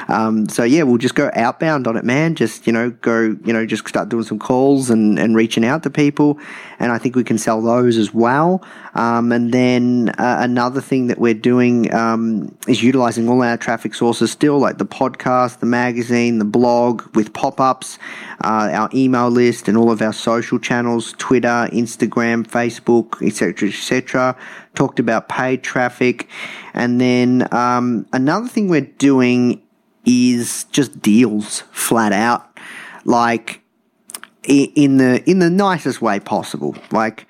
[0.07, 2.35] Um, so yeah, we'll just go outbound on it, man.
[2.35, 5.83] Just you know, go you know, just start doing some calls and, and reaching out
[5.83, 6.39] to people,
[6.79, 8.63] and I think we can sell those as well.
[8.95, 13.93] Um, and then uh, another thing that we're doing um, is utilizing all our traffic
[13.93, 17.99] sources still, like the podcast, the magazine, the blog with pop ups,
[18.43, 24.35] uh, our email list, and all of our social channels Twitter, Instagram, Facebook, etc., etc.
[24.75, 26.27] Talked about paid traffic.
[26.73, 29.61] And then um, another thing we're doing
[30.05, 32.57] is just deals flat out.
[33.05, 33.61] Like,
[34.43, 36.75] in the in the nicest way possible.
[36.91, 37.27] Like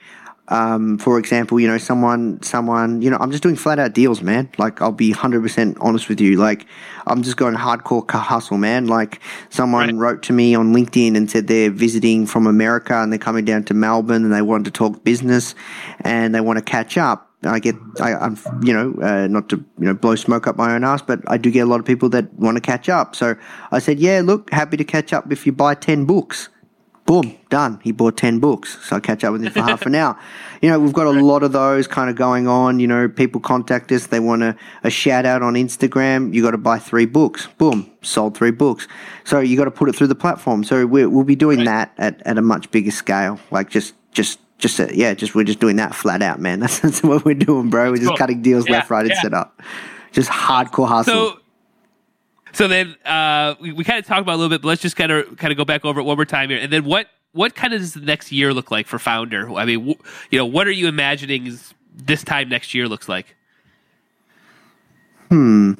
[0.49, 4.21] um, for example, you know, someone, someone, you know, I'm just doing flat out deals,
[4.23, 4.49] man.
[4.57, 6.37] Like, I'll be 100% honest with you.
[6.37, 6.65] Like,
[7.05, 8.87] I'm just going hardcore hustle, man.
[8.87, 9.95] Like, someone right.
[9.95, 13.63] wrote to me on LinkedIn and said they're visiting from America and they're coming down
[13.65, 15.53] to Melbourne and they want to talk business
[15.99, 17.27] and they want to catch up.
[17.43, 20.73] I get, I, am you know, uh, not to, you know, blow smoke up my
[20.73, 23.15] own ass, but I do get a lot of people that want to catch up.
[23.15, 23.35] So
[23.71, 26.49] I said, yeah, look, happy to catch up if you buy 10 books
[27.09, 27.79] boom, done.
[27.83, 28.77] He bought 10 books.
[28.87, 30.15] So I catch up with him for half an hour.
[30.61, 32.79] You know, we've got a lot of those kind of going on.
[32.79, 34.05] You know, people contact us.
[34.05, 36.31] They want a, a shout out on Instagram.
[36.35, 37.47] You got to buy three books.
[37.57, 38.87] Boom, sold three books.
[39.23, 40.63] So you got to put it through the platform.
[40.63, 41.65] So we will be doing right.
[41.65, 43.39] that at, at a much bigger scale.
[43.49, 46.59] Like just, just, just, a, yeah, just, we're just doing that flat out, man.
[46.59, 47.89] That's, that's what we're doing, bro.
[47.89, 48.17] We're just cool.
[48.17, 49.13] cutting deals yeah, left, right, yeah.
[49.13, 49.59] and set up.
[50.11, 51.31] Just hardcore hustle.
[51.31, 51.38] So,
[52.53, 54.95] so then uh, we, we kind of talked about a little bit, but let's just
[54.95, 56.59] kind of kind of go back over it one more time here.
[56.59, 59.59] And then what what kind of does the next year look like for Foundr?
[59.59, 59.95] I mean,
[60.31, 61.57] you know, what are you imagining
[61.95, 63.35] this time next year looks like?
[65.29, 65.73] Hmm.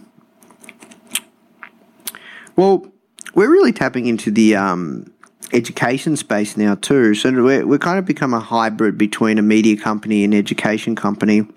[2.55, 2.91] Well,
[3.33, 5.11] we're really tapping into the um,
[5.53, 7.15] education space now too.
[7.15, 11.47] So we're, we're kind of become a hybrid between a media company and education company.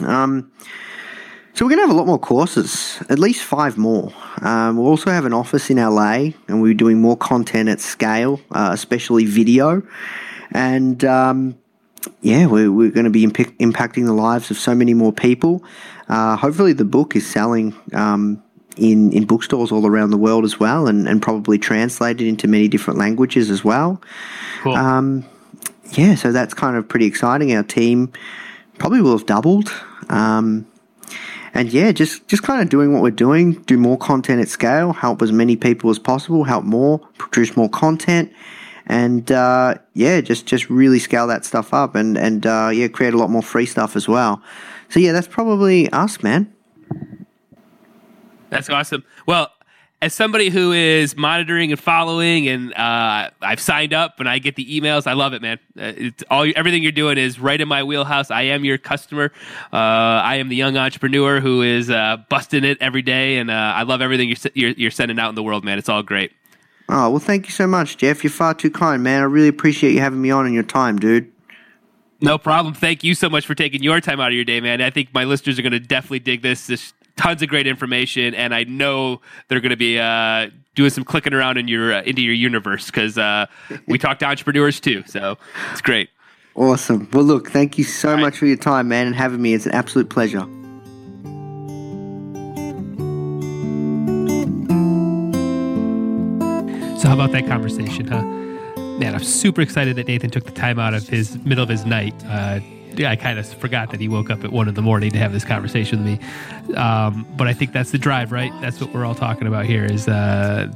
[0.00, 0.50] Um,
[1.56, 4.12] so we're going to have a lot more courses, at least five more.
[4.42, 8.42] Um, we'll also have an office in LA, and we're doing more content at scale,
[8.50, 9.82] uh, especially video.
[10.50, 11.56] And um,
[12.20, 15.64] yeah, we're, we're going to be imp- impacting the lives of so many more people.
[16.10, 18.42] Uh, hopefully, the book is selling um,
[18.76, 22.68] in, in bookstores all around the world as well, and, and probably translated into many
[22.68, 23.98] different languages as well.
[24.60, 24.74] Cool.
[24.74, 25.24] Um,
[25.92, 27.56] yeah, so that's kind of pretty exciting.
[27.56, 28.12] Our team
[28.76, 29.72] probably will have doubled.
[30.10, 30.66] Um,
[31.54, 34.92] and yeah, just just kind of doing what we're doing, do more content at scale,
[34.92, 38.32] help as many people as possible, help more, produce more content,
[38.86, 43.14] and uh, yeah, just just really scale that stuff up, and and uh, yeah, create
[43.14, 44.42] a lot more free stuff as well.
[44.88, 46.52] So yeah, that's probably us, man.
[48.50, 49.04] That's awesome.
[49.26, 49.50] Well,
[50.02, 54.56] as somebody who is monitoring and following, and uh, I've signed up and I get
[54.56, 55.06] the emails.
[55.06, 55.58] I love it, man.
[55.78, 58.30] Uh, it's all everything you're doing is right in my wheelhouse.
[58.30, 59.32] I am your customer.
[59.72, 63.54] Uh, I am the young entrepreneur who is uh, busting it every day, and uh,
[63.54, 65.78] I love everything you're, you're, you're sending out in the world, man.
[65.78, 66.32] It's all great.
[66.88, 68.22] Oh well, thank you so much, Jeff.
[68.22, 69.22] You're far too kind, man.
[69.22, 71.32] I really appreciate you having me on and your time, dude.
[72.20, 72.72] No problem.
[72.74, 74.80] Thank you so much for taking your time out of your day, man.
[74.80, 76.66] I think my listeners are going to definitely dig this.
[76.66, 81.04] This tons of great information, and I know they're going to be uh, doing some
[81.04, 83.46] clicking around in your uh, into your universe because uh,
[83.86, 85.02] we talk to entrepreneurs too.
[85.06, 85.36] So
[85.72, 86.10] it's great.
[86.54, 87.08] Awesome.
[87.12, 88.36] Well, look, thank you so All much right.
[88.36, 89.52] for your time, man, and having me.
[89.52, 90.46] It's an absolute pleasure.
[96.98, 98.22] So, how about that conversation, huh?
[98.98, 101.84] Man, I'm super excited that Nathan took the time out of his middle of his
[101.84, 102.14] night
[103.00, 105.18] uh, I kind of forgot that he woke up at one in the morning to
[105.18, 106.74] have this conversation with me.
[106.76, 108.52] Um, but I think that's the drive, right?
[108.60, 110.66] That's what we're all talking about here is uh,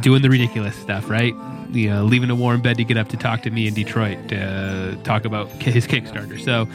[0.00, 1.34] doing the ridiculous stuff, right?
[1.72, 4.28] you know, leaving a warm bed to get up to talk to me in Detroit
[4.28, 6.40] to talk about his Kickstarter.
[6.40, 6.68] So,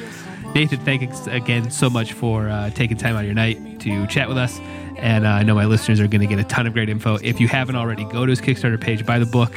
[0.54, 4.28] Nathan, thanks again so much for uh, taking time out of your night to chat
[4.28, 4.60] with us.
[4.98, 7.16] And uh, I know my listeners are going to get a ton of great info.
[7.22, 9.54] If you haven't already, go to his Kickstarter page, buy the book,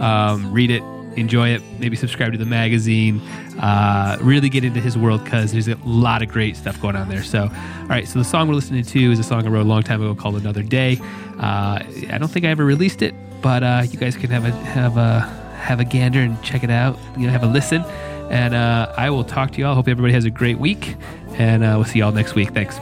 [0.00, 0.82] um, read it,
[1.18, 1.62] enjoy it.
[1.78, 3.20] Maybe subscribe to the magazine.
[3.58, 7.08] Uh, really get into his world because there's a lot of great stuff going on
[7.08, 7.22] there.
[7.22, 8.06] So, all right.
[8.06, 10.14] So the song we're listening to is a song I wrote a long time ago
[10.14, 10.98] called "Another Day."
[11.38, 11.80] Uh,
[12.10, 14.96] I don't think I ever released it, but uh, you guys can have a have
[14.96, 15.20] a
[15.58, 16.98] have a gander and check it out.
[17.16, 17.82] You know, have a listen.
[18.30, 19.74] And uh, I will talk to you all.
[19.74, 20.96] Hope everybody has a great week,
[21.38, 22.50] and uh, we'll see you all next week.
[22.50, 22.78] Thanks.